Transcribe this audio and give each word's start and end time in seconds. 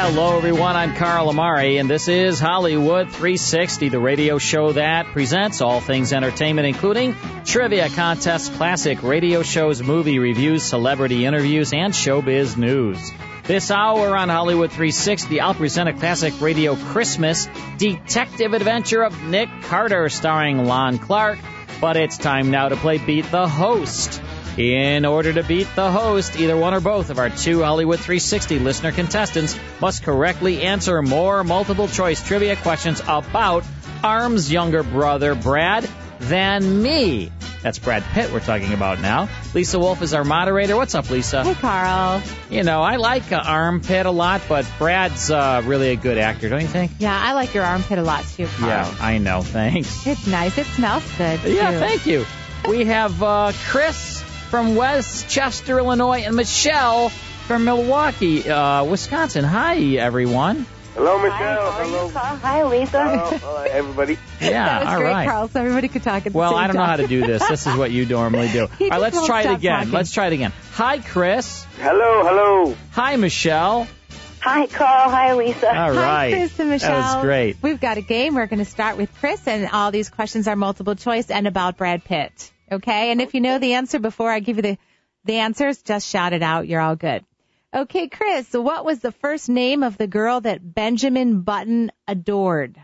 Hello, 0.00 0.36
everyone. 0.36 0.76
I'm 0.76 0.94
Carl 0.94 1.28
Amari, 1.28 1.78
and 1.78 1.90
this 1.90 2.06
is 2.06 2.38
Hollywood 2.38 3.08
360, 3.08 3.88
the 3.88 3.98
radio 3.98 4.38
show 4.38 4.70
that 4.70 5.06
presents 5.06 5.60
all 5.60 5.80
things 5.80 6.12
entertainment, 6.12 6.68
including 6.68 7.16
trivia 7.44 7.88
contests, 7.88 8.48
classic 8.48 9.02
radio 9.02 9.42
shows, 9.42 9.82
movie 9.82 10.20
reviews, 10.20 10.62
celebrity 10.62 11.26
interviews, 11.26 11.72
and 11.72 11.92
showbiz 11.92 12.56
news. 12.56 13.10
This 13.42 13.72
hour 13.72 14.16
on 14.16 14.28
Hollywood 14.28 14.70
360, 14.70 15.40
I'll 15.40 15.52
present 15.54 15.88
a 15.88 15.92
classic 15.92 16.40
radio 16.40 16.76
Christmas 16.76 17.48
detective 17.76 18.52
adventure 18.54 19.02
of 19.02 19.20
Nick 19.24 19.48
Carter 19.62 20.08
starring 20.10 20.64
Lon 20.64 20.98
Clark. 20.98 21.40
But 21.80 21.96
it's 21.96 22.18
time 22.18 22.52
now 22.52 22.68
to 22.68 22.76
play 22.76 22.98
Beat 22.98 23.28
the 23.32 23.48
Host. 23.48 24.22
In 24.58 25.04
order 25.04 25.32
to 25.32 25.44
beat 25.44 25.68
the 25.76 25.88
host, 25.88 26.36
either 26.40 26.56
one 26.56 26.74
or 26.74 26.80
both 26.80 27.10
of 27.10 27.20
our 27.20 27.30
two 27.30 27.62
Hollywood 27.62 28.00
360 28.00 28.58
listener 28.58 28.90
contestants 28.90 29.56
must 29.80 30.02
correctly 30.02 30.62
answer 30.62 31.00
more 31.00 31.44
multiple 31.44 31.86
choice 31.86 32.20
trivia 32.26 32.56
questions 32.56 33.00
about 33.06 33.64
Arm's 34.02 34.50
younger 34.50 34.82
brother, 34.82 35.36
Brad, 35.36 35.88
than 36.18 36.82
me. 36.82 37.30
That's 37.62 37.78
Brad 37.78 38.02
Pitt 38.02 38.32
we're 38.32 38.40
talking 38.40 38.72
about 38.72 39.00
now. 39.00 39.28
Lisa 39.54 39.78
Wolf 39.78 40.02
is 40.02 40.12
our 40.12 40.24
moderator. 40.24 40.74
What's 40.74 40.96
up, 40.96 41.08
Lisa? 41.08 41.44
Hey, 41.44 41.54
Carl. 41.54 42.20
You 42.50 42.64
know, 42.64 42.82
I 42.82 42.96
like 42.96 43.30
uh, 43.30 43.40
Arm 43.44 43.80
Pitt 43.80 44.06
a 44.06 44.10
lot, 44.10 44.42
but 44.48 44.68
Brad's 44.76 45.30
uh, 45.30 45.62
really 45.66 45.90
a 45.90 45.96
good 45.96 46.18
actor, 46.18 46.48
don't 46.48 46.62
you 46.62 46.66
think? 46.66 46.90
Yeah, 46.98 47.16
I 47.16 47.34
like 47.34 47.54
your 47.54 47.62
armpit 47.62 48.00
a 48.00 48.02
lot 48.02 48.24
too, 48.24 48.48
Carl. 48.48 48.70
Yeah, 48.70 48.94
I 49.00 49.18
know. 49.18 49.42
Thanks. 49.42 50.04
It's 50.04 50.26
nice. 50.26 50.58
It 50.58 50.66
smells 50.66 51.04
good. 51.16 51.44
Yeah, 51.44 51.70
too. 51.70 51.78
thank 51.78 52.06
you. 52.06 52.26
We 52.68 52.86
have 52.86 53.22
uh, 53.22 53.52
Chris 53.68 54.17
from 54.48 54.74
Westchester, 54.76 55.78
Illinois, 55.78 56.20
and 56.20 56.34
Michelle 56.36 57.10
from 57.10 57.64
Milwaukee, 57.64 58.48
uh, 58.48 58.84
Wisconsin. 58.84 59.44
Hi, 59.44 59.78
everyone. 59.96 60.66
Hello, 60.94 61.18
Michelle. 61.22 61.70
Hello. 61.72 62.08
Hi, 62.08 62.64
Lisa. 62.64 63.02
Hello, 63.08 63.30
hello, 63.38 63.62
everybody. 63.62 64.18
Yeah, 64.40 64.64
that 64.64 64.84
was 64.84 64.88
all 64.94 65.00
great, 65.00 65.10
right. 65.12 65.28
Carl. 65.28 65.48
So 65.48 65.60
everybody 65.60 65.88
could 65.88 66.02
talk 66.02 66.26
at 66.26 66.32
the 66.32 66.38
Well, 66.38 66.50
same 66.52 66.58
I 66.58 66.66
don't 66.66 66.76
know 66.76 66.84
how 66.84 66.96
to 66.96 67.06
do 67.06 67.20
this. 67.26 67.46
This 67.48 67.66
is 67.66 67.76
what 67.76 67.90
you 67.90 68.06
normally 68.06 68.48
do. 68.48 68.62
All 68.80 68.88
right, 68.88 69.00
let's 69.00 69.26
try 69.26 69.42
it 69.42 69.52
again. 69.52 69.76
talking. 69.78 69.92
Let's 69.92 70.12
try 70.12 70.26
it 70.28 70.32
again. 70.32 70.52
Hi, 70.72 70.98
Chris. 70.98 71.64
Hello, 71.78 72.24
hello. 72.24 72.76
Hi, 72.92 73.16
Michelle. 73.16 73.86
Hi, 74.40 74.66
Carl. 74.66 75.10
Hi, 75.10 75.34
Lisa. 75.34 75.68
All 75.68 75.94
Hi. 75.94 76.30
Chris 76.32 76.58
and 76.60 76.70
Michelle. 76.70 76.90
That 77.00 77.16
was 77.16 77.24
great. 77.24 77.56
We've 77.62 77.80
got 77.80 77.96
a 77.98 78.00
game. 78.00 78.34
We're 78.34 78.46
going 78.46 78.60
to 78.60 78.64
start 78.64 78.96
with 78.96 79.12
Chris, 79.20 79.46
and 79.46 79.68
all 79.72 79.90
these 79.90 80.08
questions 80.10 80.46
are 80.48 80.56
multiple 80.56 80.94
choice 80.94 81.30
and 81.30 81.46
about 81.46 81.76
Brad 81.76 82.04
Pitt. 82.04 82.50
Okay? 82.70 83.10
And 83.10 83.20
if 83.20 83.34
you 83.34 83.40
know 83.40 83.58
the 83.58 83.74
answer 83.74 83.98
before 83.98 84.30
I 84.30 84.40
give 84.40 84.56
you 84.56 84.62
the, 84.62 84.78
the 85.24 85.38
answers, 85.38 85.82
just 85.82 86.08
shout 86.08 86.32
it 86.32 86.42
out. 86.42 86.68
You're 86.68 86.80
all 86.80 86.96
good. 86.96 87.24
Okay, 87.74 88.08
Chris, 88.08 88.48
so 88.48 88.62
what 88.62 88.84
was 88.84 89.00
the 89.00 89.12
first 89.12 89.48
name 89.48 89.82
of 89.82 89.98
the 89.98 90.06
girl 90.06 90.40
that 90.40 90.74
Benjamin 90.74 91.42
Button 91.42 91.92
adored? 92.06 92.80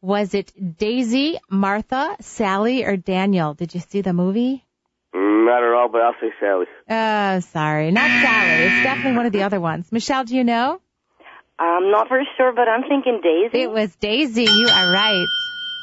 Was 0.00 0.34
it 0.34 0.52
Daisy, 0.78 1.38
Martha, 1.50 2.16
Sally, 2.20 2.84
or 2.84 2.96
Daniel? 2.96 3.54
Did 3.54 3.74
you 3.74 3.80
see 3.80 4.00
the 4.00 4.12
movie? 4.12 4.64
Mm, 5.14 5.46
not 5.46 5.62
at 5.62 5.74
all, 5.74 5.88
but 5.88 6.00
I'll 6.00 6.14
say 6.20 6.30
Sally. 6.40 6.66
Oh, 6.88 7.40
sorry. 7.40 7.90
Not 7.90 8.08
Sally. 8.08 8.64
It's 8.64 8.82
definitely 8.84 9.16
one 9.16 9.26
of 9.26 9.32
the 9.32 9.42
other 9.42 9.60
ones. 9.60 9.90
Michelle, 9.90 10.24
do 10.24 10.36
you 10.36 10.44
know? 10.44 10.80
I'm 11.58 11.90
not 11.90 12.08
very 12.08 12.26
sure, 12.36 12.52
but 12.52 12.68
I'm 12.68 12.82
thinking 12.88 13.20
Daisy. 13.22 13.62
It 13.62 13.70
was 13.70 13.94
Daisy. 13.96 14.44
You 14.44 14.68
are 14.68 14.92
right. 14.92 15.26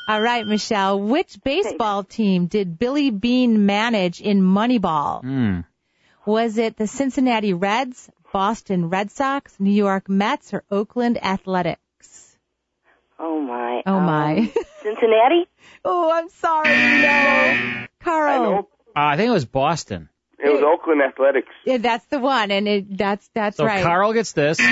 All 0.10 0.20
right, 0.20 0.48
Michelle. 0.48 1.00
Which 1.00 1.40
baseball 1.44 2.04
team 2.04 2.48
did 2.48 2.80
Billy 2.80 3.12
Beane 3.12 3.68
manage 3.68 4.22
in 4.22 4.42
Moneyball? 4.42 5.22
Hmm. 5.22 5.60
Was 6.26 6.58
it 6.58 6.78
the 6.78 6.88
Cincinnati 6.88 7.54
Reds, 7.54 8.10
Boston 8.34 8.90
Red 8.90 9.12
Sox, 9.12 9.60
New 9.60 9.70
York 9.70 10.10
Mets, 10.10 10.52
or 10.52 10.64
Oakland 10.72 11.24
Athletics? 11.24 12.36
oh 13.20 13.40
my. 13.40 13.84
Oh 13.86 13.98
um, 13.98 14.06
my. 14.06 14.52
Cincinnati. 14.82 15.48
oh, 15.86 16.12
I'm 16.12 16.30
sorry. 16.30 16.70
No. 17.04 17.86
Carl. 18.00 18.34
I 18.34 18.44
know. 18.44 18.60
Uh, 18.88 18.92
I 18.96 19.16
think 19.16 19.30
it 19.30 19.34
was 19.34 19.46
Boston. 19.46 20.10
It 20.40 20.50
was 20.50 20.64
Oakland 20.64 21.02
Athletics. 21.04 21.54
Yeah, 21.66 21.78
that's 21.78 22.06
the 22.06 22.18
one, 22.18 22.50
and 22.50 22.68
it, 22.68 22.98
that's 22.98 23.30
that's 23.36 23.58
So 23.58 23.66
right. 23.66 23.84
Carl 23.84 24.14
gets 24.14 24.32
this, 24.32 24.58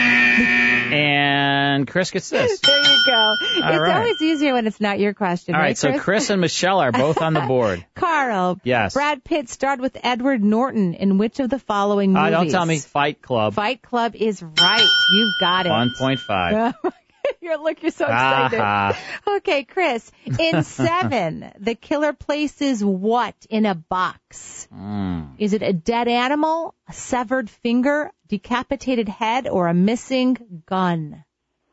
and 0.94 1.88
Chris 1.88 2.12
gets 2.12 2.30
this. 2.30 2.60
there 2.62 2.78
you 2.78 3.04
go. 3.06 3.36
it's 3.42 3.62
right. 3.62 3.96
always 3.98 4.22
easier 4.22 4.54
when 4.54 4.68
it's 4.68 4.80
not 4.82 5.00
your 5.00 5.14
question. 5.14 5.56
All 5.56 5.62
right, 5.62 5.78
so 5.78 5.90
Chris? 5.92 6.02
Chris 6.04 6.30
and 6.30 6.42
Michelle 6.42 6.80
are 6.80 6.92
both 6.92 7.22
on 7.22 7.34
the 7.34 7.42
board. 7.48 7.86
Carl. 7.96 8.60
Yes. 8.64 8.94
Brad 8.94 9.24
Pitt 9.24 9.50
starred 9.50 9.80
with 9.80 9.98
Edward 10.04 10.44
Norton 10.44 10.94
in 10.94 11.18
which 11.18 11.40
of 11.40 11.50
the 11.50 11.60
following 11.60 12.16
Uh, 12.16 12.22
movies? 12.24 12.32
don't 12.38 12.50
tell 12.50 12.66
me 12.66 12.80
Fight 12.80 13.22
Club. 13.22 13.54
Fight 13.54 13.82
Club 13.82 14.16
is 14.16 14.42
right. 14.42 14.88
You've 15.14 15.34
got 15.40 15.66
it. 15.66 15.70
1.5. 15.70 16.74
you're 17.42 17.58
look, 17.58 17.82
you're 17.82 17.92
so 17.92 18.06
excited. 18.06 18.60
Ah, 18.62 18.98
Okay, 19.28 19.64
Chris. 19.64 20.12
In 20.40 20.64
seven, 20.64 21.52
the 21.60 21.76
killer 21.76 22.14
places 22.14 22.84
what 22.84 23.36
in 23.50 23.66
a 23.66 23.76
box? 23.76 24.68
mm. 24.74 25.34
Is 25.38 25.54
it 25.54 25.62
a 25.62 25.74
dead 25.74 26.08
animal, 26.08 26.74
a 26.88 26.94
severed 26.94 27.50
finger, 27.50 28.12
decapitated 28.28 29.08
head, 29.10 29.48
or 29.48 29.68
a 29.68 29.74
missing 29.74 30.64
gun? 30.66 31.24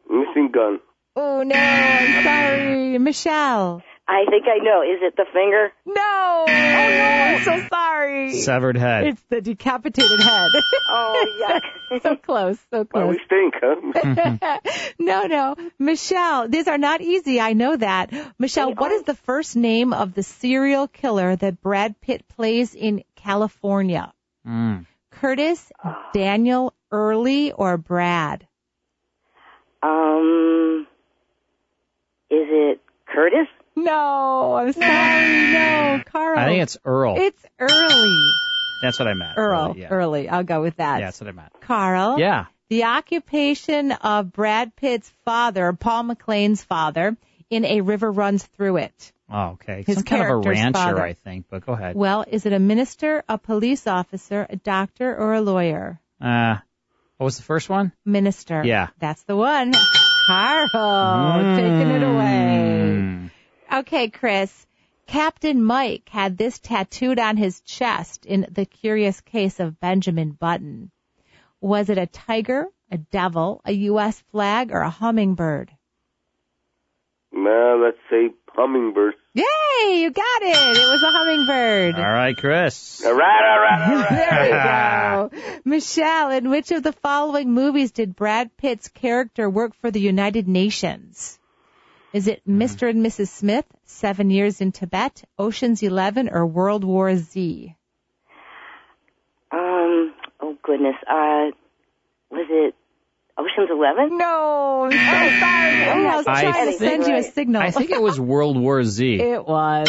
Missing 0.08 0.50
gun. 0.52 0.80
Oh 1.16 1.42
no, 1.42 1.54
I'm 1.56 2.24
sorry, 2.24 2.98
Michelle. 2.98 3.82
I 4.06 4.24
think 4.28 4.44
I 4.46 4.58
know. 4.58 4.82
Is 4.82 5.00
it 5.00 5.16
the 5.16 5.24
finger? 5.32 5.72
No. 5.86 5.94
Oh 5.96 6.44
no, 6.46 6.54
I'm 6.54 7.42
so 7.42 7.66
sorry. 7.68 8.32
Severed 8.34 8.76
head. 8.76 9.06
It's 9.06 9.22
the 9.30 9.40
decapitated 9.40 10.20
head. 10.20 10.50
Oh, 10.90 11.26
yuck. 11.90 12.02
so 12.02 12.16
close, 12.16 12.58
so 12.70 12.84
close. 12.84 12.88
Well, 12.92 13.06
close. 13.06 13.16
we 13.16 13.20
stink, 13.24 13.54
huh? 13.62 14.58
no, 14.98 15.22
no. 15.26 15.56
Michelle, 15.78 16.48
these 16.48 16.68
are 16.68 16.76
not 16.76 17.00
easy. 17.00 17.40
I 17.40 17.54
know 17.54 17.76
that. 17.76 18.12
Michelle, 18.38 18.68
They 18.68 18.74
what 18.74 18.92
are. 18.92 18.96
is 18.96 19.02
the 19.04 19.14
first 19.14 19.56
name 19.56 19.94
of 19.94 20.12
the 20.12 20.22
serial 20.22 20.86
killer 20.86 21.34
that 21.36 21.62
Brad 21.62 21.98
Pitt 22.02 22.28
plays 22.28 22.74
in 22.74 23.04
Kalifornia? 23.16 24.12
Mm. 24.46 24.84
Curtis, 25.10 25.72
Daniel, 26.12 26.74
Early, 26.90 27.52
or 27.52 27.78
Brad? 27.78 28.46
Um, 29.82 30.86
is 32.30 32.46
it 32.50 32.80
Curtis? 33.06 33.48
No, 33.76 34.54
I'm 34.56 34.72
sorry. 34.72 35.52
No, 35.52 36.02
Carl. 36.12 36.38
I 36.38 36.46
think 36.46 36.62
it's 36.62 36.76
Earl. 36.84 37.16
It's 37.18 37.44
Early. 37.58 38.30
That's 38.82 38.98
what 38.98 39.08
I 39.08 39.14
meant. 39.14 39.36
Earl. 39.36 39.70
Early, 39.70 39.80
yeah. 39.80 39.88
Early. 39.88 40.28
I'll 40.28 40.44
go 40.44 40.60
with 40.60 40.76
that. 40.76 41.00
Yeah, 41.00 41.06
that's 41.06 41.20
what 41.20 41.28
I 41.28 41.32
meant. 41.32 41.52
Carl. 41.60 42.18
Yeah. 42.18 42.46
The 42.68 42.84
occupation 42.84 43.92
of 43.92 44.32
Brad 44.32 44.74
Pitt's 44.76 45.10
father, 45.24 45.72
Paul 45.72 46.04
McLean's 46.04 46.62
father, 46.62 47.16
in 47.50 47.64
A 47.64 47.80
River 47.82 48.10
Runs 48.10 48.44
Through 48.44 48.78
It. 48.78 49.12
Oh, 49.30 49.50
okay. 49.52 49.84
His 49.86 49.96
Some 49.96 50.04
kind 50.04 50.22
of 50.22 50.28
a 50.28 50.36
rancher, 50.36 50.72
father. 50.72 51.02
I 51.02 51.14
think, 51.14 51.46
but 51.50 51.64
go 51.64 51.72
ahead. 51.72 51.96
Well, 51.96 52.24
is 52.28 52.46
it 52.46 52.52
a 52.52 52.58
minister, 52.58 53.22
a 53.28 53.38
police 53.38 53.86
officer, 53.86 54.46
a 54.48 54.56
doctor, 54.56 55.14
or 55.16 55.34
a 55.34 55.40
lawyer? 55.40 56.00
Uh, 56.20 56.56
what 57.16 57.24
was 57.24 57.36
the 57.36 57.42
first 57.42 57.68
one? 57.68 57.92
Minister. 58.04 58.62
Yeah. 58.64 58.88
That's 58.98 59.22
the 59.24 59.36
one. 59.36 59.72
Carl, 60.26 61.56
taking 61.56 61.90
it 61.90 62.02
away. 62.02 62.83
Okay, 63.74 64.08
Chris. 64.08 64.66
Captain 65.08 65.60
Mike 65.60 66.08
had 66.08 66.38
this 66.38 66.60
tattooed 66.60 67.18
on 67.18 67.36
his 67.36 67.60
chest 67.62 68.24
in 68.24 68.46
The 68.48 68.64
Curious 68.64 69.20
Case 69.20 69.58
of 69.58 69.80
Benjamin 69.80 70.30
Button. 70.30 70.92
Was 71.60 71.90
it 71.90 71.98
a 71.98 72.06
tiger, 72.06 72.68
a 72.92 72.98
devil, 72.98 73.60
a 73.64 73.72
U.S. 73.72 74.22
flag, 74.30 74.70
or 74.70 74.82
a 74.82 74.90
hummingbird? 74.90 75.72
Well, 77.32 77.82
let's 77.82 77.98
say 78.08 78.30
hummingbird. 78.52 79.14
Yay, 79.34 80.02
you 80.02 80.12
got 80.12 80.42
it. 80.42 80.78
It 80.78 80.92
was 80.92 81.02
a 81.02 81.10
hummingbird. 81.10 81.96
All 81.96 82.12
right, 82.12 82.36
Chris. 82.36 83.04
All 83.04 83.12
right, 83.12 83.42
all 83.50 83.60
right, 83.60 83.90
all 83.90 83.96
right. 83.96 85.30
There 85.30 85.30
we 85.32 85.40
go. 85.50 85.60
Michelle, 85.64 86.30
in 86.30 86.48
which 86.48 86.70
of 86.70 86.84
the 86.84 86.92
following 86.92 87.52
movies 87.52 87.90
did 87.90 88.14
Brad 88.14 88.56
Pitt's 88.56 88.86
character 88.86 89.50
work 89.50 89.74
for 89.74 89.90
the 89.90 90.00
United 90.00 90.46
Nations? 90.46 91.40
Is 92.14 92.28
it 92.28 92.46
Mr. 92.48 92.88
and 92.88 93.04
Mrs. 93.04 93.26
Smith, 93.26 93.64
Seven 93.86 94.30
Years 94.30 94.60
in 94.60 94.70
Tibet, 94.70 95.24
Ocean's 95.36 95.82
Eleven, 95.82 96.28
or 96.28 96.46
World 96.46 96.84
War 96.84 97.16
Z? 97.16 97.74
Um. 99.50 100.14
Oh 100.40 100.56
goodness. 100.62 100.94
Uh, 101.10 101.50
was 102.30 102.46
it 102.48 102.74
Ocean's 103.36 103.68
Eleven? 103.68 104.16
No. 104.16 104.86
Oh, 104.86 104.90
sorry. 104.90 105.02
I 105.02 106.16
was 106.16 106.26
I 106.28 106.42
trying 106.42 106.66
to 106.72 106.78
think- 106.78 107.02
send 107.02 107.06
you 107.08 107.16
a 107.16 107.22
signal. 107.24 107.60
I 107.60 107.72
think 107.72 107.90
it 107.90 108.00
was 108.00 108.20
World 108.20 108.56
War 108.60 108.84
Z. 108.84 109.14
it 109.20 109.44
was. 109.44 109.88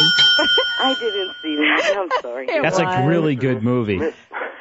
I 0.80 0.95
didn't 1.00 1.36
see 1.44 1.56
that. 1.57 1.95
I'm 1.95 2.22
sorry. 2.24 2.48
It 2.50 2.63
That's 2.63 2.80
a 2.80 3.07
really 3.07 3.36
good 3.36 3.62
movie. 3.62 4.00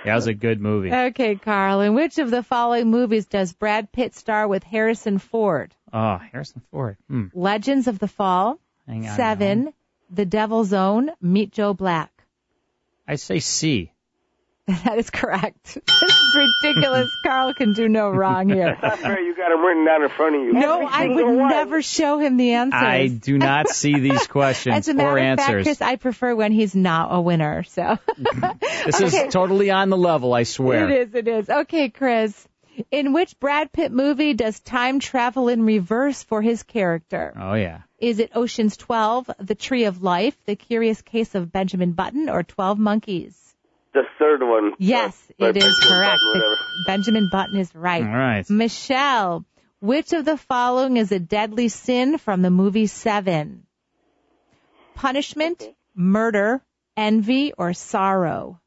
That 0.04 0.16
was 0.16 0.26
a 0.26 0.34
good 0.34 0.60
movie. 0.60 0.92
Okay, 0.92 1.36
Carl. 1.36 1.80
In 1.80 1.94
which 1.94 2.18
of 2.18 2.30
the 2.30 2.42
following 2.42 2.90
movies 2.90 3.24
does 3.24 3.54
Brad 3.54 3.90
Pitt 3.90 4.14
star 4.14 4.46
with 4.46 4.62
Harrison 4.62 5.16
Ford? 5.16 5.74
Oh, 5.94 6.18
Harrison 6.32 6.60
Ford. 6.72 6.96
Hmm. 7.08 7.26
Legends 7.34 7.86
of 7.86 7.98
the 8.00 8.08
Fall, 8.08 8.58
Hang 8.88 9.06
on. 9.08 9.16
Seven, 9.16 9.72
The 10.10 10.26
Devil's 10.26 10.72
Own, 10.72 11.10
Meet 11.22 11.52
Joe 11.52 11.72
Black. 11.72 12.10
I 13.06 13.14
say 13.16 13.38
C. 13.40 13.90
That 14.66 14.96
is 14.98 15.10
correct. 15.10 15.76
This 16.00 16.10
is 16.10 16.34
ridiculous. 16.64 17.10
Carl 17.24 17.52
can 17.54 17.74
do 17.74 17.86
no 17.88 18.08
wrong 18.10 18.48
here. 18.48 18.76
That's 18.80 19.02
right. 19.02 19.22
You 19.22 19.36
got 19.36 19.52
him 19.52 19.60
written 19.64 19.84
down 19.84 20.02
in 20.02 20.08
front 20.08 20.34
of 20.36 20.42
you. 20.42 20.52
No, 20.54 20.80
Every 20.80 20.86
I 20.90 21.06
would 21.14 21.36
one. 21.38 21.48
never 21.50 21.80
show 21.82 22.18
him 22.18 22.36
the 22.38 22.52
answers. 22.54 22.82
I 22.82 23.06
do 23.08 23.36
not 23.38 23.68
see 23.68 23.98
these 24.00 24.26
questions 24.26 24.74
As 24.76 24.88
a 24.88 24.94
matter 24.94 25.10
or 25.10 25.18
of 25.18 25.38
fact, 25.38 25.40
answers. 25.48 25.64
Chris, 25.64 25.82
I 25.82 25.96
prefer 25.96 26.34
when 26.34 26.50
he's 26.52 26.74
not 26.74 27.08
a 27.14 27.20
winner. 27.20 27.62
So 27.64 27.98
this 28.16 29.00
Okay. 29.02 29.26
is 29.26 29.32
totally 29.32 29.70
on 29.70 29.90
the 29.90 29.96
level, 29.98 30.32
I 30.34 30.42
swear. 30.44 30.90
it 30.90 31.08
is. 31.08 31.14
It 31.14 31.28
is. 31.28 31.48
Okay, 31.50 31.90
Chris. 31.90 32.48
In 32.90 33.12
which 33.12 33.38
Brad 33.38 33.72
Pitt 33.72 33.92
movie 33.92 34.34
does 34.34 34.58
time 34.60 34.98
travel 35.00 35.48
in 35.48 35.64
reverse 35.64 36.22
for 36.22 36.42
his 36.42 36.62
character? 36.62 37.32
Oh 37.38 37.54
yeah. 37.54 37.82
Is 37.98 38.18
it 38.18 38.32
Ocean's 38.34 38.76
12, 38.76 39.30
The 39.38 39.54
Tree 39.54 39.84
of 39.84 40.02
Life, 40.02 40.36
The 40.44 40.56
Curious 40.56 41.00
Case 41.02 41.34
of 41.34 41.50
Benjamin 41.52 41.92
Button, 41.92 42.28
or 42.28 42.42
12 42.42 42.78
Monkeys? 42.78 43.40
The 43.94 44.02
third 44.18 44.42
one. 44.42 44.72
Yes, 44.78 45.16
Uh, 45.40 45.46
it 45.46 45.56
is 45.56 45.62
Benjamin 45.62 45.88
correct. 45.88 46.20
Button. 46.34 46.56
Benjamin 46.86 47.28
Button 47.30 47.56
is 47.60 47.74
right. 47.74 48.02
All 48.02 48.08
right. 48.08 48.50
Michelle, 48.50 49.44
which 49.80 50.12
of 50.12 50.24
the 50.24 50.36
following 50.36 50.96
is 50.96 51.12
a 51.12 51.18
deadly 51.20 51.68
sin 51.68 52.18
from 52.18 52.42
the 52.42 52.50
movie 52.50 52.86
Seven? 52.88 53.66
Punishment, 54.94 55.62
murder, 55.94 56.62
envy, 56.96 57.52
or 57.52 57.72
sorrow? 57.72 58.60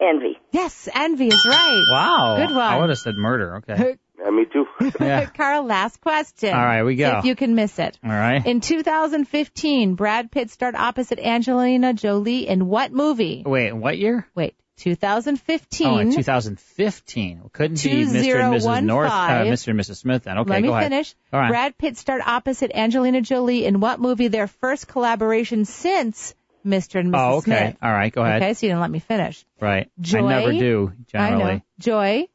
Envy. 0.00 0.38
Yes, 0.52 0.88
envy 0.94 1.28
is 1.28 1.44
right. 1.46 1.84
Wow. 1.90 2.36
Good 2.46 2.54
one. 2.54 2.64
I 2.64 2.78
would 2.78 2.88
have 2.90 2.98
said 2.98 3.14
murder. 3.16 3.56
Okay. 3.68 3.96
Yeah, 4.20 4.30
me 4.30 4.46
too. 4.52 4.66
Yeah. 5.00 5.26
Carl, 5.26 5.62
last 5.62 6.00
question. 6.00 6.52
All 6.52 6.58
right, 6.64 6.82
we 6.82 6.94
See 6.96 7.02
go. 7.02 7.18
if 7.20 7.24
you 7.24 7.36
can 7.36 7.54
miss 7.54 7.78
it. 7.78 7.96
All 8.02 8.10
right. 8.10 8.44
In 8.44 8.60
2015, 8.60 9.94
Brad 9.94 10.32
Pitt 10.32 10.50
starred 10.50 10.74
opposite 10.74 11.20
Angelina 11.20 11.94
Jolie 11.94 12.48
in 12.48 12.66
what 12.66 12.90
movie? 12.92 13.44
Wait, 13.46 13.72
what 13.72 13.96
year? 13.96 14.26
Wait, 14.34 14.56
2015. 14.78 15.86
Oh, 15.86 15.98
in 15.98 16.12
2015. 16.12 17.38
Well, 17.38 17.50
couldn't 17.52 17.80
be 17.82 17.90
Mr. 17.90 18.40
and 18.40 18.54
Mrs. 18.54 18.82
North, 18.84 19.06
uh, 19.10 19.44
2015. 19.44 19.52
Mr. 19.52 19.68
and 19.70 19.80
Mrs. 19.80 19.96
Smith 20.00 20.24
then. 20.24 20.38
Okay, 20.38 20.50
Let 20.50 20.62
me 20.62 20.68
ahead. 20.68 20.82
finish. 20.84 21.14
All 21.32 21.38
right. 21.40 21.48
Brad 21.50 21.78
Pitt 21.78 21.96
starred 21.96 22.22
opposite 22.26 22.72
Angelina 22.74 23.20
Jolie 23.20 23.64
in 23.66 23.78
what 23.78 24.00
movie? 24.00 24.26
Their 24.28 24.48
first 24.48 24.88
collaboration 24.88 25.64
since 25.64 26.34
Mr. 26.68 27.00
and 27.00 27.12
Mrs. 27.12 27.18
oh, 27.18 27.36
okay. 27.38 27.42
Smith. 27.70 27.76
All 27.82 27.90
right, 27.92 28.12
go 28.12 28.22
ahead. 28.22 28.42
Okay, 28.42 28.54
so 28.54 28.66
you 28.66 28.70
didn't 28.70 28.80
let 28.82 28.90
me 28.90 28.98
finish. 29.00 29.44
Right. 29.60 29.90
Joy. 30.00 30.18
I 30.26 30.40
never 30.40 30.52
do, 30.52 30.92
generally. 31.10 31.42
I 31.44 31.54
know. 31.56 31.60
Joy, 31.78 32.28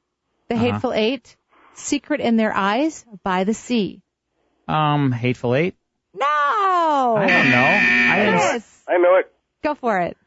The 0.50 0.56
Uh-huh. 0.56 0.64
Hateful 0.66 0.94
Eight, 0.94 1.36
Secret 1.76 2.20
in 2.22 2.36
Their 2.38 2.54
Eyes, 2.54 3.06
By 3.24 3.44
the 3.44 3.54
Sea. 3.54 4.02
Um, 4.68 5.12
Hateful 5.12 5.56
Eight? 5.56 5.76
No. 6.14 6.26
I 6.26 7.28
don't 7.28 7.50
know. 7.52 7.80
I 8.14 8.20
didn't. 8.26 8.40
Chris, 8.50 8.84
I 8.88 8.98
know 8.98 9.16
it. 9.18 9.32
go 9.64 9.76
for 9.76 10.00
it. 10.00 10.18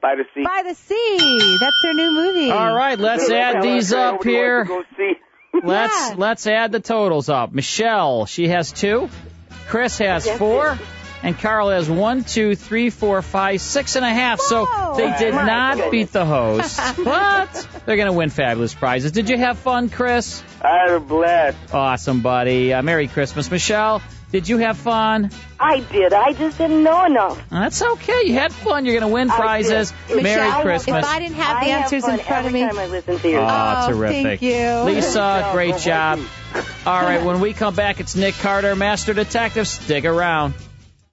By 0.00 0.16
the 0.16 0.24
sea. 0.34 0.42
By 0.44 0.62
the 0.66 0.74
Sea. 0.74 1.56
That's 1.60 1.76
their 1.82 1.94
new 1.94 2.10
movie. 2.10 2.50
All 2.50 2.74
right, 2.74 2.98
let's 2.98 3.30
add 3.30 3.62
these 3.62 3.92
up 3.92 4.24
here. 4.24 4.64
wants 4.64 4.88
to 4.96 4.96
go 4.96 5.12
see. 5.12 5.12
Let's 5.64 6.08
Yeah. 6.10 6.14
let's 6.16 6.46
add 6.46 6.72
the 6.72 6.80
totals 6.80 7.28
up. 7.28 7.52
Michelle, 7.52 8.24
she 8.26 8.48
has 8.48 8.72
two. 8.72 9.10
Chris 9.68 9.98
has 9.98 10.24
Yes, 10.26 10.38
four. 10.38 10.78
And 11.22 11.38
Carl 11.38 11.70
has 11.70 11.88
one, 11.88 12.24
two, 12.24 12.56
three, 12.56 12.90
four, 12.90 13.22
five, 13.22 13.60
six 13.60 13.94
and 13.96 14.04
a 14.04 14.08
half. 14.12 14.40
So 14.40 14.66
they 14.96 15.14
did 15.18 15.34
My 15.34 15.44
not 15.46 15.74
goodness. 15.76 15.90
beat 15.92 16.12
the 16.12 16.24
host, 16.24 16.80
but 17.04 17.68
they're 17.86 17.96
going 17.96 18.06
to 18.08 18.12
win 18.12 18.30
fabulous 18.30 18.74
prizes. 18.74 19.12
Did 19.12 19.28
you 19.28 19.38
have 19.38 19.58
fun, 19.58 19.88
Chris? 19.88 20.42
I 20.60 20.78
had 20.86 20.90
a 20.90 21.00
blast. 21.00 21.56
Awesome, 21.72 22.22
buddy. 22.22 22.72
Uh, 22.74 22.82
Merry 22.82 23.06
Christmas, 23.08 23.50
Michelle. 23.50 24.02
Did 24.32 24.48
you 24.48 24.56
have 24.58 24.78
fun? 24.78 25.30
I 25.60 25.80
did. 25.80 26.12
I 26.14 26.32
just 26.32 26.56
didn't 26.56 26.82
know 26.82 27.04
enough. 27.04 27.38
That's 27.50 27.82
okay. 27.82 28.22
You 28.24 28.32
had 28.32 28.50
fun. 28.52 28.86
You're 28.86 28.98
going 28.98 29.08
to 29.08 29.14
win 29.14 29.28
prizes. 29.28 29.92
did. 30.08 30.22
Merry 30.22 30.40
Michelle, 30.40 30.62
Christmas. 30.62 31.04
If 31.04 31.10
I 31.10 31.18
didn't 31.18 31.34
have 31.36 31.60
the 31.60 31.66
I 31.66 31.68
have 31.68 31.82
answers 31.82 32.02
fun 32.04 32.14
in 32.18 32.24
front 32.24 32.40
of 32.40 32.46
every 32.46 32.60
me. 32.62 32.66
time 32.66 32.78
I 32.78 32.86
listen 32.86 33.18
to 33.18 33.28
your. 33.28 33.40
Oh, 33.42 33.84
Oh, 33.88 33.92
terrific. 33.92 34.40
thank 34.40 34.42
you. 34.42 34.92
Lisa, 34.92 35.42
Good 35.44 35.52
great 35.52 35.76
job. 35.76 36.18
job. 36.18 36.64
All 36.86 37.02
right, 37.02 37.22
when 37.22 37.40
we 37.40 37.52
come 37.52 37.74
back, 37.74 38.00
it's 38.00 38.16
Nick 38.16 38.34
Carter, 38.36 38.74
Master 38.74 39.12
Detective. 39.12 39.68
Stick 39.68 40.04
around. 40.06 40.54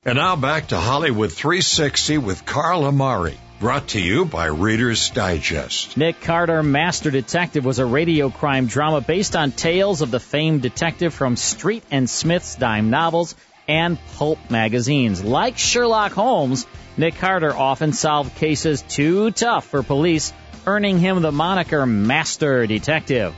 And 0.06 0.16
now 0.16 0.38
back 0.38 0.70
to 0.70 0.78
Hollywood 0.78 1.30
360 1.30 2.20
with 2.20 2.46
Carl 2.46 2.86
Amari. 2.86 3.38
Brought 3.60 3.90
to 3.90 4.00
you 4.00 4.24
by 4.24 4.46
Reader's 4.46 5.10
Digest. 5.10 5.98
Nick 5.98 6.22
Carter, 6.22 6.64
Master 6.64 7.12
Detective, 7.12 7.66
was 7.66 7.80
a 7.80 7.86
radio 7.86 8.30
crime 8.30 8.68
drama 8.68 9.02
based 9.02 9.36
on 9.36 9.52
tales 9.52 10.02
of 10.02 10.10
the 10.10 10.22
famed 10.22 10.62
detective 10.62 11.14
from 11.14 11.36
Street 11.36 11.84
and 11.92 12.10
Smith's 12.10 12.56
dime 12.56 12.90
novels 12.90 13.36
and 13.68 13.98
pulp 14.16 14.40
magazines. 14.50 15.22
Like 15.22 15.58
Sherlock 15.58 16.14
Holmes, 16.14 16.66
Nick 16.96 17.16
Carter 17.16 17.54
often 17.54 17.92
solved 17.92 18.34
cases 18.36 18.82
too 18.84 19.32
tough 19.32 19.66
for 19.66 19.84
police, 19.84 20.32
earning 20.66 21.00
him 21.00 21.22
the 21.22 21.34
moniker 21.34 21.86
Master 21.86 22.66
Detective. 22.66 23.36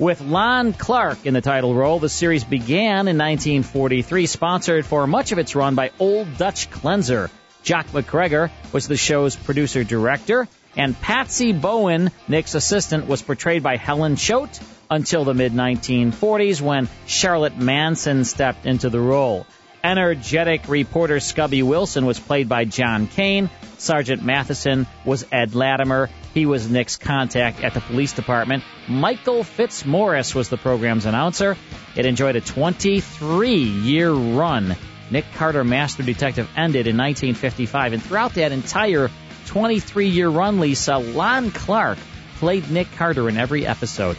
With 0.00 0.22
Lon 0.22 0.72
Clark 0.72 1.26
in 1.26 1.34
the 1.34 1.42
title 1.42 1.74
role, 1.74 1.98
the 1.98 2.08
series 2.08 2.42
began 2.42 3.06
in 3.06 3.18
1943, 3.18 4.24
sponsored 4.24 4.86
for 4.86 5.06
much 5.06 5.30
of 5.30 5.38
its 5.38 5.54
run 5.54 5.74
by 5.74 5.90
Old 5.98 6.38
Dutch 6.38 6.70
Cleanser. 6.70 7.30
Jock 7.64 7.86
McGregor 7.88 8.50
was 8.72 8.88
the 8.88 8.96
show's 8.96 9.36
producer 9.36 9.84
director, 9.84 10.48
and 10.74 10.98
Patsy 10.98 11.52
Bowen, 11.52 12.12
Nick's 12.28 12.54
assistant, 12.54 13.08
was 13.08 13.20
portrayed 13.20 13.62
by 13.62 13.76
Helen 13.76 14.16
Choate 14.16 14.58
until 14.90 15.24
the 15.24 15.34
mid 15.34 15.52
1940s 15.52 16.62
when 16.62 16.88
Charlotte 17.04 17.58
Manson 17.58 18.24
stepped 18.24 18.64
into 18.64 18.88
the 18.88 19.00
role. 19.00 19.46
Energetic 19.84 20.66
reporter 20.66 21.16
Scubby 21.16 21.62
Wilson 21.62 22.06
was 22.06 22.18
played 22.18 22.48
by 22.48 22.64
John 22.64 23.06
Kane. 23.06 23.50
Sergeant 23.76 24.24
Matheson 24.24 24.86
was 25.04 25.26
Ed 25.30 25.54
Latimer. 25.54 26.08
He 26.34 26.46
was 26.46 26.70
Nick's 26.70 26.96
contact 26.96 27.62
at 27.64 27.74
the 27.74 27.80
police 27.80 28.12
department. 28.12 28.62
Michael 28.88 29.42
Fitzmaurice 29.42 30.34
was 30.34 30.48
the 30.48 30.56
program's 30.56 31.06
announcer. 31.06 31.56
It 31.96 32.06
enjoyed 32.06 32.36
a 32.36 32.40
23 32.40 33.54
year 33.54 34.12
run. 34.12 34.76
Nick 35.10 35.24
Carter 35.34 35.64
Master 35.64 36.04
Detective 36.04 36.48
ended 36.56 36.86
in 36.86 36.96
1955, 36.96 37.94
and 37.94 38.02
throughout 38.02 38.34
that 38.34 38.52
entire 38.52 39.10
23 39.46 40.08
year 40.08 40.28
run, 40.28 40.60
Lisa, 40.60 40.98
Lon 40.98 41.50
Clark 41.50 41.98
played 42.36 42.70
Nick 42.70 42.92
Carter 42.92 43.28
in 43.28 43.36
every 43.36 43.66
episode. 43.66 44.16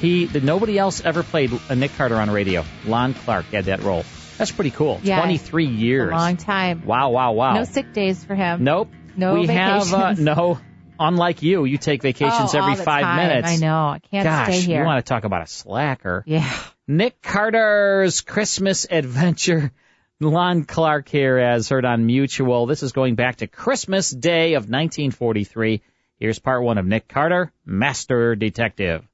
He, 0.00 0.26
the, 0.26 0.40
nobody 0.40 0.78
else 0.78 1.00
ever 1.04 1.22
played 1.22 1.52
a 1.68 1.76
Nick 1.76 1.94
Carter 1.96 2.16
on 2.16 2.28
radio. 2.30 2.64
Lon 2.84 3.14
Clark 3.14 3.46
had 3.46 3.66
that 3.66 3.82
role. 3.82 4.04
That's 4.36 4.50
pretty 4.50 4.72
cool. 4.72 5.00
Yeah. 5.02 5.20
23 5.20 5.66
years. 5.66 6.10
A 6.10 6.14
long 6.14 6.36
time. 6.36 6.84
Wow, 6.84 7.10
wow, 7.10 7.32
wow. 7.32 7.54
No 7.54 7.64
sick 7.64 7.92
days 7.92 8.22
for 8.22 8.34
him. 8.34 8.64
Nope. 8.64 8.90
No 9.16 9.34
we 9.34 9.46
have 9.46 9.94
uh, 9.94 10.12
no. 10.12 10.58
Unlike 10.98 11.42
you, 11.42 11.64
you 11.64 11.78
take 11.78 12.02
vacations 12.02 12.54
Oh, 12.54 12.58
every 12.58 12.72
all 12.72 12.76
the 12.76 12.82
five 12.82 13.02
time. 13.02 13.28
minutes. 13.28 13.48
I 13.50 13.56
know. 13.56 13.88
I 13.88 13.98
can't 14.10 14.24
Gosh, 14.24 14.46
stay 14.48 14.60
here. 14.60 14.80
you 14.80 14.86
want 14.86 15.04
to 15.04 15.08
talk 15.08 15.24
about 15.24 15.42
a 15.42 15.46
slacker? 15.46 16.22
Yeah. 16.26 16.50
Nick 16.88 17.20
Carter's 17.22 18.20
Christmas 18.20 18.86
Adventure. 18.90 19.72
Lon 20.20 20.64
Clark 20.64 21.08
here, 21.10 21.36
as 21.38 21.68
heard 21.68 21.84
on 21.84 22.06
Mutual. 22.06 22.64
This 22.66 22.82
is 22.82 22.92
going 22.92 23.16
back 23.16 23.36
to 23.36 23.46
Christmas 23.46 24.08
Day 24.10 24.54
of 24.54 24.62
1943. 24.62 25.82
Here's 26.18 26.38
part 26.38 26.62
one 26.62 26.78
of 26.78 26.86
Nick 26.86 27.06
Carter, 27.06 27.52
Master 27.66 28.34
Detective. 28.34 29.04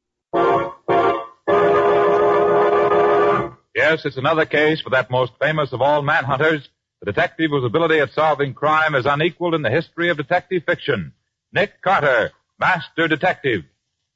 Yes, 3.75 4.05
it's 4.05 4.17
another 4.17 4.45
case 4.47 4.81
for 4.81 4.91
that 4.91 5.11
most 5.11 5.33
famous 5.41 5.73
of 5.73 5.81
all 5.81 6.03
manhunters, 6.03 6.69
the 7.01 7.07
detective 7.07 7.51
whose 7.51 7.65
ability 7.65 7.99
at 7.99 8.13
solving 8.13 8.55
crime 8.55 8.95
is 8.95 9.07
unequaled 9.07 9.55
in 9.55 9.63
the 9.63 9.71
history 9.71 10.11
of 10.11 10.17
detective 10.19 10.63
fiction. 10.65 11.13
Nick 11.53 11.83
Carter, 11.83 12.31
Master 12.59 13.09
Detective. 13.09 13.65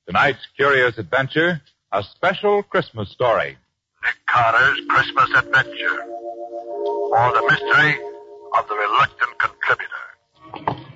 Tonight's 0.07 0.47
curious 0.57 0.97
adventure, 0.97 1.61
a 1.93 2.02
special 2.02 2.62
Christmas 2.62 3.11
story. 3.11 3.59
Nick 4.02 4.14
Carter's 4.26 4.81
Christmas 4.88 5.31
Adventure, 5.37 6.02
or 6.02 7.33
the 7.35 7.43
mystery 7.50 7.99
of 8.57 8.69
the 8.69 8.75
reluctant 8.75 9.38
contributor. 9.38 10.87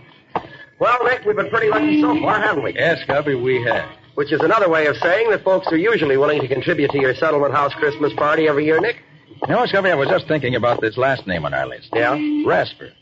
Well, 0.78 1.04
Nick, 1.04 1.26
we've 1.26 1.36
been 1.36 1.50
pretty 1.50 1.68
lucky 1.68 2.00
so 2.00 2.18
far, 2.20 2.40
haven't 2.40 2.62
we? 2.62 2.72
Yes, 2.72 3.00
Scubby, 3.06 3.42
we 3.42 3.62
have. 3.64 3.90
Which 4.14 4.32
is 4.32 4.40
another 4.40 4.70
way 4.70 4.86
of 4.86 4.96
saying 4.96 5.30
that 5.30 5.44
folks 5.44 5.66
are 5.70 5.76
usually 5.76 6.16
willing 6.16 6.40
to 6.40 6.48
contribute 6.48 6.90
to 6.92 7.00
your 7.00 7.14
settlement 7.14 7.52
house 7.52 7.74
Christmas 7.74 8.14
party 8.14 8.48
every 8.48 8.64
year, 8.64 8.80
Nick. 8.80 8.96
You 9.46 9.54
know, 9.54 9.64
Scubby, 9.66 9.90
I 9.90 9.94
was 9.94 10.08
just 10.08 10.26
thinking 10.26 10.54
about 10.54 10.80
this 10.80 10.96
last 10.96 11.26
name 11.26 11.44
on 11.44 11.52
our 11.52 11.66
list. 11.66 11.90
Yeah? 11.92 12.18
Rasper. 12.46 12.92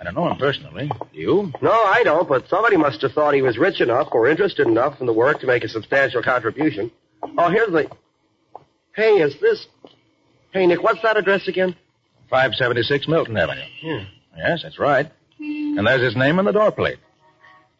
I 0.00 0.04
don't 0.04 0.14
know 0.14 0.30
him 0.30 0.36
personally. 0.36 0.90
Do 1.12 1.18
you? 1.18 1.52
No, 1.60 1.72
I 1.72 2.02
don't, 2.04 2.28
but 2.28 2.48
somebody 2.48 2.76
must 2.76 3.02
have 3.02 3.12
thought 3.12 3.34
he 3.34 3.42
was 3.42 3.58
rich 3.58 3.80
enough 3.80 4.08
or 4.12 4.28
interested 4.28 4.66
enough 4.66 5.00
in 5.00 5.06
the 5.06 5.12
work 5.12 5.40
to 5.40 5.46
make 5.46 5.64
a 5.64 5.68
substantial 5.68 6.22
contribution. 6.22 6.90
Oh, 7.36 7.50
here's 7.50 7.72
the. 7.72 7.90
Hey, 8.94 9.14
is 9.20 9.38
this. 9.40 9.66
Hey, 10.52 10.66
Nick, 10.66 10.82
what's 10.82 11.02
that 11.02 11.16
address 11.16 11.48
again? 11.48 11.74
576 12.30 13.08
Milton 13.08 13.36
Avenue. 13.36 13.62
Yeah. 13.82 14.04
Yes, 14.36 14.60
that's 14.62 14.78
right. 14.78 15.10
And 15.40 15.86
there's 15.86 16.02
his 16.02 16.16
name 16.16 16.38
on 16.38 16.44
the 16.44 16.52
door 16.52 16.70
plate. 16.70 16.98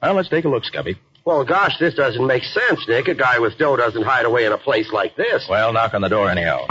Well, 0.02 0.14
let's 0.14 0.28
take 0.28 0.44
a 0.44 0.48
look, 0.48 0.64
Scubby. 0.64 0.96
Well, 1.24 1.44
gosh, 1.44 1.78
this 1.78 1.94
doesn't 1.94 2.26
make 2.26 2.42
sense, 2.44 2.80
Nick. 2.88 3.08
A 3.08 3.14
guy 3.14 3.38
with 3.38 3.58
dough 3.58 3.76
doesn't 3.76 4.02
hide 4.02 4.24
away 4.24 4.46
in 4.46 4.52
a 4.52 4.58
place 4.58 4.90
like 4.92 5.16
this. 5.16 5.46
Well, 5.48 5.72
knock 5.72 5.94
on 5.94 6.00
the 6.00 6.08
door 6.08 6.30
anyhow. 6.30 6.66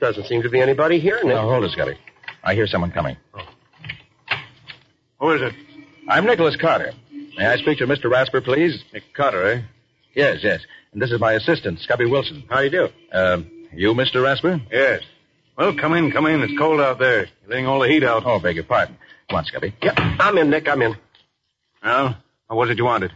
Doesn't 0.00 0.26
seem 0.26 0.42
to 0.42 0.48
be 0.48 0.60
anybody 0.60 0.98
here, 0.98 1.16
Nick. 1.16 1.26
Now, 1.34 1.42
hold 1.48 1.64
it, 1.64 1.72
Scubby. 1.72 1.96
I 2.42 2.54
hear 2.54 2.66
someone 2.66 2.90
coming. 2.90 3.16
Who 5.20 5.30
is 5.32 5.42
it? 5.42 5.52
I'm 6.08 6.24
Nicholas 6.24 6.56
Carter. 6.56 6.92
May 7.36 7.46
I 7.46 7.56
speak 7.58 7.78
to 7.78 7.86
Mr. 7.86 8.10
Rasper, 8.10 8.40
please? 8.40 8.82
Nick 8.94 9.12
Carter, 9.14 9.46
eh? 9.46 9.62
Yes, 10.14 10.38
yes. 10.42 10.62
And 10.92 11.02
this 11.02 11.10
is 11.10 11.20
my 11.20 11.34
assistant, 11.34 11.80
Scubby 11.80 12.10
Wilson. 12.10 12.44
How 12.48 12.58
do 12.58 12.64
you 12.64 12.70
do? 12.70 12.88
Uh, 13.12 13.42
you, 13.74 13.92
Mr. 13.92 14.22
Rasper? 14.22 14.60
Yes. 14.72 15.02
Well, 15.56 15.74
come 15.76 15.92
in, 15.92 16.10
come 16.10 16.26
in. 16.26 16.42
It's 16.42 16.58
cold 16.58 16.80
out 16.80 16.98
there. 16.98 17.26
You're 17.42 17.50
letting 17.50 17.66
all 17.66 17.80
the 17.80 17.88
heat 17.88 18.02
out. 18.02 18.22
Oh, 18.24 18.40
beg 18.40 18.56
your 18.56 18.64
pardon. 18.64 18.96
Come 19.28 19.38
on, 19.38 19.44
Scubby. 19.44 19.74
Yep, 19.82 19.94
I'm 19.98 20.38
in, 20.38 20.48
Nick. 20.48 20.66
I'm 20.66 20.80
in. 20.80 20.96
Well, 21.84 22.16
what 22.48 22.56
was 22.56 22.70
it 22.70 22.78
you 22.78 22.86
wanted? 22.86 23.12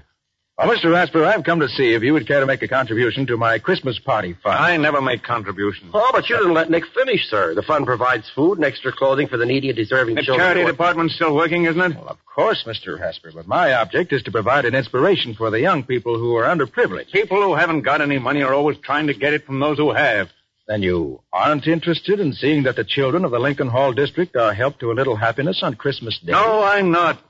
Well, 0.57 0.69
Mr. 0.69 0.93
Rasper, 0.93 1.25
I've 1.25 1.43
come 1.43 1.59
to 1.61 1.69
see 1.69 1.95
if 1.95 2.05
you 2.05 2.13
would 2.13 2.29
care 2.29 2.39
to 2.39 2.47
make 2.47 2.63
a 2.63 2.69
contribution 2.69 3.27
to 3.27 3.37
my 3.37 3.59
Christmas 3.59 3.99
party 3.99 4.37
fund. 4.41 4.57
I 4.57 4.77
never 4.77 5.03
make 5.03 5.25
contributions. 5.25 5.91
Oh, 5.93 6.11
but 6.13 6.29
you 6.31 6.37
didn't 6.37 6.55
let 6.55 6.71
Nick 6.71 6.85
finish, 6.95 7.27
sir. 7.29 7.57
The 7.57 7.63
fund 7.63 7.87
provides 7.87 8.31
food 8.37 8.59
and 8.59 8.65
extra 8.65 8.93
clothing 8.93 9.27
for 9.27 9.37
the 9.37 9.47
needy 9.47 9.71
and 9.71 9.77
deserving 9.77 10.15
The 10.15 10.23
children. 10.23 10.39
The 10.39 10.45
charity 10.45 10.61
who 10.61 10.67
department's 10.69 11.17
still 11.17 11.35
working, 11.35 11.65
isn't 11.65 11.81
it? 11.81 11.97
Well, 11.97 12.07
of 12.07 12.25
course, 12.25 12.63
Mr. 12.69 13.01
Rasper, 13.01 13.33
but 13.35 13.49
my 13.49 13.73
object 13.75 14.13
is 14.13 14.23
to 14.23 14.31
provide 14.31 14.65
an 14.65 14.77
inspiration 14.77 15.35
for 15.35 15.51
the 15.51 15.59
young 15.61 15.83
people 15.83 16.17
who 16.19 16.37
are 16.37 16.45
underprivileged. 16.45 17.11
People 17.11 17.43
who 17.43 17.57
haven't 17.57 17.83
got 17.83 18.01
any 18.01 18.21
money 18.21 18.43
are 18.43 18.55
always 18.55 18.79
trying 18.79 19.09
to 19.09 19.15
get 19.15 19.35
it 19.35 19.45
from 19.47 19.59
those 19.59 19.79
who 19.79 19.93
have. 19.93 20.29
Then 20.69 20.83
you 20.83 21.21
aren't 21.33 21.67
interested 21.67 22.21
in 22.21 22.33
seeing 22.33 22.63
that 22.63 22.77
the 22.77 22.85
children 22.85 23.25
of 23.25 23.33
the 23.33 23.41
Lincoln 23.41 23.69
Hall 23.69 23.93
district 23.93 24.37
are 24.37 24.55
helped 24.55 24.79
to 24.81 24.93
a 24.93 24.95
little 24.95 25.17
happiness 25.17 25.65
on 25.65 25.75
Christmas 25.75 26.17
Day? 26.21 26.31
No, 26.31 26.63
I'm 26.63 26.93
not. 26.93 27.21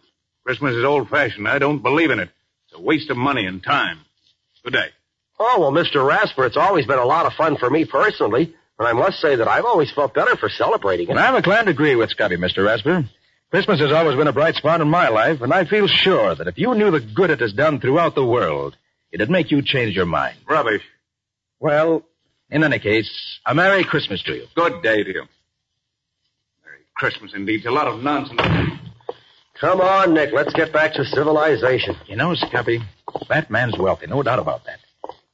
Christmas 0.44 0.74
is 0.74 0.84
old-fashioned. 0.84 1.48
I 1.48 1.58
don't 1.58 1.82
believe 1.82 2.10
in 2.10 2.20
it. 2.20 2.28
It's 2.74 2.80
a 2.80 2.82
waste 2.84 3.10
of 3.10 3.16
money 3.16 3.46
and 3.46 3.62
time. 3.62 4.00
Good 4.64 4.72
day. 4.72 4.88
Oh, 5.38 5.60
well, 5.60 5.70
Mr. 5.72 6.04
Rasper, 6.04 6.44
it's 6.44 6.56
always 6.56 6.86
been 6.86 6.98
a 6.98 7.04
lot 7.04 7.24
of 7.24 7.32
fun 7.34 7.56
for 7.56 7.70
me 7.70 7.84
personally, 7.84 8.52
and 8.78 8.88
I 8.88 8.92
must 8.92 9.20
say 9.20 9.36
that 9.36 9.46
I've 9.46 9.64
always 9.64 9.92
felt 9.92 10.12
better 10.14 10.34
for 10.36 10.48
celebrating 10.48 11.06
it. 11.06 11.10
And 11.10 11.20
I'm 11.20 11.36
inclined 11.36 11.66
to 11.66 11.70
agree 11.70 11.94
with 11.94 12.10
Scubby, 12.10 12.36
Mr. 12.36 12.66
Rasper. 12.66 13.04
Christmas 13.50 13.78
has 13.78 13.92
always 13.92 14.16
been 14.16 14.26
a 14.26 14.32
bright 14.32 14.56
spot 14.56 14.80
in 14.80 14.88
my 14.88 15.08
life, 15.08 15.40
and 15.40 15.52
I 15.52 15.66
feel 15.66 15.86
sure 15.86 16.34
that 16.34 16.48
if 16.48 16.58
you 16.58 16.74
knew 16.74 16.90
the 16.90 17.00
good 17.00 17.30
it 17.30 17.40
has 17.40 17.52
done 17.52 17.78
throughout 17.78 18.16
the 18.16 18.24
world, 18.24 18.76
it'd 19.12 19.30
make 19.30 19.52
you 19.52 19.62
change 19.62 19.94
your 19.94 20.06
mind. 20.06 20.36
Rubbish. 20.48 20.82
Well, 21.60 22.02
in 22.50 22.64
any 22.64 22.80
case, 22.80 23.38
a 23.46 23.54
Merry 23.54 23.84
Christmas 23.84 24.20
to 24.24 24.34
you. 24.34 24.46
Good 24.56 24.82
day 24.82 25.04
to 25.04 25.10
you. 25.10 25.22
Merry 26.64 26.80
Christmas 26.96 27.32
indeed. 27.34 27.58
It's 27.58 27.66
a 27.66 27.70
lot 27.70 27.86
of 27.86 28.02
nonsense. 28.02 28.80
Come 29.60 29.80
on, 29.80 30.14
Nick, 30.14 30.32
let's 30.32 30.52
get 30.52 30.72
back 30.72 30.94
to 30.94 31.04
civilization. 31.04 31.96
You 32.06 32.16
know, 32.16 32.34
Scubby, 32.34 32.80
that 33.28 33.50
man's 33.50 33.78
wealthy, 33.78 34.06
no 34.06 34.22
doubt 34.22 34.40
about 34.40 34.64
that. 34.64 34.80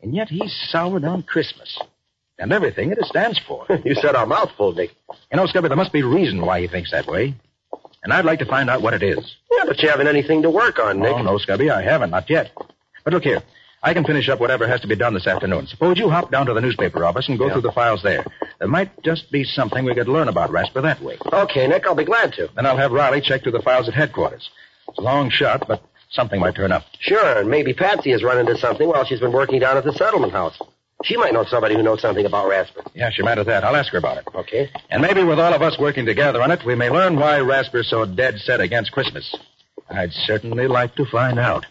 And 0.02 0.14
yet 0.14 0.28
he's 0.28 0.54
soured 0.70 1.04
on 1.04 1.22
Christmas. 1.22 1.78
And 2.38 2.52
everything 2.52 2.90
it 2.90 2.98
stands 3.02 3.38
for. 3.38 3.66
you 3.84 3.94
said 3.94 4.14
a 4.14 4.26
mouthful, 4.26 4.72
Nick. 4.72 4.90
You 5.30 5.36
know, 5.36 5.46
Scubby, 5.46 5.68
there 5.68 5.76
must 5.76 5.92
be 5.92 6.00
a 6.00 6.06
reason 6.06 6.40
why 6.40 6.60
he 6.60 6.68
thinks 6.68 6.90
that 6.90 7.06
way. 7.06 7.34
And 8.02 8.12
I'd 8.12 8.24
like 8.24 8.38
to 8.38 8.46
find 8.46 8.70
out 8.70 8.80
what 8.82 8.94
it 8.94 9.02
is. 9.02 9.36
Yeah, 9.50 9.64
but 9.66 9.78
you 9.82 9.88
haven't 9.88 10.06
anything 10.06 10.42
to 10.42 10.50
work 10.50 10.78
on, 10.78 11.00
Nick. 11.00 11.12
Oh, 11.14 11.22
no, 11.22 11.38
Scubby, 11.38 11.70
I 11.70 11.82
haven't, 11.82 12.10
not 12.10 12.30
yet. 12.30 12.50
But 13.04 13.12
look 13.12 13.24
here. 13.24 13.42
I 13.82 13.94
can 13.94 14.04
finish 14.04 14.28
up 14.28 14.40
whatever 14.40 14.66
has 14.68 14.80
to 14.82 14.86
be 14.86 14.94
done 14.96 15.14
this 15.14 15.26
afternoon. 15.26 15.66
Suppose 15.66 15.98
you 15.98 16.10
hop 16.10 16.30
down 16.30 16.46
to 16.46 16.52
the 16.54 16.60
newspaper 16.60 17.04
office 17.04 17.28
and 17.28 17.38
go 17.38 17.46
Yeah. 17.46 17.52
through 17.54 17.62
the 17.62 17.72
files 17.72 18.02
there. 18.02 18.24
There 18.58 18.68
might 18.68 18.90
just 19.02 19.30
be 19.32 19.42
something 19.44 19.84
we 19.84 19.94
could 19.94 20.08
learn 20.08 20.28
about 20.28 20.50
Rasper 20.50 20.82
that 20.82 21.00
way. 21.00 21.16
Okay, 21.32 21.66
Nick, 21.66 21.86
I'll 21.86 21.94
be 21.94 22.04
glad 22.04 22.34
to. 22.34 22.50
Then 22.54 22.66
I'll 22.66 22.76
have 22.76 22.92
Riley 22.92 23.22
check 23.22 23.42
through 23.42 23.52
the 23.52 23.62
files 23.62 23.88
at 23.88 23.94
headquarters. 23.94 24.50
It's 24.88 24.98
a 24.98 25.02
long 25.02 25.30
shot, 25.30 25.66
but 25.66 25.82
something 26.10 26.38
might 26.40 26.54
turn 26.56 26.72
up. 26.72 26.84
Sure, 26.98 27.38
and 27.38 27.48
maybe 27.48 27.72
Patsy 27.72 28.10
has 28.10 28.22
run 28.22 28.36
into 28.38 28.56
something 28.58 28.86
while 28.86 29.04
she's 29.06 29.20
been 29.20 29.32
working 29.32 29.60
down 29.60 29.78
at 29.78 29.84
the 29.84 29.92
settlement 29.94 30.32
house. 30.32 30.58
She 31.04 31.16
might 31.16 31.32
know 31.32 31.44
somebody 31.44 31.74
who 31.74 31.82
knows 31.82 32.02
something 32.02 32.26
about 32.26 32.48
Rasper. 32.48 32.82
Yeah, 32.92 33.08
she 33.08 33.22
might 33.22 33.38
have 33.38 33.46
that. 33.46 33.64
I'll 33.64 33.76
ask 33.76 33.90
her 33.92 33.98
about 33.98 34.18
it. 34.18 34.24
Okay. 34.34 34.68
And 34.90 35.00
maybe 35.00 35.24
with 35.24 35.40
all 35.40 35.54
of 35.54 35.62
us 35.62 35.78
working 35.78 36.04
together 36.04 36.42
on 36.42 36.50
it, 36.50 36.62
we 36.66 36.74
may 36.74 36.90
learn 36.90 37.18
why 37.18 37.40
Rasper's 37.40 37.88
so 37.88 38.04
dead 38.04 38.38
set 38.40 38.60
against 38.60 38.92
Christmas. 38.92 39.34
I'd 39.88 40.12
certainly 40.12 40.66
like 40.66 40.94
to 40.96 41.06
find 41.06 41.38
out. 41.38 41.64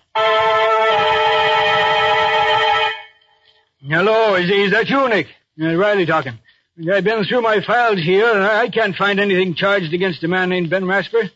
Hello, 3.82 4.36
is, 4.36 4.50
is 4.50 4.72
that 4.72 4.90
you, 4.90 5.08
Nick? 5.10 5.28
Uh, 5.62 5.76
Riley 5.76 6.06
talking. 6.06 6.38
I've 6.92 7.04
been 7.04 7.24
through 7.26 7.42
my 7.42 7.62
files 7.66 8.00
here, 8.00 8.30
and 8.30 8.44
I 8.44 8.70
can't 8.70 8.96
find 8.96 9.20
anything 9.20 9.56
charged 9.56 9.94
against 9.94 10.24
a 10.24 10.28
man 10.28 10.50
named 10.50 10.70
Ben 10.70 10.86
Rasper. 10.86 11.30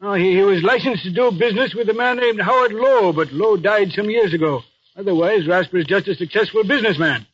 Oh, 0.00 0.14
he, 0.14 0.32
he 0.34 0.42
was 0.42 0.62
licensed 0.62 1.04
to 1.04 1.10
do 1.10 1.30
business 1.32 1.74
with 1.74 1.88
a 1.88 1.94
man 1.94 2.18
named 2.18 2.40
Howard 2.40 2.72
Lowe, 2.72 3.12
but 3.12 3.32
Lowe 3.32 3.56
died 3.56 3.92
some 3.92 4.10
years 4.10 4.32
ago. 4.34 4.62
Otherwise, 4.96 5.46
Rasper 5.46 5.78
is 5.78 5.86
just 5.86 6.08
a 6.08 6.14
successful 6.14 6.64
businessman. 6.64 7.26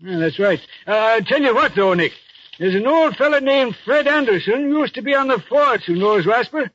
Yeah, 0.00 0.18
that's 0.18 0.38
right. 0.38 0.60
Uh, 0.86 0.90
I'll 0.92 1.22
tell 1.24 1.40
you 1.40 1.54
what, 1.54 1.72
though, 1.74 1.94
Nick. 1.94 2.12
There's 2.58 2.74
an 2.74 2.86
old 2.86 3.16
fellow 3.16 3.38
named 3.40 3.76
Fred 3.84 4.06
Anderson 4.06 4.70
who 4.70 4.80
used 4.80 4.94
to 4.94 5.02
be 5.02 5.14
on 5.14 5.28
the 5.28 5.38
force 5.48 5.84
who 5.86 5.96
knows 5.96 6.26
Rasper. 6.26 6.70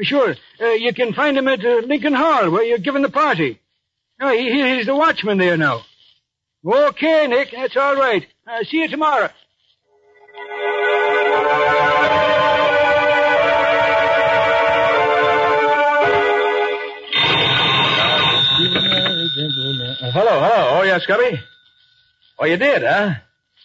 Sure, 0.00 0.34
uh, 0.60 0.66
you 0.72 0.92
can 0.92 1.12
find 1.12 1.36
him 1.38 1.46
at 1.48 1.64
uh, 1.64 1.76
Lincoln 1.86 2.14
Hall 2.14 2.50
where 2.50 2.64
you're 2.64 2.78
giving 2.78 3.02
the 3.02 3.10
party. 3.10 3.60
Oh, 4.20 4.32
he- 4.32 4.76
he's 4.76 4.86
the 4.86 4.96
watchman 4.96 5.38
there 5.38 5.56
now. 5.56 5.82
Okay, 6.64 7.26
Nick, 7.26 7.48
that's 7.50 7.76
all 7.76 7.96
right. 7.96 8.24
Uh, 8.46 8.62
see 8.62 8.76
you 8.78 8.88
tomorrow. 8.88 9.28
Uh, 20.02 20.10
hello, 20.12 20.40
hello. 20.40 20.78
Oh, 20.78 20.82
yeah, 20.84 20.98
Scubby? 21.00 21.38
Oh, 22.38 22.44
you 22.44 22.56
did, 22.56 22.82
huh? 22.82 23.14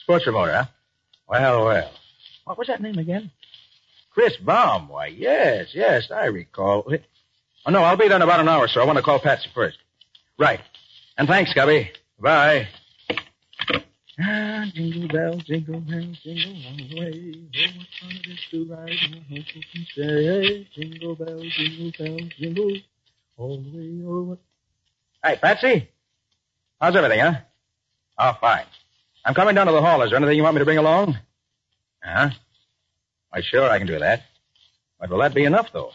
Sports 0.01 0.25
remoter, 0.25 0.53
huh? 0.53 0.65
Well, 1.29 1.65
well. 1.65 1.91
What 2.45 2.57
was 2.57 2.67
that 2.67 2.81
name 2.81 2.97
again? 2.97 3.29
Chris 4.11 4.35
Baum. 4.37 4.89
Why, 4.89 5.07
yes, 5.07 5.67
yes, 5.73 6.09
I 6.09 6.25
recall. 6.25 6.89
It. 6.89 7.03
Oh, 7.65 7.71
no, 7.71 7.83
I'll 7.83 7.97
be 7.97 8.07
there 8.07 8.15
in 8.15 8.23
about 8.23 8.39
an 8.39 8.47
hour, 8.49 8.67
so 8.67 8.81
I 8.81 8.85
want 8.85 8.97
to 8.97 9.03
call 9.03 9.19
Patsy 9.19 9.49
first. 9.53 9.77
Right. 10.39 10.61
And 11.17 11.27
thanks, 11.27 11.53
Scubby. 11.53 11.89
Bye. 12.19 12.67
Jingle 14.19 15.07
bells, 15.09 15.43
jingle 15.43 15.79
bells, 15.79 16.17
jingle 16.23 16.55
all 16.65 16.77
the 16.77 16.99
way. 16.99 17.33
Oh, 17.55 17.77
what 17.77 17.87
fun 18.01 18.11
it 18.11 18.27
is 18.27 18.39
to 18.49 18.65
ride 18.65 18.89
in 18.89 19.13
a 19.13 19.21
horse 19.29 19.53
open 19.55 19.87
sleigh. 19.93 20.67
Jingle 20.73 21.15
bells, 21.15 21.53
jingle 21.55 21.91
bells, 21.97 22.31
jingle 22.39 22.71
all 23.37 23.61
the 23.61 23.77
way. 23.77 23.89
What... 24.01 24.39
Hey, 25.23 25.37
Patsy. 25.39 25.89
How's 26.81 26.95
everything, 26.95 27.19
huh? 27.19 27.33
Oh, 28.17 28.33
fine. 28.41 28.65
I'm 29.23 29.35
coming 29.35 29.53
down 29.53 29.67
to 29.67 29.71
the 29.71 29.81
hall. 29.81 30.01
Is 30.01 30.09
there 30.09 30.17
anything 30.17 30.37
you 30.37 30.43
want 30.43 30.55
me 30.55 30.59
to 30.59 30.65
bring 30.65 30.79
along? 30.79 31.09
Uh-huh. 32.03 32.29
Why, 33.29 33.41
sure, 33.41 33.69
I 33.69 33.77
can 33.77 33.87
do 33.87 33.99
that. 33.99 34.23
But 34.99 35.11
will 35.11 35.19
that 35.19 35.35
be 35.35 35.45
enough, 35.45 35.67
though? 35.73 35.91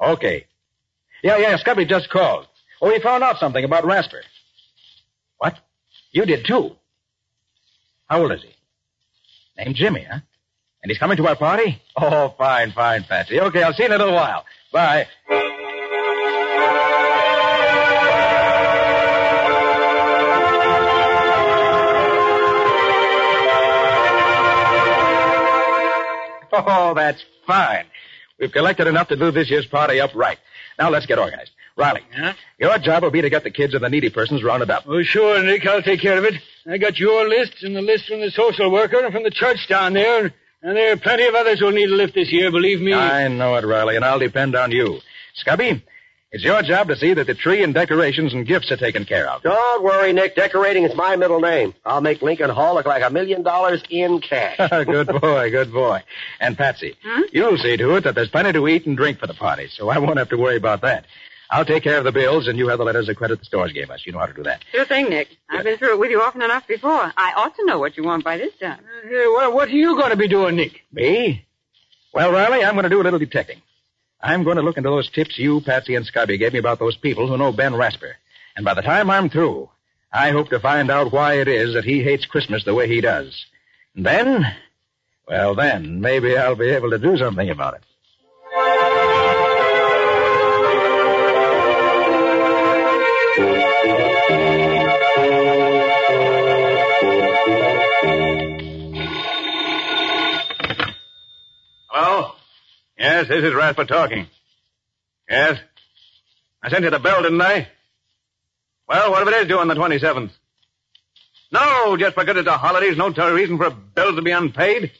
Okay. 0.00 0.46
Yeah, 1.22 1.36
yeah, 1.36 1.58
Scubby 1.58 1.86
just 1.86 2.08
called. 2.08 2.46
Oh, 2.80 2.90
he 2.90 2.98
found 3.00 3.22
out 3.22 3.38
something 3.38 3.62
about 3.64 3.84
Rasper. 3.84 4.22
What? 5.36 5.58
You 6.12 6.24
did, 6.24 6.46
too? 6.46 6.76
How 8.10 8.22
old 8.22 8.32
is 8.32 8.42
he? 8.42 8.50
Named 9.56 9.76
Jimmy, 9.76 10.02
huh? 10.02 10.18
And 10.82 10.90
he's 10.90 10.98
coming 10.98 11.16
to 11.18 11.28
our 11.28 11.36
party? 11.36 11.80
Oh, 11.96 12.34
fine, 12.36 12.72
fine, 12.72 13.04
Patsy. 13.04 13.38
Okay, 13.38 13.62
I'll 13.62 13.72
see 13.72 13.84
you 13.84 13.88
in 13.88 13.92
a 13.92 13.98
little 13.98 14.14
while. 14.14 14.44
Bye. 14.72 15.06
Oh, 26.52 26.94
that's 26.96 27.24
fine. 27.46 27.84
We've 28.40 28.50
collected 28.50 28.86
enough 28.86 29.08
to 29.08 29.16
do 29.16 29.30
this 29.30 29.50
year's 29.50 29.66
party 29.66 30.00
up 30.00 30.14
right. 30.14 30.38
Now 30.78 30.88
let's 30.88 31.06
get 31.06 31.18
organized. 31.18 31.50
Riley, 31.76 32.00
your 32.58 32.78
job 32.78 33.02
will 33.02 33.10
be 33.10 33.20
to 33.22 33.30
get 33.30 33.44
the 33.44 33.50
kids 33.50 33.74
and 33.74 33.84
the 33.84 33.88
needy 33.88 34.10
persons 34.10 34.42
rounded 34.42 34.70
up. 34.70 34.84
Oh, 34.86 35.02
sure, 35.02 35.42
Nick. 35.42 35.66
I'll 35.66 35.82
take 35.82 36.00
care 36.00 36.18
of 36.18 36.24
it. 36.24 36.34
I 36.66 36.78
got 36.78 36.98
your 36.98 37.28
list 37.28 37.62
and 37.62 37.76
the 37.76 37.82
list 37.82 38.06
from 38.06 38.20
the 38.20 38.30
social 38.30 38.70
worker 38.70 38.98
and 38.98 39.12
from 39.12 39.22
the 39.22 39.30
church 39.30 39.68
down 39.68 39.92
there. 39.92 40.32
And 40.62 40.76
there 40.76 40.92
are 40.92 40.96
plenty 40.96 41.26
of 41.26 41.34
others 41.34 41.60
who'll 41.60 41.70
need 41.70 41.90
a 41.90 41.94
lift 41.94 42.14
this 42.14 42.30
year, 42.32 42.50
believe 42.50 42.80
me. 42.80 42.92
I 42.92 43.28
know 43.28 43.54
it, 43.56 43.64
Riley, 43.64 43.96
and 43.96 44.04
I'll 44.04 44.18
depend 44.18 44.54
on 44.54 44.72
you. 44.72 45.00
Scubby, 45.42 45.82
it's 46.32 46.44
your 46.44 46.62
job 46.62 46.88
to 46.88 46.96
see 46.96 47.12
that 47.14 47.26
the 47.26 47.34
tree 47.34 47.62
and 47.62 47.74
decorations 47.74 48.32
and 48.32 48.46
gifts 48.46 48.70
are 48.70 48.76
taken 48.76 49.04
care 49.04 49.28
of. 49.28 49.42
Don't 49.42 49.82
worry, 49.82 50.12
Nick. 50.12 50.36
Decorating 50.36 50.84
is 50.84 50.94
my 50.94 51.16
middle 51.16 51.40
name. 51.40 51.74
I'll 51.84 52.00
make 52.00 52.22
Lincoln 52.22 52.50
Hall 52.50 52.74
look 52.74 52.86
like 52.86 53.02
a 53.02 53.10
million 53.10 53.42
dollars 53.42 53.82
in 53.90 54.20
cash. 54.20 54.56
good 54.86 55.08
boy, 55.20 55.50
good 55.50 55.72
boy. 55.72 56.02
And 56.38 56.56
Patsy, 56.56 56.96
you'll 57.32 57.58
see 57.58 57.76
to 57.76 57.96
it 57.96 58.04
that 58.04 58.14
there's 58.14 58.30
plenty 58.30 58.52
to 58.52 58.68
eat 58.68 58.86
and 58.86 58.96
drink 58.96 59.18
for 59.18 59.26
the 59.26 59.34
party, 59.34 59.68
so 59.68 59.88
I 59.88 59.98
won't 59.98 60.18
have 60.18 60.28
to 60.28 60.36
worry 60.36 60.56
about 60.56 60.82
that. 60.82 61.06
I'll 61.52 61.64
take 61.64 61.82
care 61.82 61.98
of 61.98 62.04
the 62.04 62.12
bills, 62.12 62.46
and 62.46 62.56
you 62.56 62.68
have 62.68 62.78
the 62.78 62.84
letters 62.84 63.08
of 63.08 63.16
credit 63.16 63.40
the 63.40 63.44
stores 63.44 63.72
gave 63.72 63.90
us. 63.90 64.06
You 64.06 64.12
know 64.12 64.20
how 64.20 64.26
to 64.26 64.32
do 64.32 64.44
that. 64.44 64.64
Sure 64.70 64.84
thing, 64.84 65.08
Nick. 65.08 65.36
I've 65.48 65.64
been 65.64 65.78
through 65.78 65.94
it 65.94 65.98
with 65.98 66.12
you 66.12 66.22
often 66.22 66.42
enough 66.42 66.68
before. 66.68 67.12
I 67.16 67.32
ought 67.36 67.56
to 67.56 67.66
know 67.66 67.80
what 67.80 67.96
you 67.96 68.04
want 68.04 68.22
by 68.22 68.36
this 68.36 68.54
time. 68.60 68.78
Hey, 69.02 69.26
what, 69.26 69.52
what 69.52 69.68
are 69.68 69.72
you 69.72 69.96
going 69.96 70.10
to 70.10 70.16
be 70.16 70.28
doing, 70.28 70.54
Nick? 70.54 70.82
Me? 70.92 71.44
Well, 72.14 72.30
Riley, 72.30 72.64
I'm 72.64 72.74
going 72.74 72.84
to 72.84 72.88
do 72.88 73.00
a 73.00 73.02
little 73.02 73.18
detecting. 73.18 73.60
I'm 74.22 74.44
going 74.44 74.56
to 74.56 74.62
look 74.62 74.76
into 74.76 74.90
those 74.90 75.10
tips 75.10 75.38
you, 75.38 75.60
Patsy, 75.62 75.94
and 75.94 76.06
Scubby 76.06 76.38
gave 76.38 76.52
me 76.52 76.58
about 76.58 76.78
those 76.78 76.96
people 76.96 77.26
who 77.26 77.38
know 77.38 77.52
Ben 77.52 77.74
Rasper. 77.74 78.16
And 78.54 78.64
by 78.64 78.74
the 78.74 78.82
time 78.82 79.08
I'm 79.08 79.30
through, 79.30 79.70
I 80.12 80.30
hope 80.30 80.50
to 80.50 80.60
find 80.60 80.90
out 80.90 81.12
why 81.12 81.40
it 81.40 81.48
is 81.48 81.74
that 81.74 81.84
he 81.84 82.02
hates 82.02 82.26
Christmas 82.26 82.64
the 82.64 82.74
way 82.74 82.86
he 82.86 83.00
does. 83.00 83.46
And 83.94 84.04
then, 84.04 84.44
well, 85.26 85.54
then, 85.54 86.00
maybe 86.00 86.36
I'll 86.36 86.56
be 86.56 86.68
able 86.68 86.90
to 86.90 86.98
do 86.98 87.16
something 87.16 87.48
about 87.48 87.74
it. 87.74 87.82
Hello? 101.88 102.34
Yes, 103.00 103.28
this 103.28 103.42
is 103.42 103.54
Rasper 103.54 103.86
talking. 103.86 104.26
Yes? 105.28 105.58
I 106.62 106.68
sent 106.68 106.84
you 106.84 106.90
the 106.90 106.98
bill, 106.98 107.22
didn't 107.22 107.40
I? 107.40 107.66
Well, 108.86 109.10
what 109.10 109.26
if 109.26 109.28
it 109.32 109.36
is 109.38 109.48
due 109.48 109.58
on 109.58 109.68
the 109.68 109.74
27th? 109.74 110.30
No, 111.50 111.96
just 111.96 112.14
because 112.14 112.36
it's 112.36 112.46
a 112.46 112.58
holiday 112.58 112.88
is 112.88 112.98
no 112.98 113.08
reason 113.08 113.56
for 113.56 113.64
a 113.64 113.70
bill 113.70 114.14
to 114.14 114.20
be 114.20 114.32
unpaid. 114.32 114.92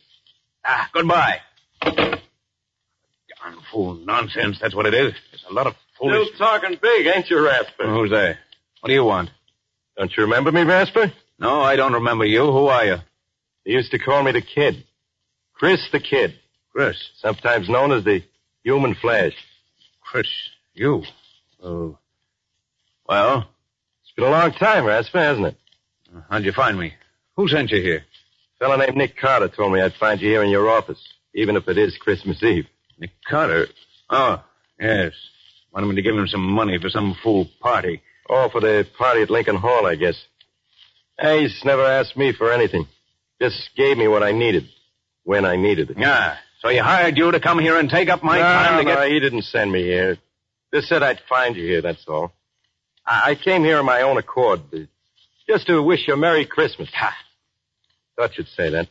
Ah, 0.64 0.88
goodbye. 0.94 1.40
Darn 1.82 2.22
fool 3.70 3.94
nonsense, 3.96 4.58
that's 4.58 4.74
what 4.74 4.86
it 4.86 4.94
is. 4.94 5.12
It's 5.34 5.44
a 5.50 5.52
lot 5.52 5.66
of 5.66 5.74
foolish... 5.98 6.28
Still 6.28 6.38
talking 6.38 6.78
big, 6.80 7.06
ain't 7.06 7.28
you, 7.28 7.44
Rasper? 7.44 7.86
Who's 7.86 8.10
there? 8.10 8.38
What 8.80 8.88
do 8.88 8.94
you 8.94 9.04
want? 9.04 9.28
Don't 9.98 10.10
you 10.16 10.22
remember 10.22 10.50
me, 10.50 10.62
Rasper? 10.62 11.12
No, 11.38 11.60
I 11.60 11.76
don't 11.76 11.92
remember 11.92 12.24
you. 12.24 12.50
Who 12.50 12.68
are 12.68 12.86
you? 12.86 12.96
They 13.66 13.72
used 13.72 13.90
to 13.90 13.98
call 13.98 14.22
me 14.22 14.32
the 14.32 14.40
Kid. 14.40 14.84
Chris 15.52 15.86
the 15.92 16.00
Kid. 16.00 16.39
Chris. 16.72 16.96
Sometimes 17.18 17.68
known 17.68 17.92
as 17.92 18.04
the 18.04 18.22
Human 18.64 18.94
Flash. 18.94 19.34
Chris, 20.00 20.28
you? 20.74 21.02
Oh. 21.62 21.98
Well? 23.08 23.48
It's 24.02 24.12
been 24.12 24.24
a 24.24 24.30
long 24.30 24.52
time, 24.52 24.84
Rasper, 24.84 25.18
hasn't 25.18 25.46
it? 25.46 25.56
Uh, 26.14 26.20
how'd 26.30 26.44
you 26.44 26.52
find 26.52 26.78
me? 26.78 26.94
Who 27.36 27.48
sent 27.48 27.70
you 27.70 27.80
here? 27.80 28.04
A 28.56 28.64
fellow 28.64 28.76
named 28.76 28.96
Nick 28.96 29.16
Carter 29.16 29.48
told 29.48 29.72
me 29.72 29.80
I'd 29.80 29.94
find 29.94 30.20
you 30.20 30.28
here 30.28 30.42
in 30.42 30.50
your 30.50 30.68
office, 30.68 31.00
even 31.34 31.56
if 31.56 31.68
it 31.68 31.78
is 31.78 31.96
Christmas 31.96 32.42
Eve. 32.42 32.66
Nick 32.98 33.12
Carter? 33.28 33.66
Oh, 34.08 34.42
yes. 34.78 35.12
Wanted 35.72 35.86
me 35.86 35.94
to 35.96 36.02
give 36.02 36.16
him 36.16 36.26
some 36.26 36.42
money 36.42 36.78
for 36.78 36.90
some 36.90 37.16
fool 37.22 37.48
party. 37.60 38.02
Oh, 38.28 38.48
for 38.48 38.60
the 38.60 38.86
party 38.98 39.22
at 39.22 39.30
Lincoln 39.30 39.56
Hall, 39.56 39.86
I 39.86 39.94
guess. 39.94 40.22
Hey, 41.18 41.42
he's 41.42 41.64
never 41.64 41.84
asked 41.84 42.16
me 42.16 42.32
for 42.32 42.52
anything. 42.52 42.86
Just 43.40 43.70
gave 43.76 43.96
me 43.96 44.08
what 44.08 44.22
I 44.22 44.32
needed. 44.32 44.68
When 45.24 45.44
I 45.44 45.56
needed 45.56 45.90
it. 45.90 45.98
Yeah. 45.98 46.36
So 46.60 46.68
he 46.68 46.76
hired 46.76 47.16
you 47.16 47.30
to 47.30 47.40
come 47.40 47.58
here 47.58 47.78
and 47.78 47.88
take 47.88 48.10
up 48.10 48.22
my 48.22 48.38
no, 48.38 48.42
time 48.42 48.78
to 48.78 48.84
no, 48.84 48.96
get... 48.96 49.10
he 49.10 49.20
didn't 49.20 49.42
send 49.42 49.72
me 49.72 49.82
here. 49.82 50.18
Just 50.72 50.88
said 50.88 51.02
I'd 51.02 51.20
find 51.28 51.56
you 51.56 51.64
here, 51.64 51.82
that's 51.82 52.04
all. 52.06 52.32
I, 53.06 53.30
I 53.30 53.34
came 53.34 53.64
here 53.64 53.78
on 53.78 53.86
my 53.86 54.02
own 54.02 54.18
accord. 54.18 54.60
Just 55.48 55.66
to 55.66 55.82
wish 55.82 56.06
you 56.06 56.14
a 56.14 56.16
Merry 56.16 56.44
Christmas. 56.44 56.90
Ha! 56.94 57.16
Thought 58.16 58.36
you'd 58.36 58.48
say 58.48 58.70
that. 58.70 58.88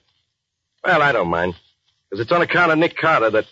Well, 0.84 1.01
I 1.01 1.12
don't 1.12 1.29
mind. 1.29 1.55
Because 2.10 2.23
it's 2.23 2.32
on 2.32 2.41
account 2.41 2.71
of 2.71 2.79
Nick 2.79 2.97
Carter 2.97 3.29
that 3.29 3.45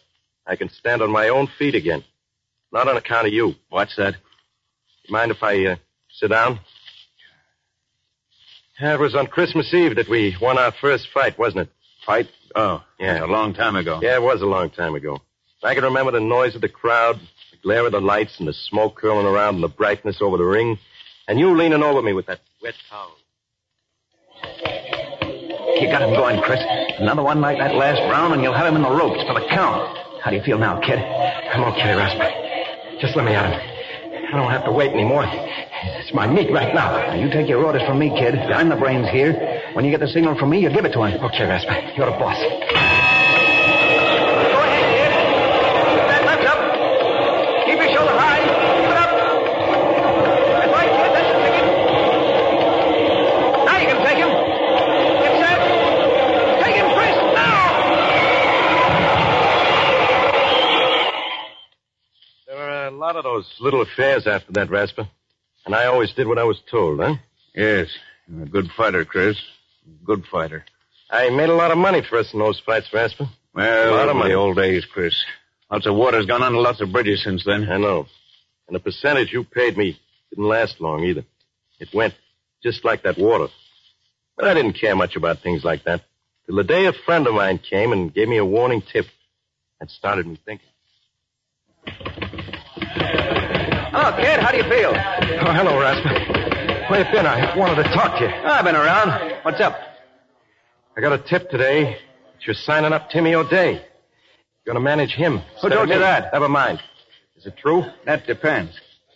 I 0.46 0.56
can 0.56 0.70
stand 0.70 1.02
on 1.02 1.12
my 1.12 1.30
own 1.30 1.48
feet 1.60 1.76
again. 1.76 2.04
Not 2.72 2.88
on 2.88 2.98
account 2.98 3.28
of 3.28 3.34
you. 3.34 3.54
What's 3.70 3.96
that? 3.98 4.16
Mind 5.10 5.32
if 5.32 5.44
I 5.44 5.64
uh, 5.66 5.76
sit 6.10 6.30
down? 6.32 6.60
Yeah, 8.80 8.96
it 8.96 9.00
was 9.00 9.16
on 9.16 9.28
Christmas 9.28 9.74
Eve 9.74 9.96
that 9.96 10.10
we 10.10 10.36
won 10.42 10.58
our 10.58 10.72
first 10.72 11.08
fight, 11.14 11.38
wasn't 11.38 11.68
it? 11.68 11.70
Fight? 12.08 12.28
Oh, 12.56 12.82
Yeah. 13.00 13.24
a 13.24 13.28
long 13.28 13.54
time 13.54 13.76
ago. 13.76 14.00
Yeah, 14.02 14.16
it 14.16 14.22
was 14.22 14.42
a 14.42 14.46
long 14.46 14.70
time 14.70 14.96
ago. 14.96 15.22
I 15.62 15.76
can 15.76 15.84
remember 15.84 16.12
the 16.14 16.22
noise 16.22 16.56
of 16.56 16.62
the 16.62 16.70
crowd, 16.70 17.20
the 17.52 17.58
glare 17.62 17.86
of 17.86 17.92
the 17.92 18.00
lights, 18.00 18.40
and 18.40 18.48
the 18.48 18.54
smoke 18.54 18.96
curling 18.96 19.26
around 19.28 19.56
and 19.56 19.64
the 19.64 19.68
brightness 19.68 20.22
over 20.22 20.38
the 20.38 20.46
ring, 20.46 20.80
and 21.28 21.38
you 21.38 21.56
leaning 21.56 21.84
over 21.84 22.02
me 22.02 22.14
with 22.14 22.26
that 22.28 22.40
wet 22.64 22.76
towel. 22.90 23.12
You 25.82 25.88
got 25.92 26.02
him 26.02 26.12
going, 26.16 26.42
Chris. 26.42 26.62
Another 26.98 27.22
one 27.24 27.42
like 27.42 27.58
that 27.60 27.76
last 27.76 28.00
round, 28.10 28.34
and 28.34 28.42
you'll 28.42 28.54
have 28.54 28.66
him 28.68 28.76
in 28.78 28.82
the 28.84 28.90
ropes 28.90 29.22
for 29.28 29.34
the 29.34 29.46
count. 29.50 29.98
How 30.24 30.32
do 30.32 30.38
you 30.38 30.44
feel 30.44 30.58
now, 30.58 30.80
kid? 30.80 30.98
I'm 31.00 31.64
okay, 31.74 31.94
Rasper. 31.94 33.00
Just 33.02 33.16
let 33.16 33.26
me 33.26 33.34
at 33.34 33.52
him. 33.52 33.77
I 34.28 34.32
don't 34.36 34.52
have 34.52 34.66
to 34.66 34.72
wait 34.72 34.92
anymore. 34.92 35.24
It's 35.26 36.14
my 36.14 36.28
meat 36.28 36.52
right 36.52 36.76
now. 36.76 36.92
Now, 36.98 37.16
you 37.16 37.30
take 37.30 37.48
your 37.48 37.64
orders 37.64 37.84
from 37.88 38.00
me, 38.00 38.10
kid. 38.10 38.36
I'm 38.36 38.68
the 38.68 38.76
brains 38.76 39.08
here. 39.10 39.72
When 39.74 39.86
you 39.86 39.92
get 39.92 40.02
the 40.02 40.08
signal 40.08 40.38
from 40.38 40.50
me, 40.50 40.60
you 40.60 40.70
give 40.70 40.84
it 40.84 40.92
to 40.94 41.04
him. 41.04 41.24
Okay, 41.24 41.46
Rasper. 41.46 41.94
You're 41.96 42.12
the 42.12 42.18
boss. 42.18 42.77
Lot 63.18 63.26
of 63.26 63.44
those 63.44 63.56
little 63.60 63.82
affairs 63.82 64.28
after 64.28 64.52
that, 64.54 64.70
Rasper. 64.70 65.08
And 65.66 65.74
I 65.74 65.86
always 65.88 66.14
did 66.14 66.28
what 66.28 66.38
I 66.38 66.44
was 66.44 66.62
told, 66.70 67.00
huh? 67.00 67.16
Yes. 67.56 67.88
You're 68.28 68.44
a 68.44 68.46
good 68.46 68.70
fighter, 68.78 69.04
Chris. 69.06 69.38
Good 70.06 70.24
fighter. 70.32 70.64
I 71.10 71.30
made 71.32 71.50
a 71.50 71.56
lot 71.56 71.72
of 71.72 71.78
money 71.80 72.02
for 72.08 72.20
us 72.20 72.32
in 72.34 72.40
those 72.40 72.60
fights, 72.60 72.94
Rasper. 72.94 73.28
Well, 73.56 73.90
A 73.90 73.96
lot 73.96 74.06
of 74.10 74.12
in 74.12 74.18
money. 74.18 74.30
the 74.32 74.36
old 74.38 74.58
days, 74.58 74.86
Chris. 74.86 75.16
Lots 75.72 75.88
of 75.88 75.96
water's 75.96 76.28
gone 76.28 76.44
under 76.44 76.60
lots 76.60 76.80
of 76.80 76.92
bridges 76.92 77.24
since 77.24 77.44
then. 77.44 77.68
I 77.70 77.78
know. 77.78 78.06
And 78.68 78.76
the 78.76 78.80
percentage 78.80 79.34
you 79.34 79.44
paid 79.44 79.78
me 79.78 80.00
didn't 80.30 80.46
last 80.48 80.80
long 80.80 81.04
either. 81.04 81.26
It 81.80 81.90
went 81.94 82.14
just 82.62 82.86
like 82.86 83.02
that 83.04 83.18
water. 83.18 83.48
But 84.36 84.48
I 84.48 84.54
didn't 84.54 84.74
care 84.74 84.96
much 84.96 85.16
about 85.16 85.40
things 85.40 85.64
like 85.64 85.86
that. 85.86 86.04
Till 86.46 86.56
the 86.58 86.64
day 86.64 86.86
a 86.86 86.94
friend 86.94 87.26
of 87.26 87.34
mine 87.34 87.58
came 87.58 87.92
and 87.94 88.14
gave 88.14 88.28
me 88.28 88.38
a 88.38 88.46
warning 88.46 88.82
tip. 88.84 89.08
That 89.80 89.90
started 89.90 90.28
me 90.28 90.38
thinking. 90.46 90.68
Hello, 93.90 94.12
kid. 94.18 94.40
How 94.42 94.52
do 94.52 94.58
you 94.58 94.64
feel? 94.64 94.92
Oh, 94.92 95.54
hello, 95.54 95.80
Rasper. 95.80 96.90
Where 96.90 97.00
you 97.06 97.12
been? 97.12 97.26
I 97.26 97.56
wanted 97.58 97.76
to 97.84 97.84
talk 97.94 98.20
to 98.20 98.26
you. 98.26 98.30
I've 98.30 98.66
been 98.66 98.76
around. 98.76 99.38
What's 99.44 99.62
up? 99.62 99.80
I 100.98 101.02
got 101.02 101.14
a 101.14 101.18
tip 101.20 101.50
today 101.50 101.84
that 101.84 102.46
you're 102.46 102.54
signing 102.54 102.92
up 102.92 103.10
Timmy 103.10 103.34
O'Day. 103.34 103.74
You're 103.74 104.74
going 104.74 104.76
to 104.76 104.82
manage 104.82 105.12
him. 105.12 105.42
Who 105.62 105.70
told 105.70 105.88
you 105.90 106.00
that? 106.00 106.34
Never 106.34 106.50
mind. 106.50 106.82
Is 107.38 107.46
it 107.46 107.56
true? 107.58 107.84
That 108.06 108.28
depends. 108.28 108.74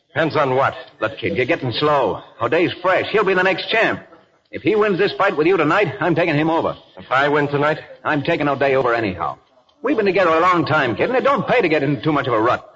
Depends 0.08 0.36
on 0.38 0.56
what. 0.56 0.74
Look, 1.02 1.18
kid, 1.18 1.36
you're 1.36 1.46
getting 1.46 1.72
slow. 1.74 2.22
O'Day's 2.42 2.72
fresh. 2.82 3.08
He'll 3.12 3.26
be 3.26 3.34
the 3.34 3.44
next 3.44 3.70
champ. 3.70 4.06
If 4.52 4.62
he 4.62 4.76
wins 4.78 4.98
this 4.98 5.12
fight 5.18 5.36
with 5.36 5.48
you 5.48 5.58
tonight, 5.58 5.96
I'm 6.00 6.16
taking 6.16 6.36
him 6.36 6.50
over. 6.50 6.78
If 6.98 7.12
I 7.12 7.28
win 7.28 7.48
tonight? 7.50 7.80
I'm 8.06 8.22
taking 8.24 8.48
O'Day 8.48 8.76
over 8.76 8.94
anyhow. 8.94 9.38
We've 9.82 9.98
been 9.98 10.06
together 10.06 10.32
a 10.32 10.40
long 10.40 10.66
time, 10.66 10.96
kid, 10.96 11.10
and 11.10 11.18
it 11.18 11.24
don't 11.24 11.48
pay 11.48 11.62
to 11.62 11.70
get 11.70 11.84
into 11.84 12.02
too 12.02 12.14
much 12.14 12.28
of 12.28 12.34
a 12.34 12.40
rut. 12.42 12.68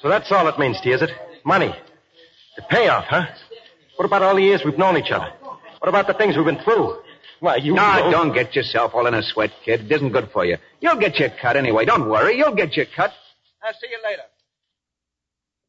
So 0.00 0.08
that's 0.08 0.30
all 0.32 0.48
it 0.48 0.58
means 0.58 0.80
to 0.80 0.88
you, 0.88 0.94
is 0.94 1.02
it? 1.02 1.10
Money. 1.44 1.74
The 2.56 2.62
payoff, 2.62 3.04
huh? 3.08 3.26
What 3.96 4.04
about 4.06 4.22
all 4.22 4.34
the 4.34 4.42
years 4.42 4.64
we've 4.64 4.78
known 4.78 4.96
each 4.96 5.10
other? 5.10 5.32
What 5.78 5.88
about 5.88 6.06
the 6.06 6.14
things 6.14 6.36
we've 6.36 6.44
been 6.46 6.62
through? 6.62 6.98
Why, 7.40 7.56
you 7.56 7.74
no, 7.74 7.98
know- 7.98 8.10
don't 8.10 8.32
get 8.32 8.54
yourself 8.54 8.94
all 8.94 9.06
in 9.06 9.14
a 9.14 9.22
sweat, 9.22 9.50
kid. 9.64 9.82
It 9.86 9.92
isn't 9.92 10.10
good 10.12 10.30
for 10.32 10.44
you. 10.44 10.58
You'll 10.80 10.96
get 10.96 11.18
your 11.18 11.30
cut 11.30 11.56
anyway. 11.56 11.84
Don't 11.84 12.08
worry. 12.08 12.36
You'll 12.36 12.54
get 12.54 12.76
your 12.76 12.86
cut. 12.86 13.12
I'll 13.62 13.72
see 13.72 13.88
you 13.90 13.98
later. 14.04 14.22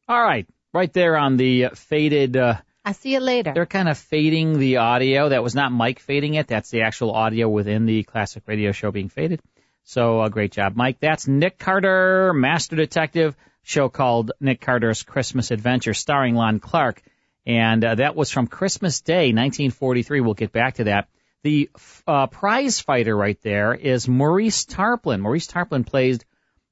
All 0.08 0.22
right, 0.22 0.46
right 0.72 0.92
there 0.92 1.16
on 1.16 1.36
the 1.36 1.66
uh, 1.66 1.70
faded. 1.70 2.36
Uh, 2.36 2.56
I'll 2.84 2.92
see 2.94 3.12
you 3.12 3.20
later. 3.20 3.52
they're 3.54 3.64
kind 3.66 3.88
of 3.88 3.96
fading 3.96 4.58
the 4.58 4.76
audio. 4.76 5.30
That 5.30 5.42
was 5.42 5.54
not 5.54 5.72
Mike 5.72 5.98
fading 5.98 6.34
it. 6.34 6.46
That's 6.46 6.70
the 6.70 6.82
actual 6.82 7.12
audio 7.12 7.48
within 7.48 7.86
the 7.86 8.02
classic 8.02 8.42
radio 8.46 8.72
show 8.72 8.90
being 8.90 9.08
faded. 9.08 9.40
So 9.84 10.20
uh, 10.20 10.28
great 10.28 10.52
job, 10.52 10.76
Mike. 10.76 10.98
That's 11.00 11.26
Nick 11.26 11.58
Carter, 11.58 12.32
Master 12.34 12.76
Detective, 12.76 13.34
show 13.64 13.88
called 13.88 14.32
Nick 14.40 14.60
Carter's 14.60 15.02
Christmas 15.02 15.50
Adventure, 15.50 15.94
starring 15.94 16.34
Lon 16.34 16.60
Clark, 16.60 17.02
and 17.46 17.84
uh, 17.84 17.94
that 17.96 18.14
was 18.14 18.30
from 18.30 18.46
Christmas 18.46 19.00
Day, 19.00 19.32
1943. 19.32 20.20
We'll 20.20 20.34
get 20.34 20.52
back 20.52 20.74
to 20.74 20.84
that. 20.84 21.08
The 21.42 21.68
uh, 22.06 22.26
prize 22.28 22.80
fighter 22.80 23.14
right 23.14 23.38
there 23.42 23.74
is 23.74 24.08
Maurice 24.08 24.64
Tarplin. 24.64 25.20
Maurice 25.20 25.46
Tarplin 25.46 25.84
played 25.84 26.24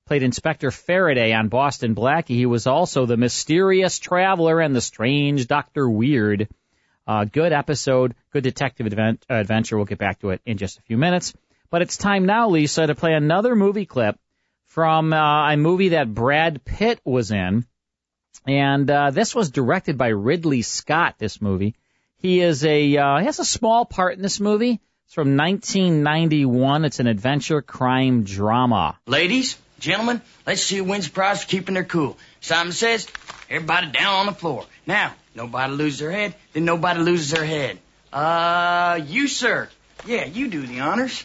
played 0.07 0.22
Inspector 0.22 0.70
Faraday 0.70 1.33
on 1.33 1.48
Boston 1.48 1.94
Blackie. 1.94 2.37
He 2.37 2.46
was 2.46 2.66
also 2.66 3.07
the 3.07 3.16
mysterious 3.16 3.98
traveler 3.98 4.61
and 4.61 4.74
the 4.74 4.81
strange 4.81 5.46
Doctor 5.46 5.88
Weird. 5.88 6.48
Uh, 7.07 7.24
good 7.24 7.52
episode, 7.52 8.14
good 8.33 8.44
detective 8.44 8.87
advent, 8.87 9.24
adventure. 9.28 9.76
We'll 9.76 9.87
get 9.87 9.98
back 9.98 10.20
to 10.20 10.31
it 10.31 10.40
in 10.46 10.57
just 10.57 10.78
a 10.78 10.83
few 10.83 10.96
minutes. 10.96 11.35
But 11.70 11.83
it's 11.83 11.96
time 11.96 12.26
now, 12.26 12.48
Lisa, 12.48 12.87
to 12.87 12.94
play 12.94 13.14
another 13.14 13.55
movie 13.55 13.87
clip 13.87 14.18
from 14.72 15.12
uh, 15.12 15.52
a 15.52 15.56
movie 15.58 15.90
that 15.90 16.14
Brad 16.14 16.64
Pitt 16.64 16.98
was 17.04 17.30
in. 17.30 17.66
And 18.46 18.90
uh, 18.90 19.11
this 19.11 19.35
was 19.35 19.50
directed 19.50 19.98
by 19.98 20.08
Ridley 20.08 20.62
Scott, 20.62 21.16
this 21.18 21.42
movie. 21.42 21.74
He 22.16 22.40
is 22.40 22.64
a 22.64 22.96
uh, 22.96 23.18
he 23.18 23.26
has 23.26 23.38
a 23.38 23.44
small 23.44 23.85
part 23.85 24.16
in 24.16 24.22
this 24.22 24.40
movie. 24.40 24.80
It's 25.04 25.14
from 25.14 25.37
1991. 25.37 26.87
It's 26.87 27.00
an 27.00 27.06
adventure 27.06 27.61
crime 27.61 28.24
drama. 28.24 28.98
Ladies, 29.06 29.58
gentlemen, 29.78 30.22
let's 30.46 30.62
see 30.62 30.78
who 30.78 30.85
wins 30.85 31.06
the 31.06 31.12
prize 31.12 31.42
for 31.42 31.50
keeping 31.50 31.74
their 31.74 31.85
cool. 31.85 32.16
Simon 32.40 32.72
says, 32.72 33.06
everybody 33.50 33.88
down 33.88 34.20
on 34.20 34.26
the 34.26 34.32
floor. 34.32 34.64
Now, 34.87 35.12
nobody 35.35 35.74
loses 35.74 35.98
their 35.98 36.12
head, 36.12 36.35
then 36.54 36.64
nobody 36.64 37.00
loses 37.00 37.30
their 37.30 37.44
head. 37.44 37.78
Uh, 38.11 39.00
you, 39.06 39.28
sir. 39.28 39.68
Yeah, 40.06 40.24
you 40.24 40.48
do 40.48 40.66
the 40.66 40.80
honors. 40.80 41.24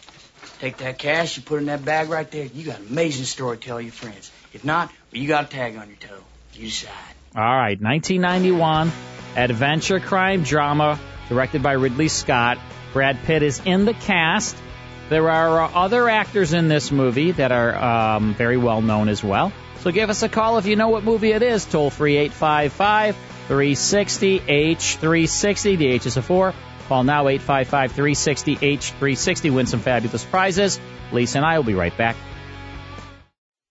Take 0.59 0.77
that 0.77 0.97
cash, 0.97 1.37
you 1.37 1.43
put 1.43 1.55
it 1.55 1.59
in 1.59 1.65
that 1.67 1.85
bag 1.85 2.09
right 2.09 2.29
there. 2.29 2.45
You 2.45 2.65
got 2.65 2.79
an 2.79 2.87
amazing 2.89 3.25
story 3.25 3.57
to 3.57 3.63
tell 3.63 3.79
your 3.79 3.91
friends. 3.91 4.31
If 4.53 4.65
not, 4.65 4.89
well, 5.11 5.21
you 5.21 5.27
got 5.27 5.45
a 5.45 5.47
tag 5.47 5.77
on 5.77 5.87
your 5.87 5.97
toe. 5.97 6.23
You 6.53 6.65
decide. 6.65 6.91
All 7.35 7.43
right, 7.43 7.79
1991 7.79 8.91
adventure 9.35 9.99
crime 9.99 10.43
drama 10.43 10.99
directed 11.29 11.61
by 11.61 11.73
Ridley 11.73 12.07
Scott. 12.07 12.57
Brad 12.93 13.19
Pitt 13.25 13.43
is 13.43 13.61
in 13.63 13.85
the 13.85 13.93
cast. 13.93 14.55
There 15.09 15.29
are 15.29 15.61
uh, 15.61 15.69
other 15.73 16.09
actors 16.09 16.53
in 16.53 16.67
this 16.67 16.91
movie 16.91 17.31
that 17.31 17.51
are 17.51 17.75
um, 18.15 18.33
very 18.33 18.57
well 18.57 18.81
known 18.81 19.09
as 19.09 19.23
well. 19.23 19.53
So 19.81 19.91
give 19.91 20.09
us 20.09 20.23
a 20.23 20.29
call 20.29 20.57
if 20.57 20.65
you 20.65 20.75
know 20.75 20.89
what 20.89 21.03
movie 21.03 21.31
it 21.31 21.43
is. 21.43 21.65
Toll 21.65 21.89
free 21.89 22.17
855 22.17 23.15
360 23.47 24.39
H360. 24.39 25.77
The 25.77 25.87
H 25.87 26.05
is 26.07 26.17
a 26.17 26.21
4. 26.21 26.53
Call 26.87 27.03
now 27.03 27.27
855 27.27 27.91
360 27.91 28.55
H360. 28.55 29.53
Win 29.53 29.65
some 29.65 29.81
fabulous 29.81 30.23
prizes. 30.23 30.79
Lisa 31.11 31.39
and 31.39 31.45
I 31.45 31.57
will 31.57 31.65
be 31.65 31.73
right 31.73 31.95
back. 31.95 32.15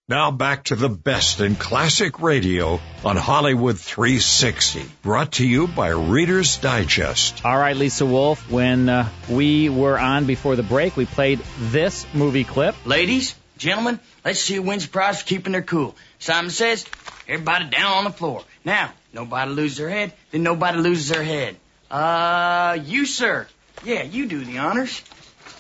Now 0.09 0.31
back 0.31 0.65
to 0.65 0.77
the 0.77 0.89
best 0.89 1.41
in 1.41 1.57
classic 1.57 2.21
radio 2.21 2.79
on 3.05 3.17
Hollywood 3.17 3.77
360. 3.77 4.85
Brought 5.03 5.33
to 5.33 5.47
you 5.47 5.67
by 5.67 5.89
Reader's 5.89 6.59
Digest. 6.59 7.45
All 7.45 7.59
right, 7.59 7.77
Lisa 7.77 8.07
Wolf, 8.07 8.49
when 8.49 8.89
uh, 8.89 9.09
we 9.29 9.69
were 9.69 9.99
on 9.99 10.27
before 10.27 10.55
the 10.55 10.63
break, 10.63 10.97
we 10.97 11.07
played 11.07 11.41
this 11.59 12.07
movie 12.15 12.45
clip. 12.45 12.77
Ladies, 12.87 13.35
gentlemen, 13.59 13.99
let's 14.25 14.39
see 14.39 14.55
who 14.55 14.63
wins 14.63 14.85
the 14.85 14.93
prize 14.93 15.23
for 15.23 15.27
keeping 15.27 15.51
their 15.53 15.63
cool. 15.63 15.97
Simon 16.21 16.51
says, 16.53 16.87
everybody 17.27 17.65
down 17.71 17.97
on 17.97 18.05
the 18.05 18.13
floor. 18.13 18.45
Now, 18.65 18.93
nobody 19.13 19.51
loses 19.51 19.79
their 19.79 19.89
head, 19.89 20.13
then 20.31 20.45
nobody 20.45 20.79
loses 20.79 21.09
their 21.09 21.25
head. 21.25 21.57
Uh, 21.91 22.79
you, 22.85 23.07
sir. 23.07 23.47
Yeah, 23.85 24.03
you 24.03 24.27
do 24.27 24.45
the 24.45 24.59
honors. 24.59 25.03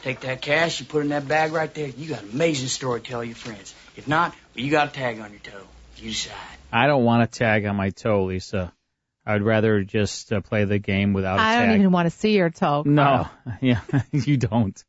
Take 0.03 0.21
that 0.21 0.41
cash, 0.41 0.81
you 0.81 0.87
put 0.87 0.99
it 0.99 1.03
in 1.03 1.09
that 1.09 1.27
bag 1.27 1.53
right 1.53 1.73
there. 1.73 1.89
You 1.89 2.09
got 2.09 2.23
an 2.23 2.31
amazing 2.33 2.69
story 2.69 3.01
to 3.01 3.11
tell 3.11 3.25
your 3.25 3.35
friends. 3.35 3.75
If 3.97 4.07
not, 4.07 4.35
well, 4.55 4.65
you 4.65 4.71
got 4.71 4.89
a 4.89 4.93
tag 4.93 5.19
on 5.19 5.31
your 5.31 5.41
toe. 5.41 5.67
You 5.97 6.11
decide. 6.11 6.35
I 6.73 6.87
don't 6.87 7.05
want 7.05 7.23
a 7.23 7.27
tag 7.27 7.67
on 7.67 7.77
my 7.77 7.91
toe, 7.91 8.25
Lisa. 8.25 8.73
I'd 9.25 9.43
rather 9.43 9.83
just 9.83 10.33
uh, 10.33 10.41
play 10.41 10.65
the 10.65 10.79
game 10.79 11.13
without 11.13 11.39
a 11.39 11.43
I 11.43 11.45
tag. 11.45 11.63
I 11.63 11.67
don't 11.67 11.81
even 11.81 11.91
want 11.91 12.07
to 12.07 12.17
see 12.17 12.37
your 12.37 12.51
toe. 12.51 12.85
No, 12.87 13.29
yeah, 13.61 13.81
you 14.13 14.37
don't. 14.37 14.83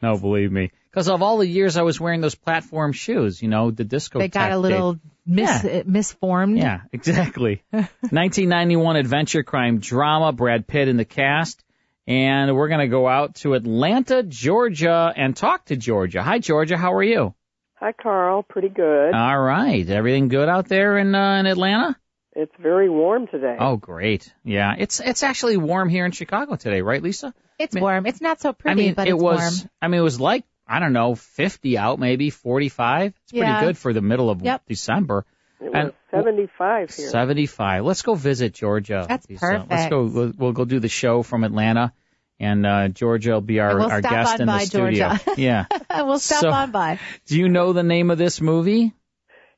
No, 0.00 0.16
believe 0.16 0.50
me. 0.50 0.70
Because 0.92 1.08
of 1.08 1.22
all 1.22 1.38
the 1.38 1.46
years 1.46 1.78
I 1.78 1.82
was 1.82 1.98
wearing 1.98 2.20
those 2.20 2.34
platform 2.34 2.92
shoes, 2.92 3.40
you 3.42 3.48
know, 3.48 3.70
the 3.70 3.82
disco. 3.84 4.18
They 4.18 4.28
got 4.28 4.52
a 4.52 4.58
little 4.58 4.98
mis- 5.24 5.64
Yeah. 5.64 5.70
uh, 5.80 5.82
misformed. 5.86 6.58
Yeah, 6.58 6.82
exactly. 6.92 7.62
1991 7.72 8.96
adventure 8.96 9.42
crime 9.42 9.78
drama. 9.78 10.32
Brad 10.32 10.66
Pitt 10.66 10.88
in 10.88 10.96
the 10.98 11.04
cast, 11.06 11.64
and 12.06 12.54
we're 12.54 12.68
gonna 12.68 12.88
go 12.88 13.08
out 13.08 13.36
to 13.36 13.54
Atlanta, 13.54 14.22
Georgia, 14.22 15.12
and 15.16 15.34
talk 15.36 15.64
to 15.66 15.76
Georgia. 15.76 16.22
Hi, 16.22 16.38
Georgia. 16.38 16.76
How 16.76 16.92
are 16.94 17.02
you? 17.02 17.34
Hi, 17.76 17.92
Carl. 17.92 18.42
Pretty 18.42 18.68
good. 18.68 19.14
All 19.14 19.40
right. 19.40 19.88
Everything 19.88 20.28
good 20.28 20.48
out 20.48 20.68
there 20.68 20.98
in 20.98 21.14
uh, 21.14 21.36
in 21.36 21.46
Atlanta? 21.46 21.96
It's 22.34 22.52
very 22.58 22.88
warm 22.88 23.26
today. 23.26 23.56
Oh, 23.58 23.76
great. 23.76 24.32
Yeah, 24.44 24.74
it's 24.78 25.00
it's 25.00 25.22
actually 25.22 25.56
warm 25.56 25.88
here 25.88 26.04
in 26.06 26.12
Chicago 26.12 26.56
today, 26.56 26.80
right, 26.82 27.02
Lisa? 27.02 27.34
It's 27.58 27.74
warm. 27.76 28.06
It's 28.06 28.20
not 28.20 28.40
so 28.40 28.52
pretty, 28.52 28.72
I 28.72 28.84
mean, 28.86 28.94
but 28.94 29.06
it 29.08 29.14
it's 29.14 29.22
was. 29.22 29.40
warm. 29.60 29.70
I 29.80 29.88
mean, 29.88 30.00
it 30.00 30.04
was 30.04 30.18
like 30.20 30.44
I 30.72 30.78
don't 30.80 30.92
know, 30.94 31.14
50 31.14 31.76
out, 31.76 31.98
maybe 31.98 32.30
45. 32.30 33.12
It's 33.24 33.32
pretty 33.32 33.60
good 33.60 33.76
for 33.76 33.92
the 33.92 34.00
middle 34.00 34.30
of 34.30 34.40
Yep. 34.42 34.62
December. 34.66 35.26
It 35.60 35.64
was 35.64 35.74
And 35.74 35.92
75 36.10 36.94
here. 36.94 37.08
75. 37.10 37.84
Let's 37.84 38.02
go 38.02 38.14
visit 38.14 38.54
Georgia. 38.54 39.04
That's 39.08 39.28
Lisa. 39.28 39.66
Let's 39.68 39.90
go. 39.90 40.04
We'll, 40.06 40.32
we'll 40.36 40.52
go 40.52 40.64
do 40.64 40.80
the 40.80 40.88
show 40.88 41.22
from 41.22 41.44
Atlanta, 41.44 41.92
and 42.40 42.64
uh, 42.66 42.88
Georgia 42.88 43.32
will 43.32 43.40
be 43.42 43.60
our, 43.60 43.76
We'll 43.76 43.90
our 43.90 44.00
guest 44.00 44.34
on 44.34 44.40
in 44.40 44.46
the 44.46 44.58
studio. 44.60 45.08
Georgia. 45.14 45.20
yeah. 45.40 45.66
we'll 46.04 46.18
stop 46.18 46.40
So- 46.40 46.50
on 46.50 46.70
by. 46.70 46.98
Do 47.26 47.38
you 47.38 47.48
know 47.48 47.72
the 47.74 47.82
name 47.82 48.10
of 48.10 48.16
this 48.18 48.40
movie? 48.40 48.94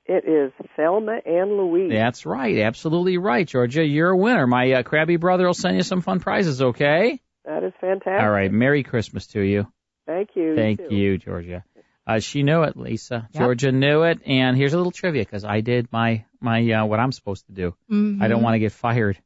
It 0.07 0.25
is 0.29 0.53
Thelma 0.77 1.19
and 1.25 1.53
Louise. 1.57 1.91
That's 1.91 2.27
right. 2.27 2.59
Absolutely 2.59 3.17
right, 3.17 3.47
Georgia. 3.49 3.83
You're 3.83 4.11
a 4.11 4.17
winner. 4.17 4.47
My 4.47 4.71
uh, 4.73 4.83
crabby 4.83 5.17
brother 5.17 5.47
will 5.47 5.55
send 5.55 5.77
you 5.77 5.83
some 5.83 6.03
fun 6.03 6.21
prizes. 6.21 6.61
Okay. 6.61 7.23
That 7.47 7.65
is 7.65 7.73
fantastic. 7.81 8.21
All 8.23 8.31
right. 8.31 8.53
Merry 8.53 8.83
Christmas 8.83 9.29
to 9.29 9.41
you. 9.41 9.67
Thank 10.07 10.31
you. 10.35 10.55
Thank 10.55 10.81
too. 10.81 10.95
you, 10.95 11.19
Georgia. 11.19 11.65
Uh, 12.07 12.19
she 12.19 12.43
knew 12.43 12.63
it, 12.65 12.77
Lisa. 12.77 13.29
Yep. 13.33 13.43
Georgia 13.43 13.73
knew 13.73 14.03
it, 14.03 14.21
and 14.27 14.57
here's 14.57 14.75
a 14.75 14.77
little 14.77 14.93
trivia 14.93 15.23
because 15.23 15.45
I 15.45 15.61
did 15.61 15.91
my 15.91 16.25
my 16.41 16.71
uh, 16.71 16.85
what 16.85 17.01
I'm 17.01 17.13
supposed 17.13 17.47
to 17.47 17.53
do. 17.53 17.75
Mhm. 17.91 18.23
I 18.23 18.29
don't 18.29 18.43
want 18.43 18.55
to 18.55 18.59
get 18.59 18.73
fired. 18.73 19.19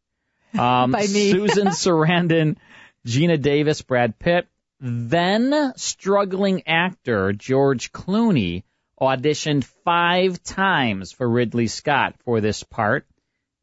Um, 0.56 0.92
By 0.92 1.00
me. 1.00 1.32
Susan 1.32 1.66
Sarandon, 1.68 2.56
Geena 3.04 3.40
Davis, 3.40 3.82
Brad 3.82 4.18
Pitt, 4.18 4.46
then 4.80 5.72
struggling 5.76 6.68
actor 6.68 7.32
George 7.32 7.90
Clooney 7.92 8.62
auditioned 9.00 9.64
five 9.84 10.42
times 10.42 11.10
for 11.10 11.28
Ridley 11.28 11.66
Scott 11.66 12.14
for 12.24 12.40
this 12.40 12.62
part, 12.62 13.06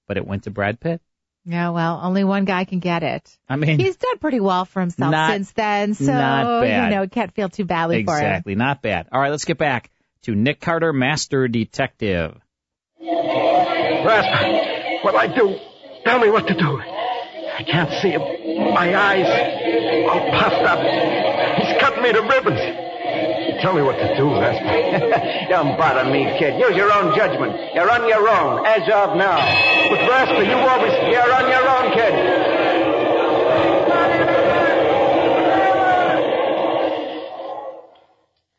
but 0.08 0.18
it 0.18 0.28
went 0.28 0.44
to 0.44 0.52
Brad 0.52 0.80
Pitt. 0.80 1.02
Yeah, 1.48 1.70
well, 1.70 2.00
only 2.04 2.24
one 2.24 2.46
guy 2.46 2.66
can 2.66 2.80
get 2.80 3.04
it. 3.04 3.38
I 3.48 3.56
mean, 3.56 3.78
He's 3.80 3.96
done 3.98 4.18
pretty 4.18 4.40
well 4.40 4.66
for 4.66 4.80
himself 4.80 5.12
Not- 5.12 5.32
since 5.32 5.52
then, 5.52 5.94
so 5.94 6.12
not 6.12 6.62
bad. 6.62 6.90
you 6.92 6.96
know, 6.96 7.08
can't 7.08 7.32
feel 7.34 7.50
too 7.50 7.66
badly 7.66 8.04
for 8.04 8.18
him. 8.18 8.26
exactly 8.26 8.56
not 8.56 8.82
bad. 8.82 9.08
All 9.12 9.22
right, 9.22 9.30
let's 9.30 9.46
get 9.46 9.60
back 9.60 9.92
to 10.24 10.34
Nick 10.34 10.60
Carter, 10.60 10.92
Master 10.92 11.48
Detective. 11.48 12.36
Rasper, 13.00 15.04
what 15.04 15.16
I 15.16 15.28
do? 15.28 15.56
Tell 16.04 16.20
me 16.20 16.30
what 16.30 16.48
to 16.48 16.54
do. 16.56 16.80
I 16.80 17.64
can't 17.64 17.92
see 18.02 18.10
him. 18.10 18.22
My 18.74 18.96
eyes 18.96 19.28
all 20.10 20.30
puffed 20.32 20.66
up. 20.66 20.80
He's 21.60 21.78
cut 21.80 22.02
me 22.02 22.12
to 22.12 22.22
ribbons. 22.22 22.60
Tell 23.62 23.74
me 23.74 23.82
what 23.82 23.98
to 23.98 24.16
do, 24.18 24.32
Rasper. 24.32 25.48
Don't 25.50 25.78
bother 25.78 26.10
me, 26.10 26.26
kid. 26.38 26.60
Use 26.60 26.76
your 26.76 26.92
own 26.92 27.16
judgment. 27.16 27.74
You're 27.74 27.90
on 27.90 28.08
your 28.08 28.28
own, 28.28 28.66
as 28.66 28.82
of 28.84 29.16
now. 29.18 29.38
But 29.90 30.10
Rasper, 30.10 30.44
you 30.44 30.56
always... 30.56 30.94
You're 31.12 31.34
on 31.34 31.50
your 31.50 31.70
own, 31.70 31.94
kid. 31.94 32.14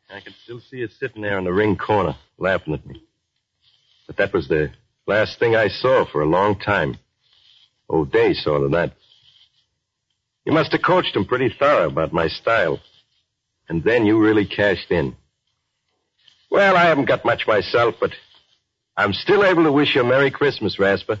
I 0.09 0.19
can 0.21 0.33
still 0.43 0.59
see 0.61 0.77
you 0.77 0.87
sitting 0.99 1.21
there 1.21 1.37
in 1.37 1.43
the 1.45 1.53
ring 1.53 1.77
corner, 1.77 2.15
laughing 2.37 2.73
at 2.73 2.85
me. 2.85 3.03
But 4.07 4.17
that 4.17 4.33
was 4.33 4.47
the 4.47 4.71
last 5.05 5.37
thing 5.37 5.55
I 5.55 5.67
saw 5.67 6.05
for 6.05 6.21
a 6.21 6.25
long 6.25 6.57
time. 6.57 6.97
O'Day 7.89 8.33
saw 8.33 8.59
to 8.59 8.69
that. 8.69 8.93
You 10.45 10.53
must 10.53 10.71
have 10.71 10.81
coached 10.81 11.15
him 11.15 11.25
pretty 11.25 11.53
thorough 11.59 11.87
about 11.87 12.13
my 12.13 12.27
style. 12.27 12.79
And 13.69 13.83
then 13.83 14.05
you 14.05 14.19
really 14.19 14.45
cashed 14.45 14.91
in. 14.91 15.15
Well, 16.49 16.77
I 16.77 16.85
haven't 16.85 17.05
got 17.05 17.25
much 17.25 17.45
myself, 17.45 17.95
but 17.99 18.11
I'm 18.95 19.13
still 19.13 19.43
able 19.43 19.63
to 19.63 19.71
wish 19.71 19.95
you 19.95 20.01
a 20.01 20.03
Merry 20.03 20.31
Christmas, 20.31 20.79
Rasper. 20.79 21.19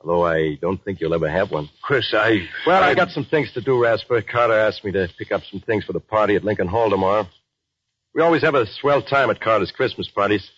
Although 0.00 0.26
I 0.26 0.54
don't 0.54 0.82
think 0.82 1.00
you'll 1.00 1.14
ever 1.14 1.28
have 1.28 1.50
one. 1.50 1.68
Chris, 1.82 2.12
I... 2.12 2.48
Well, 2.66 2.82
I 2.82 2.94
got 2.94 3.10
some 3.10 3.24
things 3.24 3.52
to 3.52 3.60
do, 3.60 3.82
Rasper. 3.82 4.22
Carter 4.22 4.54
asked 4.54 4.84
me 4.84 4.92
to 4.92 5.08
pick 5.18 5.32
up 5.32 5.42
some 5.50 5.60
things 5.60 5.84
for 5.84 5.92
the 5.92 6.00
party 6.00 6.36
at 6.36 6.44
Lincoln 6.44 6.68
Hall 6.68 6.90
tomorrow. 6.90 7.26
We 8.14 8.22
always 8.22 8.42
have 8.42 8.54
a 8.54 8.66
swell 8.66 9.02
time 9.02 9.30
at 9.30 9.40
Carter's 9.40 9.72
Christmas 9.72 10.08
parties. 10.08 10.48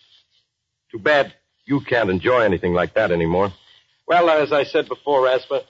Too 0.92 0.98
bad 0.98 1.32
you 1.64 1.80
can't 1.80 2.08
enjoy 2.08 2.40
anything 2.40 2.72
like 2.72 2.94
that 2.94 3.10
anymore. 3.10 3.52
Well, 4.06 4.30
as 4.30 4.52
I 4.52 4.64
said 4.64 4.88
before, 4.88 5.24
Rasper, 5.24 5.62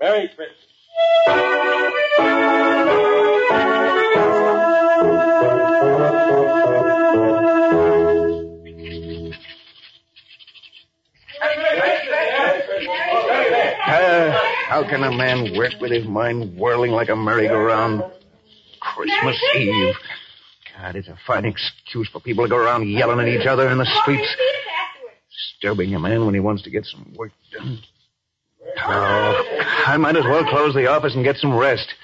Merry 0.00 0.28
Christmas. 0.28 1.73
Uh, 13.86 14.32
how 14.66 14.82
can 14.88 15.02
a 15.04 15.12
man 15.12 15.56
work 15.56 15.72
with 15.80 15.92
his 15.92 16.06
mind 16.06 16.56
whirling 16.58 16.90
like 16.90 17.10
a 17.10 17.16
merry-go-round? 17.16 18.02
Christmas 18.80 19.40
Eve. 19.56 19.94
God, 20.76 20.96
it's 20.96 21.08
a 21.08 21.18
fine 21.26 21.44
excuse 21.44 22.08
for 22.08 22.20
people 22.20 22.44
to 22.44 22.48
go 22.50 22.56
around 22.56 22.88
yelling 22.88 23.20
at 23.20 23.28
each 23.28 23.46
other 23.46 23.68
in 23.68 23.78
the 23.78 23.86
streets. 24.02 24.28
Disturbing 25.30 25.94
a 25.94 26.00
man 26.00 26.24
when 26.24 26.34
he 26.34 26.40
wants 26.40 26.62
to 26.62 26.70
get 26.70 26.86
some 26.86 27.12
work 27.16 27.32
done. 27.52 27.78
Oh, 28.86 29.44
I 29.86 29.96
might 29.98 30.16
as 30.16 30.24
well 30.24 30.44
close 30.44 30.74
the 30.74 30.86
office 30.86 31.14
and 31.14 31.24
get 31.24 31.36
some 31.36 31.54
rest. 31.54 31.94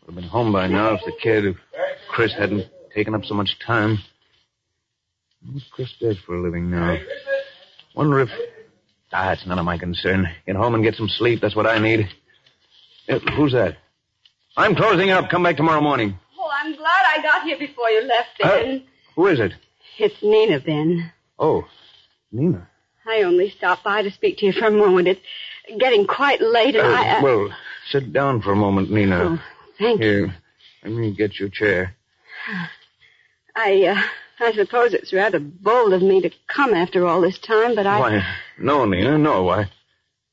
Would 0.00 0.14
have 0.14 0.22
been 0.22 0.30
home 0.30 0.52
by 0.52 0.66
now 0.66 0.94
if 0.94 1.00
the 1.04 1.12
kid, 1.12 1.44
if 1.44 1.56
Chris 2.08 2.32
hadn't 2.32 2.66
taken 2.94 3.14
up 3.14 3.24
so 3.24 3.34
much 3.34 3.58
time. 3.64 3.98
What 5.52 5.62
Chris 5.70 5.92
does 6.00 6.18
for 6.18 6.36
a 6.36 6.42
living 6.42 6.70
now. 6.70 6.98
Wonder 7.94 8.20
if... 8.20 8.30
Ah, 9.12 9.32
it's 9.32 9.46
none 9.46 9.58
of 9.58 9.64
my 9.64 9.78
concern. 9.78 10.28
Get 10.46 10.56
home 10.56 10.74
and 10.74 10.84
get 10.84 10.94
some 10.94 11.08
sleep. 11.08 11.40
That's 11.40 11.56
what 11.56 11.66
I 11.66 11.78
need. 11.78 12.08
Uh, 13.08 13.18
who's 13.36 13.52
that? 13.52 13.76
I'm 14.56 14.74
closing 14.74 15.10
up. 15.10 15.30
Come 15.30 15.42
back 15.42 15.56
tomorrow 15.56 15.80
morning. 15.80 16.18
Oh, 16.38 16.50
I'm 16.52 16.76
glad 16.76 17.02
I 17.16 17.22
got 17.22 17.42
here 17.42 17.58
before 17.58 17.88
you 17.90 18.02
left, 18.02 18.28
Ben. 18.42 18.84
Who 19.16 19.26
is 19.28 19.40
it? 19.40 19.52
It's 19.98 20.22
Nina, 20.22 20.60
Ben. 20.60 21.10
Oh, 21.38 21.64
Nina. 22.30 22.68
I 23.06 23.22
only 23.22 23.50
stopped 23.50 23.84
by 23.84 24.02
to 24.02 24.10
speak 24.10 24.38
to 24.38 24.46
you 24.46 24.52
for 24.52 24.66
a 24.66 24.70
moment. 24.70 25.08
It's 25.08 25.20
getting 25.80 26.06
quite 26.06 26.40
late, 26.42 26.76
and 26.76 26.86
Uh, 26.86 26.90
I... 26.90 27.18
Uh, 27.18 27.22
well, 27.22 27.48
sit 27.90 28.12
down 28.12 28.42
for 28.42 28.52
a 28.52 28.56
moment, 28.56 28.90
Nina. 28.90 29.16
Oh, 29.38 29.42
thank 29.78 30.00
you. 30.02 30.06
Here, 30.26 30.34
let 30.84 30.92
me 30.92 31.14
get 31.14 31.38
your 31.40 31.48
chair. 31.48 31.96
I, 33.56 33.84
uh, 33.86 34.02
I 34.40 34.52
suppose 34.52 34.94
it's 34.94 35.12
rather 35.12 35.40
bold 35.40 35.92
of 35.92 36.02
me 36.02 36.20
to 36.20 36.30
come 36.46 36.74
after 36.74 37.06
all 37.06 37.20
this 37.20 37.38
time, 37.38 37.74
but 37.74 37.86
I... 37.86 37.98
Why, 37.98 38.36
no, 38.58 38.84
Nina, 38.84 39.18
no. 39.18 39.48
I, 39.48 39.70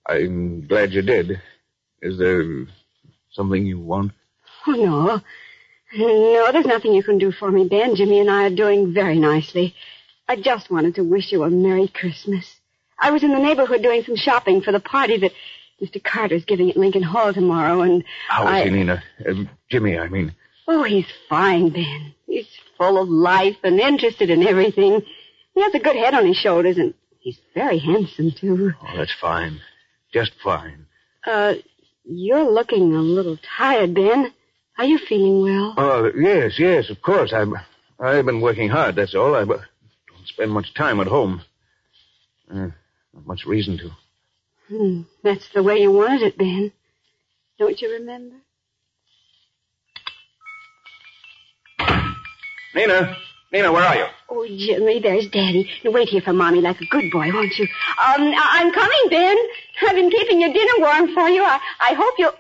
I'm 0.07 0.67
glad 0.67 0.93
you 0.93 1.01
did. 1.01 1.41
Is 2.01 2.19
there 2.19 2.67
something 3.31 3.65
you 3.65 3.79
want? 3.79 4.11
Oh, 4.67 4.71
no. 4.71 5.21
No, 5.97 6.51
there's 6.51 6.65
nothing 6.65 6.93
you 6.93 7.03
can 7.03 7.17
do 7.17 7.31
for 7.31 7.51
me, 7.51 7.67
Ben. 7.67 7.95
Jimmy 7.95 8.19
and 8.19 8.29
I 8.29 8.45
are 8.45 8.55
doing 8.55 8.93
very 8.93 9.17
nicely. 9.17 9.75
I 10.27 10.35
just 10.35 10.69
wanted 10.69 10.95
to 10.95 11.03
wish 11.03 11.31
you 11.31 11.43
a 11.43 11.49
Merry 11.49 11.87
Christmas. 11.87 12.55
I 12.99 13.11
was 13.11 13.23
in 13.23 13.31
the 13.31 13.39
neighborhood 13.39 13.81
doing 13.81 14.03
some 14.03 14.15
shopping 14.15 14.61
for 14.61 14.71
the 14.71 14.79
party 14.79 15.17
that 15.17 15.31
Mr. 15.81 16.03
Carter's 16.03 16.45
giving 16.45 16.69
at 16.69 16.77
Lincoln 16.77 17.03
Hall 17.03 17.33
tomorrow, 17.33 17.81
and 17.81 18.03
How 18.27 18.43
is 18.43 18.49
I... 18.49 18.63
he, 18.65 18.69
Nina? 18.71 19.03
Uh, 19.27 19.33
Jimmy, 19.69 19.97
I 19.97 20.07
mean. 20.07 20.33
Oh, 20.67 20.83
he's 20.83 21.05
fine, 21.29 21.69
Ben. 21.69 22.14
He's 22.35 22.47
full 22.77 23.01
of 23.01 23.07
life 23.07 23.55
and 23.63 23.79
interested 23.79 24.29
in 24.29 24.45
everything. 24.45 25.01
He 25.53 25.61
has 25.61 25.73
a 25.73 25.79
good 25.79 25.95
head 25.95 26.13
on 26.13 26.25
his 26.27 26.35
shoulders, 26.35 26.77
and 26.77 26.93
he's 27.21 27.39
very 27.53 27.79
handsome, 27.79 28.31
too. 28.31 28.73
Oh, 28.81 28.97
that's 28.97 29.13
fine. 29.13 29.61
Just 30.11 30.33
fine. 30.43 30.85
Uh, 31.25 31.53
you're 32.03 32.43
looking 32.43 32.93
a 32.93 32.99
little 32.99 33.37
tired, 33.57 33.93
Ben. 33.93 34.33
Are 34.77 34.83
you 34.83 34.97
feeling 34.97 35.43
well? 35.43 35.75
Oh, 35.77 36.11
yes, 36.13 36.59
yes, 36.59 36.89
of 36.89 37.01
course. 37.01 37.31
I've, 37.31 37.53
I've 38.01 38.25
been 38.25 38.41
working 38.41 38.67
hard, 38.67 38.95
that's 38.97 39.15
all. 39.15 39.33
I 39.33 39.45
don't 39.45 39.61
spend 40.25 40.51
much 40.51 40.73
time 40.73 40.99
at 40.99 41.07
home. 41.07 41.41
Uh, 42.51 42.71
not 43.13 43.25
much 43.25 43.45
reason 43.45 43.77
to. 43.77 43.91
Hmm, 44.67 45.01
that's 45.23 45.47
the 45.53 45.63
way 45.63 45.77
you 45.77 45.93
wanted 45.93 46.21
it, 46.21 46.37
Ben. 46.37 46.73
Don't 47.57 47.81
you 47.81 47.93
remember? 47.93 48.35
Nina! 52.75 53.15
Nina, 53.53 53.71
where 53.71 53.83
are 53.83 53.95
you? 53.95 54.05
Oh, 54.29 54.45
Jimmy, 54.45 54.99
there's 54.99 55.27
Daddy. 55.29 55.69
You 55.81 55.91
wait 55.91 56.09
here 56.09 56.21
for 56.21 56.33
Mommy 56.33 56.59
like 56.59 56.81
a 56.81 56.85
good 56.85 57.09
boy, 57.11 57.31
won't 57.31 57.53
you? 57.57 57.65
Um, 57.65 58.33
I- 58.35 58.59
I'm 58.61 58.73
coming, 58.73 58.99
Ben. 59.09 59.37
I've 59.81 59.95
been 59.95 60.09
keeping 60.11 60.41
your 60.41 60.51
dinner 60.51 60.73
warm 60.79 61.13
for 61.13 61.29
you. 61.29 61.41
I, 61.43 61.59
I 61.79 61.93
hope 61.93 62.15
you'll... 62.17 62.33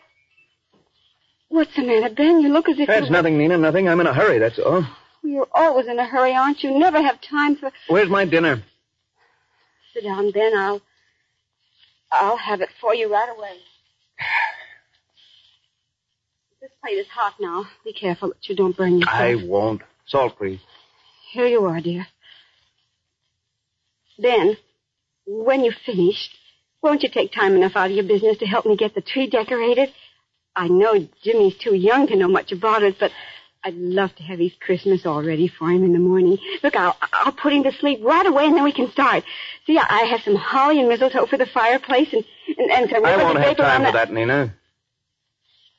What's 1.47 1.73
the 1.75 1.83
matter, 1.83 2.13
Ben? 2.13 2.41
You 2.41 2.49
look 2.49 2.67
as 2.67 2.77
if 2.79 2.87
That's 2.87 3.05
you... 3.05 3.11
nothing, 3.11 3.37
Nina, 3.37 3.57
nothing. 3.57 3.87
I'm 3.87 3.99
in 4.01 4.07
a 4.07 4.13
hurry, 4.13 4.39
that's 4.39 4.59
all. 4.59 4.85
You're 5.23 5.47
always 5.53 5.87
in 5.87 5.97
a 5.99 6.05
hurry, 6.05 6.33
aren't 6.33 6.61
you? 6.63 6.77
Never 6.77 7.01
have 7.01 7.21
time 7.21 7.55
for... 7.55 7.71
Where's 7.87 8.09
my 8.09 8.25
dinner? 8.25 8.61
Sit 9.93 10.03
down, 10.03 10.31
Ben. 10.31 10.51
I'll... 10.57 10.81
I'll 12.11 12.37
have 12.37 12.61
it 12.61 12.69
for 12.81 12.93
you 12.93 13.11
right 13.11 13.29
away. 13.35 13.57
This 16.61 16.71
plate 16.81 16.93
is 16.97 17.05
hot 17.13 17.35
now. 17.39 17.67
Be 17.83 17.93
careful 17.93 18.29
that 18.29 18.49
you 18.49 18.55
don't 18.55 18.75
burn 18.75 18.97
yourself. 18.97 19.15
I 19.15 19.35
won't. 19.35 19.83
Salt 20.07 20.37
free. 20.37 20.61
Here 21.31 21.47
you 21.47 21.65
are, 21.65 21.81
dear. 21.81 22.07
Ben, 24.19 24.55
when 25.25 25.63
you've 25.63 25.75
finished, 25.85 26.37
won't 26.81 27.03
you 27.03 27.09
take 27.09 27.31
time 27.31 27.55
enough 27.55 27.75
out 27.75 27.89
of 27.89 27.95
your 27.95 28.05
business 28.05 28.37
to 28.37 28.45
help 28.45 28.65
me 28.65 28.77
get 28.77 28.93
the 28.93 29.01
tree 29.01 29.27
decorated? 29.27 29.91
I 30.55 30.67
know 30.67 31.07
Jimmy's 31.23 31.57
too 31.57 31.75
young 31.75 32.07
to 32.07 32.15
know 32.15 32.27
much 32.27 32.51
about 32.51 32.83
it, 32.83 32.97
but 32.99 33.11
I'd 33.63 33.75
love 33.75 34.15
to 34.17 34.23
have 34.23 34.37
his 34.37 34.53
Christmas 34.59 35.05
all 35.07 35.23
ready 35.23 35.47
for 35.47 35.69
him 35.69 35.83
in 35.83 35.91
the 35.91 35.99
morning. 35.99 36.37
Look, 36.61 36.75
I'll, 36.75 36.95
I'll 37.11 37.31
put 37.31 37.51
him 37.51 37.63
to 37.63 37.73
sleep 37.73 37.99
right 38.03 38.25
away 38.25 38.45
and 38.45 38.55
then 38.55 38.63
we 38.63 38.71
can 38.71 38.91
start. 38.91 39.23
See, 39.65 39.77
I, 39.77 40.05
have 40.11 40.21
some 40.21 40.35
holly 40.35 40.79
and 40.79 40.87
mistletoe 40.87 41.25
for 41.25 41.37
the 41.37 41.47
fireplace 41.47 42.13
and, 42.13 42.23
and, 42.59 42.71
and 42.71 42.89
some 42.91 43.03
I 43.03 43.17
won't 43.17 43.39
have 43.39 43.57
time 43.57 43.85
for 43.85 43.91
that, 43.91 44.13
Nina. 44.13 44.53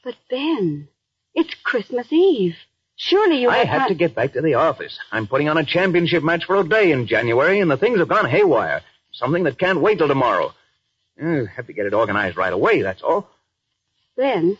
But 0.02 0.16
Ben, 0.28 0.88
it's 1.32 1.54
Christmas 1.62 2.12
Eve. 2.12 2.56
Surely 2.96 3.40
you 3.42 3.50
I 3.50 3.58
have 3.58 3.68
have 3.68 3.78
not- 3.82 3.88
to 3.88 3.94
get 3.94 4.14
back 4.14 4.32
to 4.32 4.40
the 4.42 4.54
office. 4.54 4.98
I'm 5.12 5.26
putting 5.26 5.48
on 5.48 5.58
a 5.58 5.64
championship 5.64 6.22
match 6.24 6.44
for 6.46 6.56
O'Day 6.56 6.92
in 6.92 7.06
January, 7.06 7.60
and 7.60 7.70
the 7.70 7.76
things 7.76 7.98
have 7.98 8.08
gone 8.08 8.28
haywire. 8.28 8.82
Something 9.12 9.44
that 9.44 9.58
can't 9.58 9.80
wait 9.80 9.98
till 9.98 10.08
tomorrow. 10.08 10.52
Uh, 11.22 11.44
have 11.44 11.66
to 11.66 11.72
get 11.72 11.86
it 11.86 11.94
organized 11.94 12.36
right 12.36 12.52
away, 12.52 12.82
that's 12.82 13.02
all. 13.02 13.28
Ben, 14.16 14.58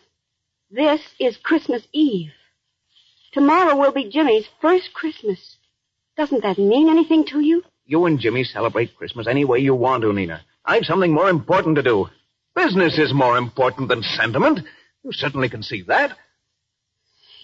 this 0.71 1.01
is 1.19 1.37
Christmas 1.39 1.87
Eve. 1.93 2.33
Tomorrow 3.33 3.77
will 3.77 3.93
be 3.93 4.09
Jimmy's 4.09 4.47
first 4.61 4.93
Christmas. 4.95 5.57
Doesn't 6.17 6.43
that 6.43 6.59
mean 6.59 6.89
anything 6.89 7.25
to 7.27 7.41
you? 7.41 7.63
You 7.85 8.07
and 8.07 8.19
Jimmy 8.19 8.45
celebrate 8.45 8.97
Christmas 8.97 9.27
any 9.27 9.45
way 9.45 9.59
you 9.59 9.75
want 9.75 10.03
to, 10.03 10.13
Nina. 10.13 10.43
I've 10.65 10.85
something 10.87 11.13
more 11.13 11.29
important 11.29 11.77
to 11.77 11.83
do. 11.83 12.09
Business 12.55 12.99
is 12.99 13.13
more 13.13 13.37
important 13.37 13.89
than 13.89 14.03
sentiment. 14.03 14.61
You 15.05 15.13
certainly 15.13 15.49
can 15.51 15.63
see 15.63 15.83
that. 15.83 16.17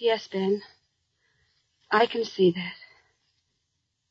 Yes, 0.01 0.27
Ben. 0.33 0.63
I 1.93 2.07
can 2.07 2.25
see 2.25 2.53
that. 2.53 2.73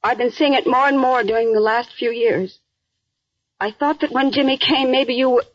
I've 0.04 0.18
been 0.18 0.32
seeing 0.32 0.54
it 0.54 0.66
more 0.68 0.88
and 0.88 1.00
more 1.00 1.24
during 1.24 1.52
the 1.54 1.60
last 1.60 1.90
few 1.98 2.12
years. 2.12 2.58
I 3.60 3.72
thought 3.72 4.02
that 4.02 4.12
when 4.12 4.32
Jimmy 4.32 4.58
came, 4.58 4.92
maybe 4.92 5.14
you 5.16 5.30
were... 5.32 5.46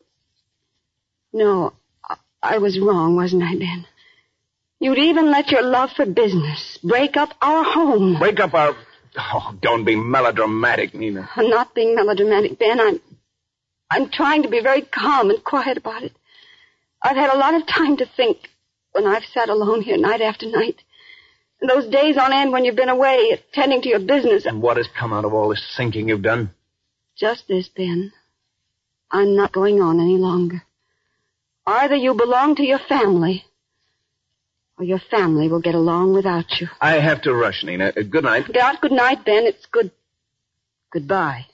No, 1.33 1.73
I- 2.05 2.17
I 2.43 2.59
was 2.59 2.79
wrong, 2.79 3.17
wasn't 3.17 3.43
I, 3.43 3.55
Ben? 3.57 3.87
You'd 4.79 4.99
even 4.99 5.31
let 5.31 5.51
your 5.51 5.63
love 5.63 5.91
for 5.97 6.05
business 6.07 6.79
break 6.83 7.17
up 7.17 7.31
our 7.41 7.65
home. 7.65 8.19
Break 8.19 8.41
up 8.41 8.55
our... 8.55 8.77
Oh, 9.19 9.55
don't 9.63 9.85
be 9.85 9.97
melodramatic, 9.97 10.95
Nina. 10.95 11.29
I'm 11.35 11.49
not 11.49 11.75
being 11.75 11.95
melodramatic, 11.95 12.59
Ben. 12.59 12.79
I'm, 12.81 13.01
I'm 13.91 14.11
trying 14.11 14.43
to 14.43 14.49
be 14.51 14.61
very 14.61 14.83
calm 14.83 15.31
and 15.31 15.43
quiet 15.43 15.79
about 15.79 16.03
it. 16.03 16.13
I've 17.03 17.17
had 17.17 17.31
a 17.31 17.39
lot 17.39 17.55
of 17.55 17.67
time 17.67 17.97
to 17.99 18.07
think 18.17 18.37
when 18.93 19.07
I've 19.07 19.25
sat 19.25 19.49
alone 19.49 19.81
here 19.81 19.97
night 19.97 20.21
after 20.21 20.47
night. 20.51 20.83
And 21.61 21.71
those 21.71 21.87
days 21.89 22.17
on 22.19 22.33
end 22.33 22.53
when 22.53 22.65
you've 22.65 22.77
been 22.77 22.89
away 22.89 23.31
attending 23.31 23.83
to 23.83 23.89
your 23.89 24.01
business. 24.01 24.45
And 24.47 24.61
what 24.61 24.77
has 24.77 24.89
come 24.99 25.13
out 25.13 25.25
of 25.25 25.33
all 25.33 25.49
this 25.49 25.75
thinking 25.77 26.09
you've 26.09 26.23
done? 26.23 26.51
Just 27.17 27.49
this, 27.49 27.69
Ben. 27.69 28.13
I'm 29.11 29.37
not 29.37 29.53
going 29.53 29.81
on 29.81 30.01
any 30.01 30.19
longer. 30.19 30.63
Either 31.67 31.97
you 31.97 32.15
belong 32.15 32.57
to 32.57 32.63
your 32.63 32.79
family, 32.79 33.45
or 34.79 34.85
your 34.85 35.01
family 35.11 35.49
will 35.49 35.61
get 35.61 35.75
along 35.75 36.13
without 36.13 36.61
you. 36.61 36.69
I 36.81 37.01
have 37.01 37.23
to 37.23 37.35
rush, 37.35 37.65
Nina. 37.65 37.93
Uh, 37.97 38.03
good 38.03 38.25
night. 38.25 38.45
Not 38.55 38.81
good 38.81 38.93
night, 38.93 39.25
Ben. 39.25 39.45
It's 39.45 39.67
good. 39.67 39.91
Goodbye. 40.93 41.47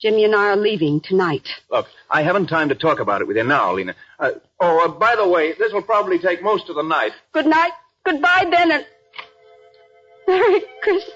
Jimmy 0.00 0.24
and 0.24 0.34
I 0.34 0.50
are 0.50 0.56
leaving 0.56 1.00
tonight. 1.00 1.48
Look, 1.70 1.86
I 2.08 2.22
haven't 2.22 2.46
time 2.46 2.68
to 2.68 2.76
talk 2.76 3.00
about 3.00 3.20
it 3.20 3.26
with 3.26 3.36
you 3.36 3.42
now, 3.42 3.72
Lena. 3.74 3.96
Uh, 4.18 4.30
oh, 4.60 4.84
uh, 4.84 4.88
by 4.88 5.16
the 5.16 5.26
way, 5.26 5.54
this 5.58 5.72
will 5.72 5.82
probably 5.82 6.20
take 6.20 6.40
most 6.40 6.68
of 6.68 6.76
the 6.76 6.82
night. 6.82 7.12
Good 7.32 7.46
night. 7.46 7.72
Goodbye, 8.04 8.46
Ben, 8.50 8.72
and 8.72 8.86
Merry 10.26 10.60
Christmas. 10.82 11.14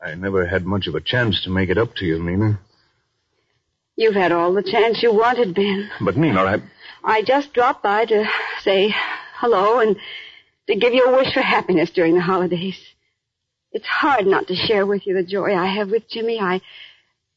I 0.00 0.14
never 0.16 0.46
had 0.46 0.64
much 0.64 0.86
of 0.86 0.94
a 0.94 1.00
chance 1.00 1.42
to 1.42 1.50
make 1.50 1.70
it 1.70 1.78
up 1.78 1.94
to 1.96 2.04
you, 2.04 2.22
Nina. 2.22 2.60
You've 3.96 4.14
had 4.14 4.32
all 4.32 4.52
the 4.52 4.62
chance 4.62 5.02
you 5.02 5.12
wanted, 5.12 5.54
Ben. 5.54 5.90
But, 6.00 6.16
Nina, 6.16 6.40
I... 6.40 6.62
I 7.02 7.22
just 7.22 7.52
dropped 7.52 7.82
by 7.82 8.04
to 8.06 8.26
say 8.60 8.94
hello 9.36 9.80
and 9.80 9.96
to 10.68 10.76
give 10.76 10.94
you 10.94 11.04
a 11.06 11.16
wish 11.16 11.32
for 11.32 11.40
happiness 11.40 11.90
during 11.90 12.14
the 12.14 12.20
holidays. 12.20 12.78
It's 13.72 13.86
hard 13.86 14.26
not 14.26 14.46
to 14.48 14.54
share 14.54 14.86
with 14.86 15.06
you 15.06 15.14
the 15.14 15.24
joy 15.24 15.54
I 15.54 15.66
have 15.66 15.90
with 15.90 16.08
Jimmy. 16.08 16.38
I, 16.40 16.60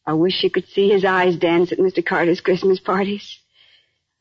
I 0.07 0.13
wish 0.13 0.43
you 0.43 0.49
could 0.49 0.67
see 0.69 0.89
his 0.89 1.05
eyes 1.05 1.35
dance 1.35 1.71
at 1.71 1.77
Mr. 1.77 2.03
Carter's 2.03 2.41
Christmas 2.41 2.79
parties. 2.79 3.37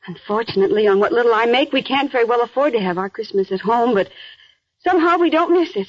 Unfortunately, 0.05 0.87
on 0.87 0.99
what 0.99 1.11
little 1.11 1.33
I 1.33 1.45
make, 1.45 1.73
we 1.73 1.81
can't 1.81 2.11
very 2.11 2.25
well 2.25 2.41
afford 2.41 2.73
to 2.73 2.79
have 2.79 2.99
our 2.99 3.09
Christmas 3.09 3.51
at 3.51 3.61
home, 3.61 3.95
but 3.95 4.09
Somehow 4.87 5.17
we 5.17 5.29
don't 5.29 5.51
miss 5.51 5.75
it. 5.75 5.87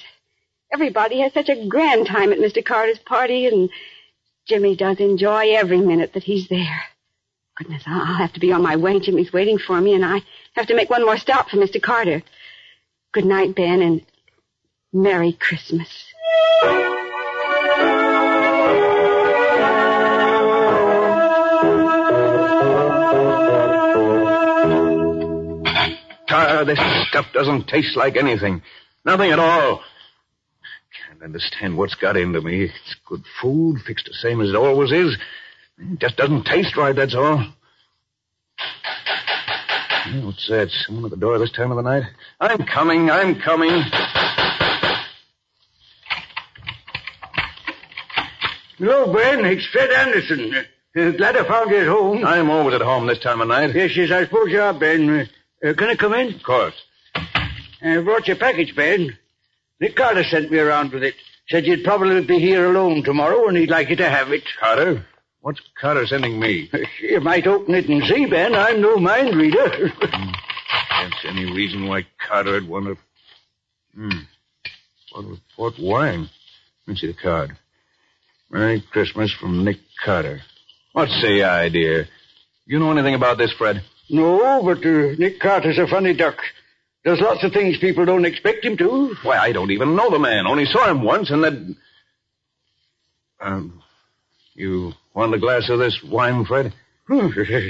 Everybody 0.72 1.20
has 1.20 1.32
such 1.32 1.48
a 1.48 1.66
grand 1.66 2.06
time 2.06 2.32
at 2.32 2.38
Mr. 2.38 2.64
Carter's 2.64 2.98
party, 2.98 3.46
and 3.46 3.70
Jimmy 4.46 4.76
does 4.76 4.98
enjoy 4.98 5.54
every 5.54 5.80
minute 5.80 6.14
that 6.14 6.24
he's 6.24 6.48
there. 6.48 6.82
Goodness, 7.56 7.82
I'll 7.86 8.16
have 8.16 8.32
to 8.34 8.40
be 8.40 8.52
on 8.52 8.62
my 8.62 8.76
way. 8.76 9.00
Jimmy's 9.00 9.32
waiting 9.32 9.58
for 9.58 9.80
me, 9.80 9.94
and 9.94 10.04
I 10.04 10.22
have 10.54 10.66
to 10.66 10.74
make 10.74 10.90
one 10.90 11.04
more 11.04 11.16
stop 11.16 11.48
for 11.48 11.56
Mr. 11.56 11.80
Carter. 11.80 12.22
Good 13.12 13.24
night, 13.24 13.54
Ben, 13.54 13.82
and 13.82 14.04
Merry 14.92 15.32
Christmas. 15.32 15.88
Ah, 26.30 26.64
this 26.64 26.78
stuff 27.08 27.26
doesn't 27.32 27.68
taste 27.68 27.96
like 27.96 28.16
anything. 28.16 28.62
Nothing 29.04 29.32
at 29.32 29.38
all. 29.38 29.80
I 29.80 31.08
can't 31.08 31.22
understand 31.22 31.76
what's 31.76 31.94
got 31.94 32.16
into 32.16 32.40
me. 32.40 32.64
It's 32.64 32.96
good 33.06 33.24
food, 33.40 33.80
fixed 33.86 34.06
the 34.06 34.14
same 34.14 34.40
as 34.40 34.50
it 34.50 34.56
always 34.56 34.92
is. 34.92 35.16
It 35.78 35.98
just 35.98 36.16
doesn't 36.16 36.44
taste 36.44 36.76
right, 36.76 36.94
that's 36.94 37.14
all. 37.14 37.44
What's 40.22 40.48
that? 40.48 40.70
Someone 40.70 41.04
at 41.04 41.10
the 41.10 41.16
door 41.16 41.38
this 41.38 41.52
time 41.52 41.70
of 41.70 41.76
the 41.76 41.82
night? 41.82 42.04
I'm 42.40 42.64
coming, 42.64 43.10
I'm 43.10 43.40
coming. 43.40 43.82
Hello, 48.78 49.12
Ben. 49.12 49.44
It's 49.44 49.66
Fred 49.66 49.90
Anderson. 49.90 50.66
Uh, 50.96 51.10
glad 51.12 51.36
I 51.36 51.46
found 51.46 51.70
you 51.70 51.78
at 51.78 51.86
home. 51.86 52.24
I'm 52.24 52.50
always 52.50 52.74
at 52.74 52.80
home 52.80 53.06
this 53.06 53.18
time 53.20 53.40
of 53.40 53.48
night. 53.48 53.74
Yes, 53.74 53.96
yes, 53.96 54.10
I 54.10 54.24
suppose 54.24 54.50
you 54.50 54.60
are, 54.60 54.72
Ben. 54.72 55.28
Uh, 55.62 55.74
can 55.74 55.90
I 55.90 55.94
come 55.96 56.14
in? 56.14 56.34
Of 56.34 56.42
course. 56.42 56.74
I 57.14 58.00
brought 58.02 58.26
your 58.26 58.36
package, 58.36 58.74
Ben. 58.74 59.16
Nick 59.80 59.94
Carter 59.96 60.24
sent 60.24 60.50
me 60.50 60.58
around 60.58 60.92
with 60.92 61.04
it. 61.04 61.14
Said 61.48 61.66
you'd 61.66 61.84
probably 61.84 62.24
be 62.24 62.38
here 62.38 62.66
alone 62.70 63.02
tomorrow 63.04 63.48
and 63.48 63.56
he'd 63.56 63.70
like 63.70 63.90
you 63.90 63.96
to 63.96 64.08
have 64.08 64.32
it. 64.32 64.42
Carter? 64.60 65.04
What's 65.40 65.60
Carter 65.80 66.06
sending 66.06 66.38
me? 66.40 66.70
You 67.00 67.20
might 67.20 67.46
open 67.46 67.74
it 67.74 67.88
and 67.88 68.02
see, 68.04 68.26
Ben. 68.26 68.54
I'm 68.54 68.80
no 68.80 68.96
mind 68.96 69.36
reader. 69.36 69.90
Can't 70.00 71.14
see 71.22 71.28
any 71.28 71.44
reason 71.52 71.86
why 71.86 72.06
Carter 72.26 72.52
would 72.52 72.68
want 72.68 72.86
to. 72.86 72.96
Hmm. 73.94 74.18
Bottle 75.12 75.32
of 75.34 75.38
port 75.56 75.74
wine. 75.80 76.28
Let 76.86 76.92
me 76.92 76.96
see 76.96 77.06
the 77.06 77.14
card. 77.14 77.56
Merry 78.50 78.82
Christmas 78.90 79.32
from 79.32 79.64
Nick 79.64 79.78
Carter. 80.04 80.40
What's 80.98 81.22
the 81.22 81.44
idea? 81.44 82.08
You 82.66 82.80
know 82.80 82.90
anything 82.90 83.14
about 83.14 83.38
this, 83.38 83.52
Fred? 83.52 83.84
no, 84.10 84.64
but 84.64 84.78
uh, 84.84 85.14
Nick 85.16 85.38
Carter's 85.38 85.78
a 85.78 85.86
funny 85.86 86.12
duck. 86.12 86.34
Does 87.04 87.20
lots 87.20 87.44
of 87.44 87.52
things 87.52 87.78
people 87.78 88.04
don't 88.04 88.24
expect 88.24 88.64
him 88.64 88.76
to. 88.78 89.14
Why, 89.22 89.38
I 89.38 89.52
don't 89.52 89.70
even 89.70 89.94
know 89.94 90.10
the 90.10 90.18
man. 90.18 90.48
Only 90.48 90.64
saw 90.64 90.90
him 90.90 91.04
once, 91.04 91.30
and 91.30 91.44
then. 91.44 91.76
Um, 93.40 93.80
you 94.54 94.92
want 95.14 95.32
a 95.32 95.38
glass 95.38 95.70
of 95.70 95.78
this 95.78 96.02
wine, 96.02 96.44
Fred? 96.44 96.74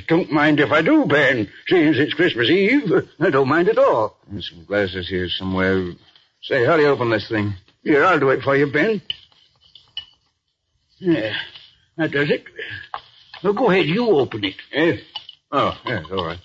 don't 0.08 0.32
mind 0.32 0.58
if 0.60 0.72
I 0.72 0.80
do, 0.80 1.04
Ben. 1.04 1.50
Seeing 1.66 1.92
it's 1.92 2.14
Christmas 2.14 2.48
Eve, 2.48 2.90
I 3.20 3.28
don't 3.28 3.46
mind 3.46 3.68
at 3.68 3.76
all. 3.76 4.16
There's 4.30 4.48
some 4.48 4.64
glasses 4.64 5.06
here 5.06 5.28
somewhere. 5.28 5.92
Say, 6.44 6.64
how 6.64 6.78
do 6.78 6.82
you 6.82 6.88
open 6.88 7.10
this 7.10 7.28
thing? 7.28 7.52
Here, 7.84 8.06
I'll 8.06 8.18
do 8.18 8.30
it 8.30 8.40
for 8.40 8.56
you, 8.56 8.72
Ben. 8.72 9.02
Yeah, 10.98 11.34
that 11.98 12.10
does 12.10 12.30
it. 12.30 12.44
Now 13.42 13.52
go 13.52 13.70
ahead, 13.70 13.86
you 13.86 14.06
open 14.10 14.44
it. 14.44 14.56
Yes? 14.72 15.00
Oh, 15.52 15.78
yes, 15.86 16.04
all 16.10 16.26
right. 16.26 16.38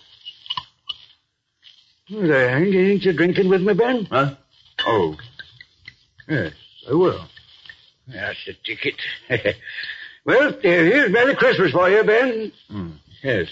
There, 2.09 2.57
ain't 2.57 3.03
you 3.03 3.13
drinking 3.13 3.49
with 3.49 3.61
me, 3.61 3.73
Ben? 3.73 4.05
Huh? 4.05 4.35
Oh. 4.85 5.17
Yes, 6.27 6.53
I 6.89 6.93
will. 6.93 7.25
That's 8.07 8.37
the 8.45 8.53
ticket. 8.63 8.95
well, 10.25 10.49
uh, 10.49 10.59
here's 10.61 11.11
Merry 11.11 11.35
Christmas 11.35 11.71
for 11.71 11.89
you, 11.89 12.03
Ben. 12.03 12.51
Hmm. 12.69 12.91
Yes. 13.23 13.47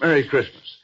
Merry 0.00 0.28
Christmas. 0.28 0.76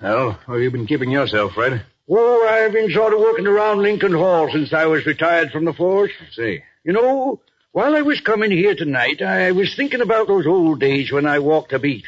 Well, 0.00 0.38
where 0.46 0.58
have 0.58 0.62
you 0.62 0.70
been 0.70 0.86
keeping 0.86 1.10
yourself, 1.10 1.52
Fred? 1.52 1.84
Oh, 2.08 2.48
I've 2.48 2.72
been 2.72 2.90
sort 2.90 3.12
of 3.12 3.20
working 3.20 3.46
around 3.46 3.82
Lincoln 3.82 4.12
Hall 4.12 4.48
since 4.50 4.72
I 4.72 4.86
was 4.86 5.04
retired 5.06 5.50
from 5.50 5.64
the 5.64 5.72
force. 5.72 6.12
I 6.20 6.34
see. 6.34 6.62
You 6.84 6.92
know, 6.92 7.40
while 7.72 7.94
I 7.94 8.02
was 8.02 8.20
coming 8.20 8.50
here 8.50 8.74
tonight, 8.74 9.22
I 9.22 9.52
was 9.52 9.74
thinking 9.74 10.00
about 10.00 10.26
those 10.26 10.46
old 10.46 10.80
days 10.80 11.12
when 11.12 11.26
I 11.26 11.38
walked 11.38 11.72
a 11.72 11.78
beat. 11.78 12.04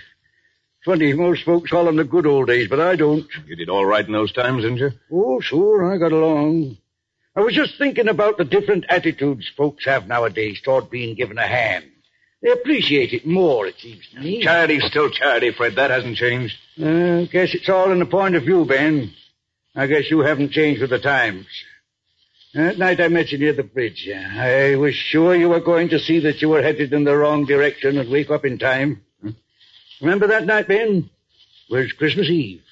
Funny, 0.85 1.13
most 1.13 1.45
folks 1.45 1.71
call 1.71 1.85
them 1.85 1.97
the 1.97 2.05
good 2.05 2.27
old 2.27 2.49
days, 2.49 2.69
but 2.69 2.81
I 2.81 2.97
don't. 2.97 3.27
You 3.47 3.55
did 3.55 3.69
all 3.69 3.87
right 3.87 4.05
in 4.05 4.13
those 4.13 4.33
times, 4.33 4.63
didn't 4.63 4.79
you? 4.79 4.91
Oh, 5.13 5.41
sure, 5.41 5.93
I 5.93 5.97
got 5.99 6.11
along. 6.11 6.79
I 7.37 7.41
was 7.41 7.55
just 7.55 7.79
thinking 7.79 8.09
about 8.09 8.37
the 8.37 8.45
different 8.45 8.87
attitudes 8.89 9.51
folks 9.57 9.85
have 9.85 10.09
nowadays 10.09 10.61
toward 10.61 10.91
being 10.91 11.15
given 11.15 11.39
a 11.39 11.47
hand. 11.47 11.85
They 12.43 12.51
appreciate 12.51 13.13
it 13.13 13.25
more, 13.25 13.69
it 13.69 13.79
seems 13.79 14.07
to 14.13 14.21
me. 14.21 14.43
Charity's 14.43 14.85
still 14.87 15.11
charity, 15.11 15.53
Fred. 15.53 15.77
That 15.77 15.91
hasn't 15.91 16.17
changed. 16.17 16.57
Uh, 16.77 17.25
guess 17.27 17.55
it's 17.55 17.69
all 17.69 17.93
in 17.93 18.01
the 18.01 18.07
point 18.07 18.35
of 18.35 18.43
view, 18.43 18.65
Ben. 18.65 19.13
I 19.77 19.87
guess 19.87 20.11
you 20.11 20.21
haven't 20.21 20.51
changed 20.51 20.81
with 20.81 20.91
the 20.91 20.99
times. 20.99 21.47
That 22.55 22.77
night 22.77 23.01
I 23.01 23.09
met 23.09 23.33
you 23.33 23.39
near 23.39 23.55
the 23.55 23.63
bridge. 23.63 24.07
I 24.11 24.77
was 24.77 24.95
sure 24.95 25.35
you 25.35 25.49
were 25.49 25.61
going 25.61 25.89
to 25.89 25.99
see 25.99 26.21
that 26.21 26.43
you 26.43 26.51
were 26.51 26.61
headed 26.63 26.93
in 26.93 27.05
the 27.05 27.17
wrong 27.17 27.47
direction 27.47 27.97
and 27.97 28.11
wake 28.11 28.31
up 28.31 28.45
in 28.45 28.59
time. 28.59 29.03
Hmm? 29.23 29.31
Remember 30.03 30.27
that 30.29 30.45
night, 30.45 30.69
Ben? 30.69 31.09
It 31.71 31.75
was 31.75 31.93
Christmas 31.93 32.29
Eve. 32.29 32.63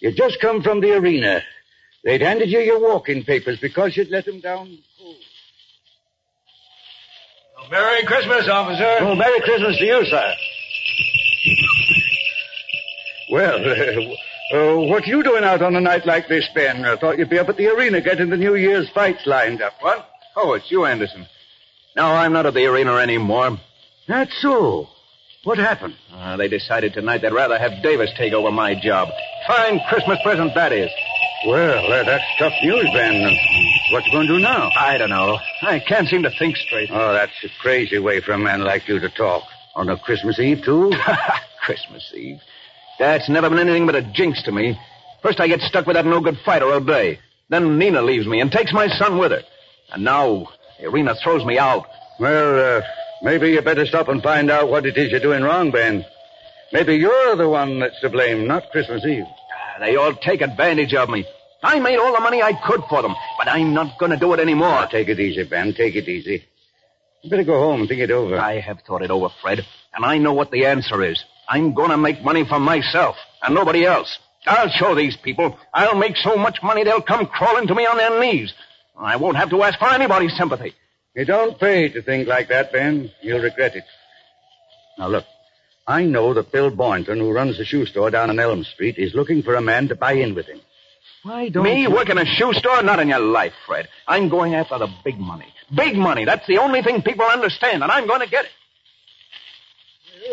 You'd 0.00 0.16
just 0.16 0.40
come 0.40 0.62
from 0.62 0.80
the 0.80 0.96
arena. 0.96 1.42
They'd 2.02 2.22
handed 2.22 2.50
you 2.50 2.58
your 2.58 2.80
walking 2.80 3.22
papers 3.24 3.60
because 3.60 3.96
you'd 3.96 4.10
let 4.10 4.24
them 4.24 4.40
down 4.40 4.78
cold. 4.98 5.16
Merry 7.70 8.04
Christmas, 8.04 8.48
officer. 8.48 8.96
Oh, 9.00 9.14
Merry 9.14 9.40
Christmas 9.40 9.78
to 9.78 9.84
you, 9.84 10.04
sir. 10.04 10.34
Well, 13.30 13.56
uh, 13.70 14.14
uh, 14.54 14.72
uh, 14.74 14.76
what 14.76 15.06
you 15.06 15.22
doing 15.22 15.44
out 15.44 15.62
on 15.62 15.74
a 15.74 15.80
night 15.80 16.06
like 16.06 16.28
this, 16.28 16.48
Ben? 16.54 16.84
I 16.84 16.96
thought 16.96 17.18
you'd 17.18 17.30
be 17.30 17.38
up 17.38 17.48
at 17.48 17.56
the 17.56 17.68
arena 17.68 18.00
getting 18.00 18.30
the 18.30 18.36
New 18.36 18.54
Year's 18.54 18.88
fights 18.90 19.26
lined 19.26 19.62
up. 19.62 19.74
What? 19.80 20.08
Oh, 20.36 20.54
it's 20.54 20.70
you, 20.70 20.84
Anderson. 20.84 21.26
No, 21.96 22.06
I'm 22.06 22.32
not 22.32 22.46
at 22.46 22.54
the 22.54 22.66
arena 22.66 22.94
anymore. 22.96 23.58
That's 24.08 24.32
so. 24.40 24.88
What 25.44 25.58
happened? 25.58 25.94
Uh, 26.12 26.36
they 26.36 26.48
decided 26.48 26.94
tonight 26.94 27.18
they'd 27.18 27.32
rather 27.32 27.58
have 27.58 27.82
Davis 27.82 28.10
take 28.16 28.32
over 28.32 28.50
my 28.50 28.74
job. 28.74 29.08
Fine 29.46 29.80
Christmas 29.88 30.18
present 30.22 30.54
that 30.54 30.72
is. 30.72 30.90
Well, 31.46 31.92
uh, 31.92 32.04
that's 32.04 32.24
tough 32.38 32.54
news, 32.62 32.88
Ben. 32.94 33.36
What 33.92 34.06
you 34.06 34.12
going 34.12 34.26
to 34.26 34.34
do 34.34 34.40
now? 34.40 34.70
I 34.78 34.96
don't 34.96 35.10
know. 35.10 35.38
I 35.62 35.78
can't 35.80 36.08
seem 36.08 36.22
to 36.22 36.30
think 36.30 36.56
straight. 36.56 36.90
Oh, 36.90 37.12
that's 37.12 37.32
a 37.44 37.48
crazy 37.60 37.98
way 37.98 38.20
for 38.20 38.32
a 38.32 38.38
man 38.38 38.62
like 38.62 38.88
you 38.88 38.98
to 38.98 39.10
talk. 39.10 39.42
On 39.74 39.88
a 39.88 39.98
Christmas 39.98 40.38
Eve, 40.38 40.62
too? 40.64 40.92
Christmas 41.64 42.10
Eve. 42.14 42.40
That's 42.98 43.28
never 43.28 43.48
been 43.50 43.58
anything 43.58 43.86
but 43.86 43.96
a 43.96 44.02
jinx 44.02 44.42
to 44.44 44.52
me. 44.52 44.78
First 45.22 45.40
I 45.40 45.48
get 45.48 45.60
stuck 45.60 45.86
with 45.86 45.96
that 45.96 46.06
no-good 46.06 46.38
fighter 46.44 46.66
O'Day. 46.66 47.18
Then 47.48 47.78
Nina 47.78 48.02
leaves 48.02 48.26
me 48.26 48.40
and 48.40 48.50
takes 48.50 48.72
my 48.72 48.88
son 48.88 49.18
with 49.18 49.32
her. 49.32 49.42
And 49.92 50.04
now 50.04 50.48
arena 50.82 51.14
throws 51.22 51.44
me 51.44 51.58
out. 51.58 51.86
Well, 52.20 52.78
uh, 52.78 52.82
maybe 53.22 53.50
you 53.50 53.62
better 53.62 53.86
stop 53.86 54.08
and 54.08 54.22
find 54.22 54.50
out 54.50 54.68
what 54.68 54.86
it 54.86 54.96
is 54.96 55.10
you're 55.10 55.20
doing 55.20 55.42
wrong, 55.42 55.70
Ben. 55.70 56.04
Maybe 56.72 56.96
you're 56.96 57.36
the 57.36 57.48
one 57.48 57.80
that's 57.80 58.00
to 58.00 58.10
blame, 58.10 58.46
not 58.46 58.70
Christmas 58.70 59.04
Eve. 59.04 59.26
They 59.80 59.96
all 59.96 60.14
take 60.14 60.40
advantage 60.40 60.94
of 60.94 61.08
me. 61.08 61.26
I 61.62 61.80
made 61.80 61.98
all 61.98 62.12
the 62.12 62.20
money 62.20 62.42
I 62.42 62.52
could 62.52 62.82
for 62.88 63.02
them, 63.02 63.14
but 63.38 63.48
I'm 63.48 63.72
not 63.72 63.98
going 63.98 64.10
to 64.10 64.18
do 64.18 64.32
it 64.34 64.40
anymore. 64.40 64.68
Now, 64.68 64.86
take 64.86 65.08
it 65.08 65.18
easy, 65.18 65.44
Ben. 65.44 65.72
Take 65.74 65.96
it 65.96 66.08
easy. 66.08 66.44
You 67.22 67.30
better 67.30 67.44
go 67.44 67.58
home 67.58 67.80
and 67.80 67.88
think 67.88 68.00
it 68.02 68.10
over. 68.10 68.38
I 68.38 68.60
have 68.60 68.80
thought 68.86 69.02
it 69.02 69.10
over, 69.10 69.30
Fred, 69.40 69.64
and 69.94 70.04
I 70.04 70.18
know 70.18 70.34
what 70.34 70.50
the 70.50 70.66
answer 70.66 71.02
is. 71.02 71.24
I'm 71.48 71.74
going 71.74 71.90
to 71.90 71.96
make 71.96 72.22
money 72.22 72.44
for 72.46 72.58
myself 72.58 73.16
and 73.42 73.54
nobody 73.54 73.84
else. 73.84 74.18
I'll 74.46 74.68
show 74.68 74.94
these 74.94 75.16
people. 75.16 75.58
I'll 75.72 75.96
make 75.96 76.16
so 76.16 76.36
much 76.36 76.58
money 76.62 76.84
they'll 76.84 77.00
come 77.00 77.26
crawling 77.26 77.66
to 77.68 77.74
me 77.74 77.86
on 77.86 77.96
their 77.96 78.20
knees. 78.20 78.52
I 78.96 79.16
won't 79.16 79.36
have 79.36 79.50
to 79.50 79.62
ask 79.62 79.78
for 79.78 79.88
anybody's 79.90 80.36
sympathy. 80.36 80.74
You 81.14 81.24
don't 81.24 81.58
pay 81.58 81.88
to 81.88 82.02
think 82.02 82.28
like 82.28 82.48
that, 82.48 82.72
Ben. 82.72 83.10
You'll 83.22 83.40
regret 83.42 83.76
it. 83.76 83.84
Now, 84.98 85.08
look. 85.08 85.24
I 85.86 86.04
know 86.04 86.32
that 86.32 86.50
Bill 86.50 86.70
Boynton, 86.70 87.18
who 87.18 87.30
runs 87.30 87.58
the 87.58 87.64
shoe 87.64 87.84
store 87.84 88.10
down 88.10 88.30
on 88.30 88.40
Elm 88.40 88.64
Street, 88.64 88.96
is 88.96 89.14
looking 89.14 89.42
for 89.42 89.54
a 89.54 89.60
man 89.60 89.88
to 89.88 89.94
buy 89.94 90.12
in 90.12 90.34
with 90.34 90.46
him. 90.46 90.60
Why 91.24 91.50
don't 91.50 91.64
Me 91.64 91.82
you... 91.82 91.90
work 91.90 92.08
in 92.08 92.16
a 92.16 92.24
shoe 92.24 92.54
store? 92.54 92.82
Not 92.82 93.00
in 93.00 93.08
your 93.08 93.20
life, 93.20 93.52
Fred. 93.66 93.88
I'm 94.08 94.28
going 94.30 94.54
after 94.54 94.78
the 94.78 94.88
big 95.04 95.18
money. 95.18 95.52
Big 95.74 95.94
money. 95.96 96.24
That's 96.24 96.46
the 96.46 96.58
only 96.58 96.82
thing 96.82 97.02
people 97.02 97.26
understand, 97.26 97.82
and 97.82 97.92
I'm 97.92 98.06
going 98.06 98.20
to 98.20 98.28
get 98.28 98.46
it. 98.46 98.50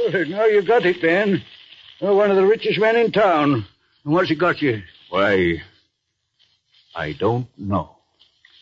Now 0.10 0.46
you 0.46 0.64
got 0.64 0.86
it, 0.86 1.02
Ben. 1.02 1.44
You're 2.00 2.16
one 2.16 2.32
of 2.32 2.38
the 2.38 2.46
richest 2.46 2.80
men 2.80 2.96
in 2.96 3.12
town. 3.12 3.66
And 4.04 4.14
what's 4.14 4.32
it 4.32 4.36
got 4.36 4.62
you? 4.62 4.82
Why, 5.10 5.62
I 6.96 7.14
don't 7.14 7.48
know. 7.58 7.98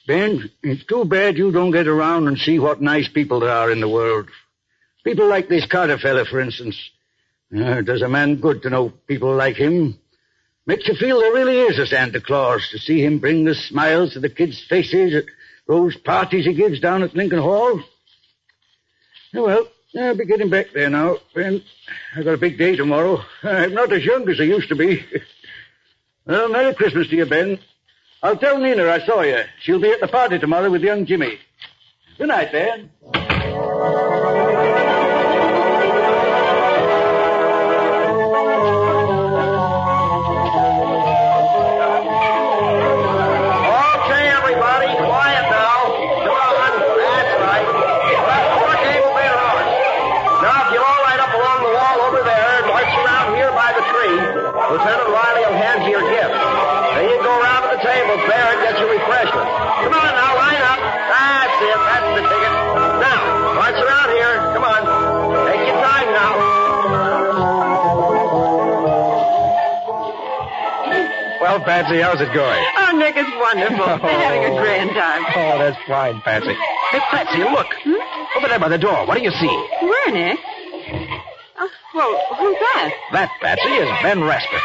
Ben, 0.07 0.49
it's 0.63 0.83
too 0.85 1.05
bad 1.05 1.37
you 1.37 1.51
don't 1.51 1.71
get 1.71 1.87
around 1.87 2.27
and 2.27 2.37
see 2.37 2.59
what 2.59 2.81
nice 2.81 3.07
people 3.07 3.39
there 3.39 3.51
are 3.51 3.71
in 3.71 3.79
the 3.79 3.87
world. 3.87 4.29
People 5.03 5.27
like 5.27 5.47
this 5.47 5.65
Carter 5.65 5.97
fella, 5.97 6.25
for 6.25 6.39
instance. 6.39 6.77
Uh, 7.55 7.81
does 7.81 8.01
a 8.01 8.09
man 8.09 8.35
good 8.35 8.61
to 8.63 8.69
know 8.69 8.89
people 9.07 9.33
like 9.35 9.55
him. 9.55 9.97
Makes 10.65 10.87
you 10.87 10.95
feel 10.95 11.19
there 11.19 11.33
really 11.33 11.59
is 11.59 11.79
a 11.79 11.87
Santa 11.87 12.21
Claus 12.21 12.67
to 12.71 12.77
see 12.77 13.03
him 13.03 13.19
bring 13.19 13.45
the 13.45 13.55
smiles 13.55 14.13
to 14.13 14.19
the 14.19 14.29
kids' 14.29 14.63
faces 14.67 15.15
at 15.15 15.25
those 15.67 15.95
parties 15.95 16.45
he 16.45 16.53
gives 16.53 16.79
down 16.79 17.01
at 17.01 17.15
Lincoln 17.15 17.39
Hall. 17.39 17.81
Oh, 19.35 19.43
well, 19.45 19.67
I'll 19.97 20.15
be 20.15 20.25
getting 20.25 20.49
back 20.49 20.67
there 20.73 20.89
now, 20.89 21.17
Ben. 21.33 21.63
I've 22.15 22.25
got 22.25 22.35
a 22.35 22.37
big 22.37 22.57
day 22.57 22.75
tomorrow. 22.75 23.23
I'm 23.43 23.73
not 23.73 23.91
as 23.91 24.05
young 24.05 24.29
as 24.29 24.39
I 24.39 24.43
used 24.43 24.69
to 24.69 24.75
be. 24.75 25.03
well, 26.25 26.49
Merry 26.49 26.75
Christmas 26.75 27.09
to 27.09 27.15
you, 27.15 27.25
Ben. 27.25 27.59
I'll 28.21 28.37
tell 28.37 28.59
Nina 28.59 28.87
I 28.87 29.05
saw 29.05 29.21
you. 29.21 29.43
She'll 29.61 29.81
be 29.81 29.91
at 29.91 30.01
the 30.01 30.07
party 30.07 30.37
tomorrow 30.37 30.69
with 30.69 30.81
young 30.81 31.05
Jimmy. 31.05 31.39
Good 32.17 32.27
night, 32.27 32.51
Ben. 32.51 34.08
Patsy, 71.69 72.01
how's 72.01 72.17
it 72.17 72.33
going? 72.33 72.65
Oh, 72.81 72.97
Nick, 72.97 73.13
it's 73.13 73.29
wonderful. 73.37 73.85
They're 74.01 74.25
having 74.25 74.41
a 74.41 74.57
grand 74.57 74.89
time. 74.89 75.21
Oh, 75.37 75.61
that's 75.61 75.77
fine, 75.85 76.19
Patsy. 76.21 76.57
Hey, 76.89 76.97
Patsy, 77.13 77.45
look. 77.45 77.69
Hmm? 77.85 77.93
Over 78.41 78.47
there 78.49 78.57
by 78.57 78.69
the 78.69 78.81
door. 78.81 79.05
What 79.05 79.13
do 79.15 79.21
you 79.21 79.29
see? 79.29 79.53
Where, 79.85 80.09
Nick? 80.09 80.39
Oh, 81.61 81.69
well, 81.93 82.17
who's 82.41 82.57
that? 82.73 82.89
That, 83.13 83.29
Patsy, 83.39 83.69
is 83.69 83.87
Ben 84.01 84.23
Rasper. 84.23 84.57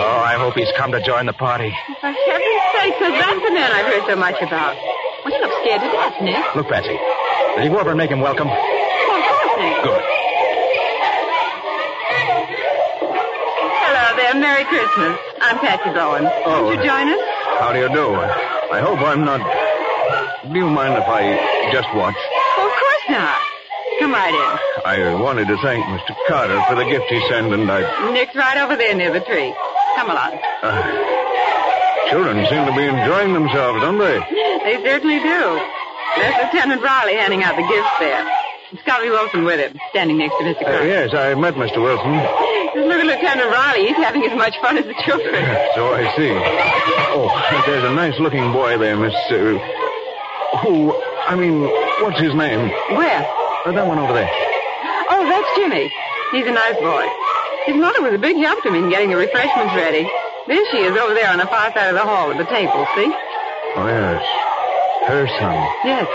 Oh, 0.00 0.24
I 0.24 0.40
hope 0.40 0.54
he's 0.54 0.72
come 0.78 0.92
to 0.92 1.02
join 1.04 1.26
the 1.26 1.36
party. 1.36 1.76
For 2.00 2.08
heaven's 2.08 2.64
sake, 2.72 2.96
because 2.96 3.20
that's 3.20 3.42
the 3.44 3.52
man 3.52 3.68
I've 3.76 3.92
heard 3.92 4.08
so 4.08 4.16
much 4.16 4.40
about. 4.40 4.80
Well, 5.20 5.36
you 5.36 5.44
look 5.44 5.52
scared 5.60 5.84
to 5.84 5.92
death, 5.92 6.16
Nick. 6.24 6.56
Look, 6.56 6.68
Patsy. 6.72 6.96
Will 6.96 7.64
you 7.64 7.70
go 7.70 7.80
over 7.84 7.90
and 7.92 7.98
make 7.98 8.10
him 8.10 8.24
welcome? 8.24 8.48
Well, 8.48 8.56
of 8.56 9.24
course, 9.28 9.60
Nick. 9.60 9.84
Good. 9.84 10.09
There. 14.20 14.34
Merry 14.40 14.64
Christmas. 14.64 15.16
I'm 15.40 15.58
Patsy 15.58 15.90
Bowen. 15.96 16.24
Oh. 16.44 16.64
Won't 16.68 16.76
you 16.76 16.84
join 16.84 17.08
us? 17.08 17.20
How 17.58 17.72
do 17.72 17.80
you 17.80 17.88
do? 17.88 18.14
I 18.14 18.80
hope 18.80 19.00
I'm 19.00 19.24
not. 19.24 19.40
Do 20.44 20.56
you 20.58 20.68
mind 20.68 20.94
if 20.94 21.04
I 21.08 21.36
just 21.72 21.88
watch? 21.96 22.14
Well, 22.56 22.66
of 22.68 22.74
course 22.76 23.04
not. 23.08 23.40
Come 23.98 24.12
right 24.12 24.32
in. 24.32 24.50
I 24.84 25.14
wanted 25.20 25.48
to 25.48 25.56
thank 25.64 25.84
Mr. 25.84 26.14
Carter 26.28 26.60
for 26.68 26.74
the 26.76 26.84
gift 26.84 27.04
he 27.08 27.20
sent, 27.28 27.52
and 27.52 27.70
I. 27.70 28.12
Nick's 28.12 28.34
right 28.36 28.56
over 28.58 28.76
there 28.76 28.94
near 28.94 29.12
the 29.12 29.20
tree. 29.20 29.52
Come 29.96 30.10
along. 30.10 30.38
Uh, 30.62 32.08
children 32.10 32.44
seem 32.48 32.64
to 32.68 32.74
be 32.76 32.84
enjoying 32.84 33.32
themselves, 33.34 33.80
don't 33.80 33.98
they? 33.98 34.20
They 34.64 34.76
certainly 34.84 35.18
do. 35.20 35.42
There's 36.16 36.34
Lieutenant 36.44 36.82
Riley 36.82 37.14
handing 37.16 37.42
out 37.42 37.56
the 37.56 37.66
gifts 37.66 37.96
there. 37.98 38.24
Scubby 38.86 39.10
Wilson 39.10 39.44
with 39.44 39.58
him, 39.58 39.78
standing 39.90 40.18
next 40.18 40.36
to 40.38 40.44
Mr. 40.44 40.62
Uh, 40.62 40.64
Carter. 40.64 40.86
yes, 40.86 41.14
I 41.14 41.34
met 41.34 41.54
Mr. 41.54 41.82
Wilson. 41.82 42.14
Look 42.74 43.00
at 43.00 43.06
Lieutenant 43.06 43.50
Riley. 43.50 43.86
He's 43.88 43.96
having 43.96 44.24
as 44.24 44.36
much 44.36 44.54
fun 44.60 44.78
as 44.78 44.86
the 44.86 44.94
children. 45.04 45.34
So 45.74 45.92
I 45.94 46.12
see. 46.16 46.30
Oh, 47.12 47.28
there's 47.66 47.84
a 47.84 47.94
nice 47.94 48.18
looking 48.20 48.52
boy 48.52 48.78
there, 48.78 48.96
Miss. 48.96 49.14
Uh, 49.30 49.58
who. 50.62 50.94
I 51.26 51.34
mean, 51.36 51.62
what's 52.02 52.20
his 52.20 52.34
name? 52.34 52.68
Where? 52.96 53.26
Uh, 53.66 53.72
that 53.72 53.86
one 53.86 53.98
over 53.98 54.12
there. 54.12 54.30
Oh, 55.10 55.26
that's 55.28 55.50
Jimmy. 55.56 55.90
He's 56.32 56.46
a 56.46 56.52
nice 56.52 56.76
boy. 56.76 57.06
His 57.66 57.76
mother 57.76 58.02
was 58.02 58.14
a 58.14 58.18
big 58.18 58.36
help 58.36 58.62
to 58.62 58.70
me 58.70 58.78
in 58.78 58.88
getting 58.88 59.10
the 59.10 59.16
refreshments 59.16 59.74
ready. 59.74 60.08
There 60.46 60.64
she 60.70 60.78
is 60.78 60.96
over 60.96 61.14
there 61.14 61.30
on 61.30 61.38
the 61.38 61.46
far 61.46 61.72
side 61.72 61.88
of 61.88 61.94
the 61.94 62.02
hall 62.02 62.30
at 62.30 62.38
the 62.38 62.46
table, 62.46 62.86
see? 62.96 63.10
Oh, 63.76 63.86
yes. 63.86 64.22
Her 65.06 65.26
son. 65.38 65.54
Yes. 65.84 66.06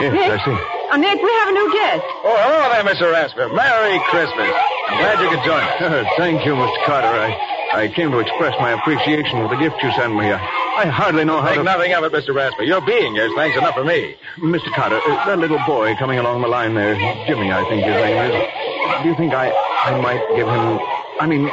Yes, 0.00 0.12
Nick? 0.12 0.30
I 0.30 0.44
see. 0.44 0.77
Oh, 0.90 0.96
Nick, 0.96 1.20
we 1.20 1.30
have 1.44 1.48
a 1.48 1.52
new 1.52 1.68
guest. 1.72 2.04
Oh, 2.24 2.32
hello 2.32 2.64
there, 2.72 2.84
Mr. 2.84 3.12
Rasper. 3.12 3.52
Merry 3.52 4.00
Christmas. 4.08 4.48
I'm 4.88 4.96
glad 4.96 5.20
you 5.20 5.28
could 5.28 5.44
join 5.44 5.60
us. 5.60 5.76
Uh, 5.84 6.04
thank 6.16 6.46
you, 6.46 6.54
Mr. 6.56 6.84
Carter. 6.86 7.12
I, 7.12 7.84
I 7.84 7.88
came 7.88 8.10
to 8.10 8.18
express 8.20 8.56
my 8.58 8.72
appreciation 8.72 9.36
for 9.44 9.48
the 9.52 9.60
gift 9.60 9.76
you 9.82 9.92
sent 9.92 10.16
me. 10.16 10.32
I, 10.32 10.40
I 10.80 10.86
hardly 10.86 11.26
know 11.26 11.40
how 11.44 11.48
Think 11.52 11.60
to... 11.60 11.64
nothing 11.64 11.92
of 11.92 12.04
it, 12.04 12.12
Mr. 12.12 12.34
Rasper. 12.34 12.62
Your 12.64 12.80
being 12.80 13.14
here 13.14 13.26
is 13.26 13.32
thanks 13.36 13.58
enough 13.58 13.74
for 13.74 13.84
me. 13.84 14.16
Mr. 14.38 14.72
Carter, 14.72 14.96
uh, 14.96 15.26
that 15.26 15.38
little 15.38 15.60
boy 15.66 15.94
coming 15.96 16.18
along 16.18 16.40
the 16.40 16.48
line 16.48 16.72
there, 16.72 16.96
Jimmy, 17.26 17.52
I 17.52 17.68
think 17.68 17.84
his 17.84 17.92
name 17.94 18.16
is. 18.32 19.02
Do 19.02 19.08
you 19.10 19.14
think 19.16 19.34
I, 19.34 19.52
I 19.84 20.00
might 20.00 20.24
give 20.36 20.48
him... 20.48 20.80
I 21.20 21.26
mean, 21.26 21.50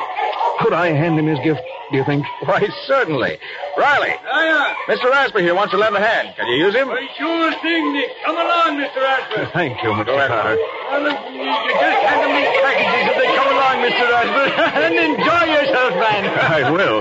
could 0.59 0.73
I 0.73 0.87
hand 0.87 1.19
him 1.19 1.27
his 1.27 1.39
gift, 1.39 1.61
do 1.91 1.97
you 1.97 2.03
think? 2.05 2.25
Why, 2.45 2.67
certainly. 2.87 3.37
Riley, 3.77 4.13
Hiya. 4.23 4.75
Mr. 4.87 5.09
Rasper 5.11 5.39
here 5.39 5.55
wants 5.55 5.71
to 5.71 5.77
lend 5.77 5.95
a 5.95 5.99
hand. 5.99 6.35
Can 6.35 6.47
you 6.47 6.55
use 6.65 6.75
him? 6.75 6.87
Why, 6.87 7.07
sure 7.17 7.51
thing, 7.61 7.93
Nick. 7.93 8.09
Come 8.23 8.37
along, 8.37 8.77
Mr. 8.77 8.97
Rasper. 8.97 9.49
Thank 9.53 9.83
you, 9.83 9.89
Mr. 9.89 10.05
Go 10.05 10.15
ahead. 10.15 10.29
Carter. 10.29 10.57
Well, 10.57 11.01
you 11.03 11.43
you 11.43 11.73
just 11.75 11.99
hand 12.05 12.19
them 12.23 12.33
these 12.35 12.55
packages 12.61 13.03
as 13.09 13.15
they 13.19 13.29
come 13.35 13.49
along, 13.51 13.75
Mr. 13.83 14.05
Rasper, 14.09 14.45
and 14.79 14.93
enjoy 14.95 15.43
yourself, 15.51 15.91
man. 15.99 16.23
I 16.39 16.71
will. 16.71 16.99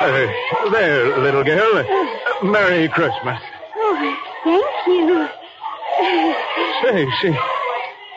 Uh, 0.00 0.70
there, 0.70 1.18
little 1.18 1.44
girl. 1.44 1.78
Uh, 1.78 2.44
Merry 2.44 2.88
Christmas. 2.88 3.40
Oh, 3.76 4.16
thank 4.44 4.66
you. 4.86 5.28
Say, 6.82 7.06
she... 7.20 7.61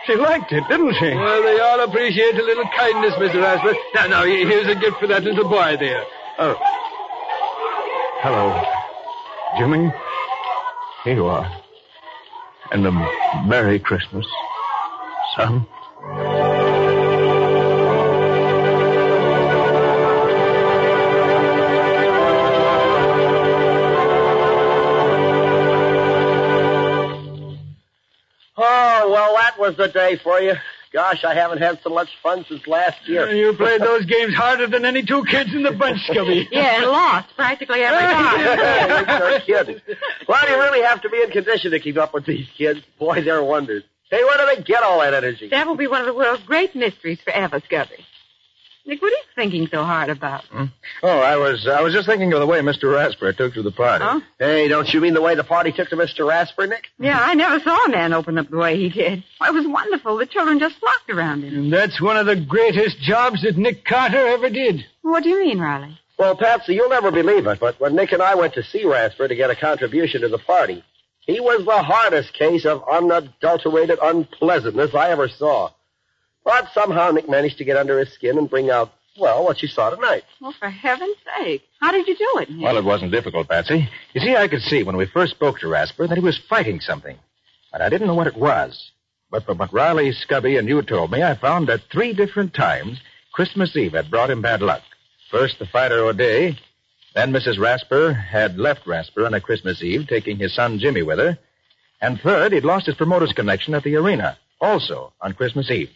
She 0.06 0.16
liked 0.16 0.51
it, 0.51 0.64
didn't 0.70 0.93
she? 0.95 1.14
Well, 1.16 1.41
they 1.43 1.60
all 1.60 1.80
appreciate 1.82 2.36
a 2.36 2.43
little 2.43 2.70
kindness, 2.78 3.14
Mr. 3.16 3.41
Rasper. 3.41 3.74
Now, 3.95 4.08
now, 4.08 4.24
here's 4.24 4.68
a 4.68 4.76
gift 4.76 4.97
for 4.99 5.08
that 5.08 5.24
little 5.24 5.49
boy 5.49 5.78
there. 5.80 6.03
Oh. 6.38 6.56
Hello. 8.22 8.62
Jimmy? 9.58 9.91
Here 11.03 11.16
you 11.16 11.26
are. 11.26 11.49
And 12.72 12.86
a 12.86 12.91
Merry 13.45 13.80
Christmas, 13.80 14.26
son. 15.38 15.66
Oh, 29.06 29.12
well, 29.12 29.36
that 29.36 29.60
was 29.60 29.78
the 29.78 29.88
day 29.88 30.16
for 30.18 30.39
you. 30.41 30.53
Gosh, 30.91 31.24
I 31.24 31.36
haven't 31.36 31.60
had 31.60 31.80
so 31.84 31.89
much 31.89 32.10
fun 32.24 32.43
since 32.49 32.66
last 32.66 33.08
year. 33.08 33.30
You 33.36 33.53
played 33.53 33.82
those 33.82 34.06
games 34.06 34.34
harder 34.34 34.66
than 34.66 34.84
any 34.86 35.03
two 35.03 35.24
kids 35.26 35.53
in 35.53 35.62
the 35.62 35.72
bunch, 35.72 35.99
Scubby. 36.10 36.47
Yeah, 36.51 36.78
and 36.82 36.86
lost 36.89 37.36
practically 37.36 37.82
every 37.82 37.99
time. 38.14 39.20
You're 39.20 39.39
kidding. 39.41 39.82
Well, 40.28 40.49
you 40.49 40.56
really 40.56 40.82
have 40.84 41.01
to 41.01 41.10
be 41.10 41.22
in 41.22 41.30
condition 41.32 41.72
to 41.72 41.80
keep 41.80 41.97
up 41.97 42.14
with 42.14 42.26
these 42.26 42.47
kids. 42.58 42.80
Boy, 42.97 43.22
they're 43.22 43.43
wonders. 43.43 43.84
Hey, 44.10 44.24
where 44.24 44.38
do 44.38 44.56
they 44.56 44.64
get 44.64 44.84
all 44.84 45.01
that 45.01 45.14
energy? 45.14 45.49
that 45.49 45.68
will 45.68 45.76
be 45.76 45.88
one 45.88 46.01
of 46.01 46.08
the 46.08 46.14
world's 46.14 46.43
great 46.43 46.76
mysteries 46.76 47.20
forever, 47.22 47.60
Scubby. 47.60 47.99
Nick, 48.88 49.02
what 49.02 49.12
are 49.12 49.16
you 49.16 49.24
thinking 49.36 49.68
so 49.68 49.84
hard 49.84 50.10
about? 50.10 50.46
Hmm? 50.46 50.66
Oh, 51.02 51.20
I 51.20 51.38
was 51.38 51.68
I 51.68 51.82
was 51.82 51.94
just 51.94 52.08
thinking 52.08 52.32
of 52.34 52.40
the 52.40 52.46
way 52.46 52.60
Mr. 52.60 52.94
Rasper 52.94 53.34
took 53.34 53.56
to 53.56 53.64
the 53.64 53.72
party. 53.72 54.06
Huh? 54.06 54.20
Hey, 54.38 54.68
don't 54.68 54.88
you 54.94 55.02
mean 55.02 55.16
the 55.16 55.22
way 55.22 55.34
the 55.34 55.44
party 55.44 55.72
took 55.72 55.90
to 55.90 55.96
Mr. 55.96 56.28
Rasper, 56.28 56.68
Nick? 56.68 56.86
Yeah, 57.00 57.20
I 57.20 57.34
never 57.34 57.60
saw 57.60 57.86
a 57.86 57.90
man 57.90 58.14
open 58.14 58.38
up 58.38 58.50
the 58.50 58.58
way 58.58 58.78
he 58.78 58.90
did. 58.90 59.24
Why, 59.40 59.48
it 59.50 59.54
was 59.54 59.66
wonderful. 59.68 60.18
The 60.18 60.28
children 60.28 60.60
just 60.60 60.76
flocked 60.78 61.10
around 61.10 61.44
him. 61.44 61.56
And 61.56 61.74
that's 61.74 62.00
one 62.00 62.18
of 62.18 62.28
the 62.28 62.36
greatest 62.36 63.00
jobs 63.00 63.42
that 63.42 63.58
Nick 63.58 63.86
Carter 63.86 64.28
ever 64.28 64.50
did. 64.52 64.86
What 65.02 65.24
do 65.24 65.30
you 65.30 65.40
mean, 65.44 65.60
Riley? 65.60 66.00
Well, 66.20 66.36
Patsy, 66.38 66.76
you'll 66.76 66.90
never 66.90 67.12
believe 67.12 67.46
it, 67.48 67.60
but 67.60 67.80
when 67.80 67.96
Nick 67.96 68.12
and 68.12 68.22
I 68.22 68.36
went 68.36 68.54
to 68.54 68.64
see 68.64 68.86
Rasper 68.86 69.28
to 69.28 69.36
get 69.36 69.50
a 69.50 69.56
contribution 69.56 70.22
to 70.22 70.30
the 70.30 70.38
party, 70.38 70.84
he 71.22 71.40
was 71.40 71.66
the 71.66 71.82
hardest 71.82 72.34
case 72.34 72.66
of 72.66 72.84
unadulterated 72.90 73.98
unpleasantness 74.02 74.94
I 74.94 75.10
ever 75.10 75.28
saw. 75.28 75.72
But 76.46 76.72
somehow 76.74 77.10
Nick 77.12 77.28
managed 77.28 77.58
to 77.58 77.66
get 77.66 77.76
under 77.76 78.00
his 78.00 78.14
skin 78.14 78.38
and 78.38 78.50
bring 78.50 78.70
out, 78.70 78.93
well, 79.18 79.43
what 79.43 79.62
you 79.62 79.68
saw 79.68 79.89
tonight. 79.89 80.24
Well, 80.39 80.54
for 80.58 80.70
heaven's 80.70 81.18
sake. 81.38 81.64
How 81.82 81.91
did 81.91 82.08
you 82.08 82.16
do 82.16 82.39
it, 82.39 82.52
Nick? 82.52 82.64
Well, 82.64 82.78
it 82.78 82.84
wasn't 82.86 83.12
difficult, 83.12 83.50
Patsy. 83.50 83.89
You 84.14 84.22
see, 84.22 84.36
I 84.36 84.48
could 84.48 84.62
see 84.62 84.84
when 84.84 84.96
we 84.96 85.06
first 85.08 85.32
spoke 85.32 85.60
to 85.60 85.68
Rasper 85.68 86.08
that 86.08 86.18
he 86.18 86.24
was 86.24 86.39
fighting 86.48 86.80
something. 86.80 87.18
But 87.72 87.82
I 87.82 87.89
didn't 87.89 88.08
know 88.08 88.14
what 88.14 88.28
it 88.28 88.38
was. 88.38 88.91
But 89.32 89.46
from 89.46 89.58
what 89.58 89.74
Riley, 89.74 90.12
Scubby, 90.12 90.60
and 90.60 90.70
you 90.70 90.82
told 90.84 91.12
me, 91.12 91.24
I 91.24 91.34
found 91.36 91.68
that 91.68 91.82
three 91.91 92.14
different 92.14 92.54
times 92.54 93.00
Christmas 93.34 93.76
Eve 93.76 93.93
had 93.93 94.12
brought 94.12 94.30
him 94.30 94.41
bad 94.41 94.62
luck. 94.62 94.84
First, 95.32 95.60
the 95.60 95.66
fighter 95.66 96.06
O'Day. 96.06 96.58
Then 97.16 97.32
Mrs. 97.32 97.58
Rasper 97.58 98.14
had 98.14 98.58
left 98.60 98.86
Rasper 98.86 99.26
on 99.26 99.34
a 99.34 99.41
Christmas 99.41 99.82
Eve, 99.82 100.08
taking 100.08 100.38
his 100.38 100.54
son 100.54 100.80
Jimmy 100.80 101.02
with 101.02 101.18
her. 101.18 101.39
And 102.02 102.20
third, 102.20 102.52
he'd 102.52 102.66
lost 102.66 102.86
his 102.86 102.96
promoter's 102.96 103.34
connection 103.34 103.74
at 103.74 103.84
the 103.84 103.96
arena, 103.96 104.38
also 104.62 105.14
on 105.22 105.34
Christmas 105.34 105.72
Eve. 105.72 105.89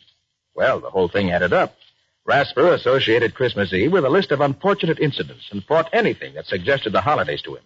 Well, 0.59 0.81
the 0.81 0.89
whole 0.89 1.07
thing 1.07 1.31
added 1.31 1.53
up. 1.53 1.77
Rasper 2.25 2.73
associated 2.73 3.33
Christmas 3.33 3.71
Eve 3.71 3.93
with 3.93 4.03
a 4.03 4.09
list 4.09 4.31
of 4.31 4.41
unfortunate 4.41 4.99
incidents 4.99 5.47
and 5.53 5.63
fought 5.63 5.89
anything 5.93 6.33
that 6.33 6.47
suggested 6.47 6.91
the 6.91 6.99
holidays 6.99 7.41
to 7.43 7.55
him. 7.55 7.63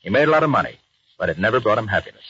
He 0.00 0.10
made 0.10 0.28
a 0.28 0.30
lot 0.30 0.42
of 0.42 0.50
money, 0.50 0.78
but 1.18 1.30
it 1.30 1.38
never 1.38 1.58
brought 1.58 1.78
him 1.78 1.86
happiness. 1.86 2.22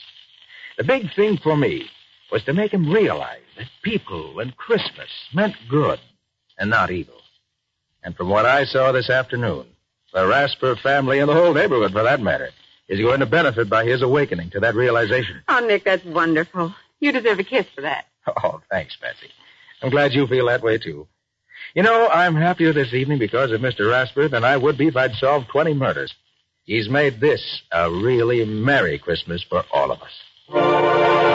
The 0.78 0.85
big 0.85 1.12
thing 1.16 1.37
for 1.37 1.57
me 1.57 1.91
was 2.30 2.45
to 2.45 2.53
make 2.53 2.72
him 2.72 2.93
realize 2.93 3.43
that 3.59 3.66
people 3.83 4.39
and 4.39 4.57
Christmas 4.57 5.09
meant 5.35 5.57
good 5.68 5.99
and 6.57 6.70
not 6.70 6.93
evil. 6.93 7.20
And 8.05 8.16
from 8.16 8.28
what 8.28 8.47
I 8.47 8.66
saw 8.66 8.93
this 8.93 9.11
afternoon, 9.11 9.66
the 10.14 10.28
Rasper 10.28 10.76
family 10.76 11.18
and 11.18 11.28
the 11.28 11.35
whole 11.35 11.55
neighborhood, 11.55 11.91
for 11.91 12.05
that 12.05 12.20
matter, 12.20 12.51
is 12.87 13.01
going 13.01 13.18
to 13.18 13.26
benefit 13.26 13.68
by 13.68 13.85
his 13.85 14.01
awakening 14.01 14.51
to 14.51 14.61
that 14.61 14.76
realization. 14.76 15.43
Oh, 15.49 15.59
Nick, 15.66 15.83
that's 15.83 16.05
wonderful. 16.05 16.72
You 17.01 17.11
deserve 17.11 17.41
a 17.41 17.45
kiss 17.45 17.66
for 17.74 17.80
that. 17.80 18.07
Oh, 18.45 18.61
thanks, 18.70 18.97
Patsy. 19.03 19.26
I'm 19.83 19.91
glad 19.91 20.12
you 20.12 20.26
feel 20.26 20.47
that 20.47 20.62
way, 20.62 20.78
too. 20.78 21.09
You 21.74 21.83
know, 21.83 22.09
I'm 22.09 22.37
happier 22.37 22.72
this 22.72 22.93
evening 22.93 23.18
because 23.18 23.51
of 23.51 23.61
Mr. 23.61 23.91
Rasper 23.91 24.28
than 24.28 24.45
I 24.45 24.57
would 24.57 24.76
be 24.76 24.89
if 24.89 24.97
I'd 24.97 25.14
solved 25.14 25.49
20 25.49 25.74
murders. 25.74 26.14
He's 26.64 26.89
made 26.89 27.18
this 27.18 27.62
a 27.72 27.91
really 27.91 28.45
Merry 28.45 28.99
Christmas 28.99 29.43
for 29.43 29.64
all 29.72 29.91
of 29.91 30.01
us. 30.03 31.32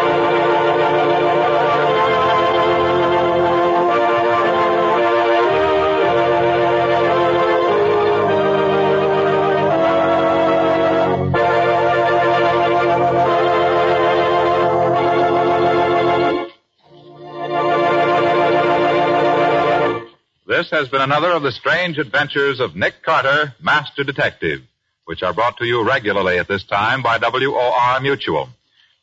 This 20.57 20.71
has 20.71 20.89
been 20.89 21.01
another 21.01 21.33
of 21.33 21.43
the 21.43 21.51
strange 21.51 21.99
adventures 21.99 22.59
of 22.59 22.75
Nick 22.75 23.03
Carter, 23.03 23.53
Master 23.61 24.03
Detective, 24.03 24.61
which 25.05 25.21
are 25.21 25.31
brought 25.31 25.55
to 25.57 25.65
you 25.65 25.87
regularly 25.87 26.39
at 26.39 26.47
this 26.47 26.63
time 26.63 27.03
by 27.03 27.19
WOR 27.19 27.99
Mutual. 28.01 28.49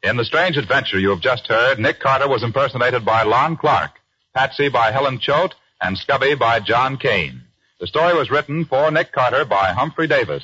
In 0.03 0.17
the 0.17 0.25
strange 0.25 0.57
adventure 0.57 0.99
you 0.99 1.11
have 1.11 1.21
just 1.21 1.47
heard, 1.47 1.79
Nick 1.79 2.01
Carter 2.01 2.27
was 2.27 2.43
impersonated 2.43 3.05
by 3.05 3.23
Lon 3.23 3.57
Clark, 3.57 3.93
Patsy 4.35 4.69
by 4.69 4.91
Helen 4.91 5.21
Choate, 5.21 5.55
and 5.81 5.97
Scubby 5.97 6.37
by 6.37 6.59
John 6.59 6.97
Kane. 6.97 7.43
The 7.79 7.87
story 7.87 8.15
was 8.15 8.33
written 8.33 8.65
for 8.65 8.91
Nick 8.91 9.13
Carter 9.13 9.45
by 9.45 9.73
Humphrey 9.73 10.09
Davis. 10.09 10.43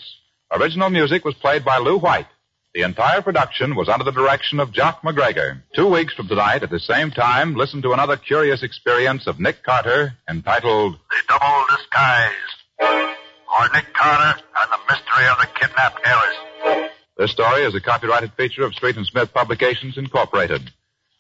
Original 0.52 0.90
music 0.90 1.24
was 1.24 1.34
played 1.34 1.64
by 1.64 1.78
Lou 1.78 1.98
White. 1.98 2.28
The 2.73 2.83
entire 2.83 3.21
production 3.21 3.75
was 3.75 3.89
under 3.89 4.05
the 4.05 4.12
direction 4.12 4.61
of 4.61 4.71
Jock 4.71 5.03
McGregor. 5.03 5.61
Two 5.75 5.89
weeks 5.89 6.14
from 6.14 6.29
tonight 6.29 6.62
at 6.62 6.71
the 6.71 6.79
same 6.79 7.11
time, 7.11 7.57
listen 7.57 7.83
to 7.83 7.93
another 7.93 8.16
curious 8.16 8.62
experience 8.62 9.27
of 9.27 9.41
Nick 9.41 9.64
Carter 9.64 10.12
entitled 10.29 10.97
The 11.11 11.16
Double 11.27 11.64
Disguise. 11.77 12.31
Or 12.79 13.68
Nick 13.75 13.93
Carter 13.93 14.41
and 14.62 14.73
the 14.73 14.79
Mystery 14.89 15.27
of 15.27 15.39
the 15.41 15.49
Kidnapped 15.59 16.01
Heiress. 16.07 16.91
This 17.18 17.33
story 17.33 17.62
is 17.62 17.75
a 17.75 17.81
copyrighted 17.81 18.35
feature 18.35 18.62
of 18.62 18.73
Street 18.75 18.97
and 18.97 19.05
Smith 19.05 19.35
Publications 19.35 19.99
Incorporated. 19.99 20.71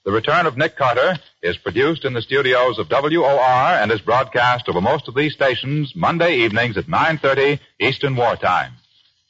The 0.04 0.12
Return 0.12 0.46
of 0.46 0.56
Nick 0.56 0.76
Carter 0.76 1.18
is 1.42 1.56
produced 1.56 2.04
in 2.04 2.12
the 2.12 2.22
studios 2.22 2.78
of 2.78 2.88
WOR 2.88 3.74
and 3.74 3.90
is 3.90 4.00
broadcast 4.00 4.68
over 4.68 4.80
most 4.80 5.08
of 5.08 5.16
these 5.16 5.32
stations 5.32 5.94
Monday 5.96 6.36
evenings 6.36 6.76
at 6.76 6.86
9:30 6.86 7.58
Eastern 7.80 8.14
Wartime. 8.14 8.74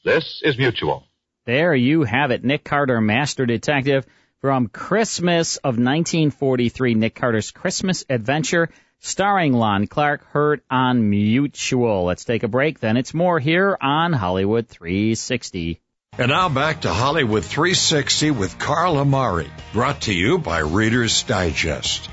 This 0.05 0.43
is 0.45 0.59
Mutual. 0.59 1.07
There 1.47 1.75
you 1.75 2.05
have 2.05 2.31
it. 2.31 2.45
Nick 2.45 2.65
Carter, 2.65 3.01
Master 3.01 3.47
Detective 3.47 4.07
from 4.41 4.69
Christmas 4.69 5.57
of 5.57 5.79
1943. 5.79 6.95
Nick 6.95 7.15
Carter's 7.15 7.51
Christmas 7.51 8.05
Adventure 8.11 8.69
starring 8.99 9.55
Lon 9.55 9.87
Clark 9.87 10.27
heard 10.27 10.61
on 10.71 11.09
Mutual. 11.09 12.05
Let's 12.05 12.25
take 12.25 12.43
a 12.43 12.49
break. 12.49 12.81
Then 12.81 12.99
it's 12.99 13.15
more 13.15 13.39
here 13.39 13.77
on 13.81 14.13
Hollywood 14.13 14.69
360. 14.69 15.81
And 16.19 16.29
now 16.29 16.51
back 16.51 16.83
to 16.83 16.93
Hollywood 16.93 17.45
360 17.45 18.33
with 18.33 18.59
Carl 18.59 18.99
Amari, 18.99 19.51
brought 19.73 20.03
to 20.03 20.13
you 20.13 20.39
by 20.39 20.59
Reader's 20.59 21.23
Digest. 21.23 22.11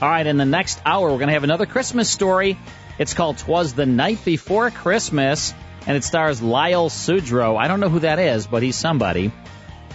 All 0.00 0.08
right, 0.08 0.26
in 0.26 0.36
the 0.36 0.44
next 0.44 0.80
hour, 0.86 1.10
we're 1.10 1.18
going 1.18 1.28
to 1.28 1.34
have 1.34 1.44
another 1.44 1.66
Christmas 1.66 2.08
story. 2.08 2.58
It's 2.96 3.14
called 3.14 3.38
Twas 3.38 3.74
the 3.74 3.86
Night 3.86 4.24
Before 4.24 4.70
Christmas, 4.70 5.52
and 5.86 5.96
it 5.96 6.04
stars 6.04 6.42
Lyle 6.42 6.88
Sudrow. 6.88 7.58
I 7.58 7.68
don't 7.68 7.80
know 7.80 7.88
who 7.88 8.00
that 8.00 8.18
is, 8.18 8.46
but 8.46 8.62
he's 8.62 8.76
somebody, 8.76 9.32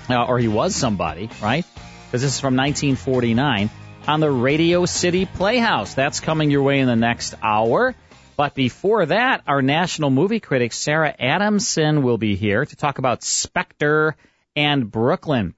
uh, 0.10 0.26
or 0.26 0.40
he 0.40 0.48
was 0.48 0.76
somebody, 0.76 1.30
right? 1.42 1.66
Because 2.06 2.22
this 2.22 2.34
is 2.36 2.40
from 2.40 2.56
1949 2.56 3.70
on 4.08 4.20
the 4.20 4.32
Radio 4.32 4.86
City 4.86 5.26
Playhouse. 5.26 5.94
That's 5.94 6.20
coming 6.20 6.52
your 6.52 6.64
way 6.64 6.80
in 6.80 6.88
the 6.88 6.96
next 6.96 7.36
hour. 7.42 7.96
But 8.38 8.56
before 8.56 9.06
that, 9.06 9.44
our 9.48 9.62
national 9.62 10.10
movie 10.10 10.40
critic 10.40 10.72
Sarah 10.74 11.14
Adamson 11.20 12.04
will 12.04 12.18
be 12.18 12.36
here 12.36 12.66
to 12.66 12.76
talk 12.76 12.98
about 12.98 13.22
Spectre 13.22 14.16
and 14.56 14.90
Brooklyn. 14.90 15.56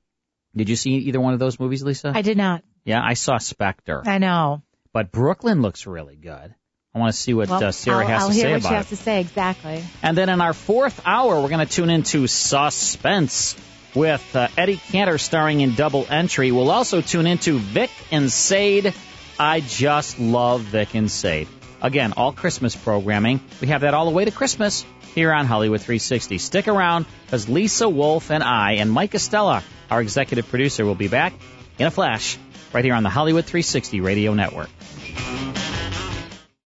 Did 0.55 0.67
you 0.67 0.75
see 0.75 0.91
either 0.95 1.21
one 1.21 1.33
of 1.33 1.39
those 1.39 1.59
movies, 1.59 1.83
Lisa? 1.83 2.11
I 2.13 2.23
did 2.23 2.37
not. 2.37 2.63
Yeah, 2.83 2.99
I 3.03 3.13
saw 3.13 3.37
Spectre. 3.37 4.01
I 4.05 4.17
know. 4.17 4.63
But 4.93 5.11
Brooklyn 5.11 5.61
looks 5.61 5.87
really 5.87 6.15
good. 6.15 6.55
I 6.93 6.99
want 6.99 7.13
to 7.13 7.17
see 7.17 7.33
what 7.33 7.47
Well, 7.49 7.63
uh, 7.63 7.71
Sarah 7.71 7.99
I'll, 8.01 8.07
has 8.07 8.21
I'll 8.23 8.27
to 8.29 8.33
hear 8.33 8.43
say 8.43 8.51
what 8.53 8.61
she 8.63 8.67
has 8.67 8.85
it. 8.87 8.89
to 8.89 8.95
say 8.97 9.21
exactly. 9.21 9.83
And 10.03 10.17
then 10.17 10.27
in 10.27 10.41
our 10.41 10.51
fourth 10.53 11.01
hour, 11.05 11.41
we're 11.41 11.47
going 11.49 11.65
to 11.65 11.71
tune 11.73 11.89
into 11.89 12.27
Suspense 12.27 13.55
with 13.95 14.35
uh, 14.35 14.49
Eddie 14.57 14.75
Cantor 14.75 15.17
starring 15.17 15.61
in 15.61 15.73
Double 15.75 16.05
Entry. 16.09 16.51
We'll 16.51 16.69
also 16.69 16.99
tune 17.01 17.27
into 17.27 17.59
Vic 17.59 17.91
and 18.11 18.29
Sade. 18.29 18.93
I 19.39 19.61
just 19.61 20.19
love 20.19 20.61
Vic 20.61 20.93
and 20.93 21.09
Sade. 21.09 21.47
Again, 21.81 22.13
all 22.17 22.33
Christmas 22.33 22.75
programming. 22.75 23.39
We 23.61 23.67
have 23.69 23.81
that 23.81 23.93
all 23.93 24.05
the 24.05 24.11
way 24.11 24.25
to 24.25 24.31
Christmas 24.31 24.85
here 25.15 25.31
on 25.33 25.45
Hollywood 25.45 25.79
360. 25.79 26.37
Stick 26.39 26.67
around 26.67 27.05
because 27.25 27.47
Lisa 27.47 27.87
Wolf 27.87 28.31
and 28.31 28.43
I 28.43 28.73
and 28.73 28.91
Mike 28.91 29.15
Estella, 29.15 29.63
our 29.89 30.01
executive 30.01 30.47
producer, 30.49 30.85
will 30.85 30.95
be 30.95 31.07
back 31.07 31.33
in 31.79 31.87
a 31.87 31.91
flash 31.91 32.37
right 32.73 32.83
here 32.83 32.93
on 32.95 33.03
the 33.03 33.09
Hollywood 33.09 33.45
360 33.45 34.01
Radio 34.01 34.33
Network. 34.33 34.69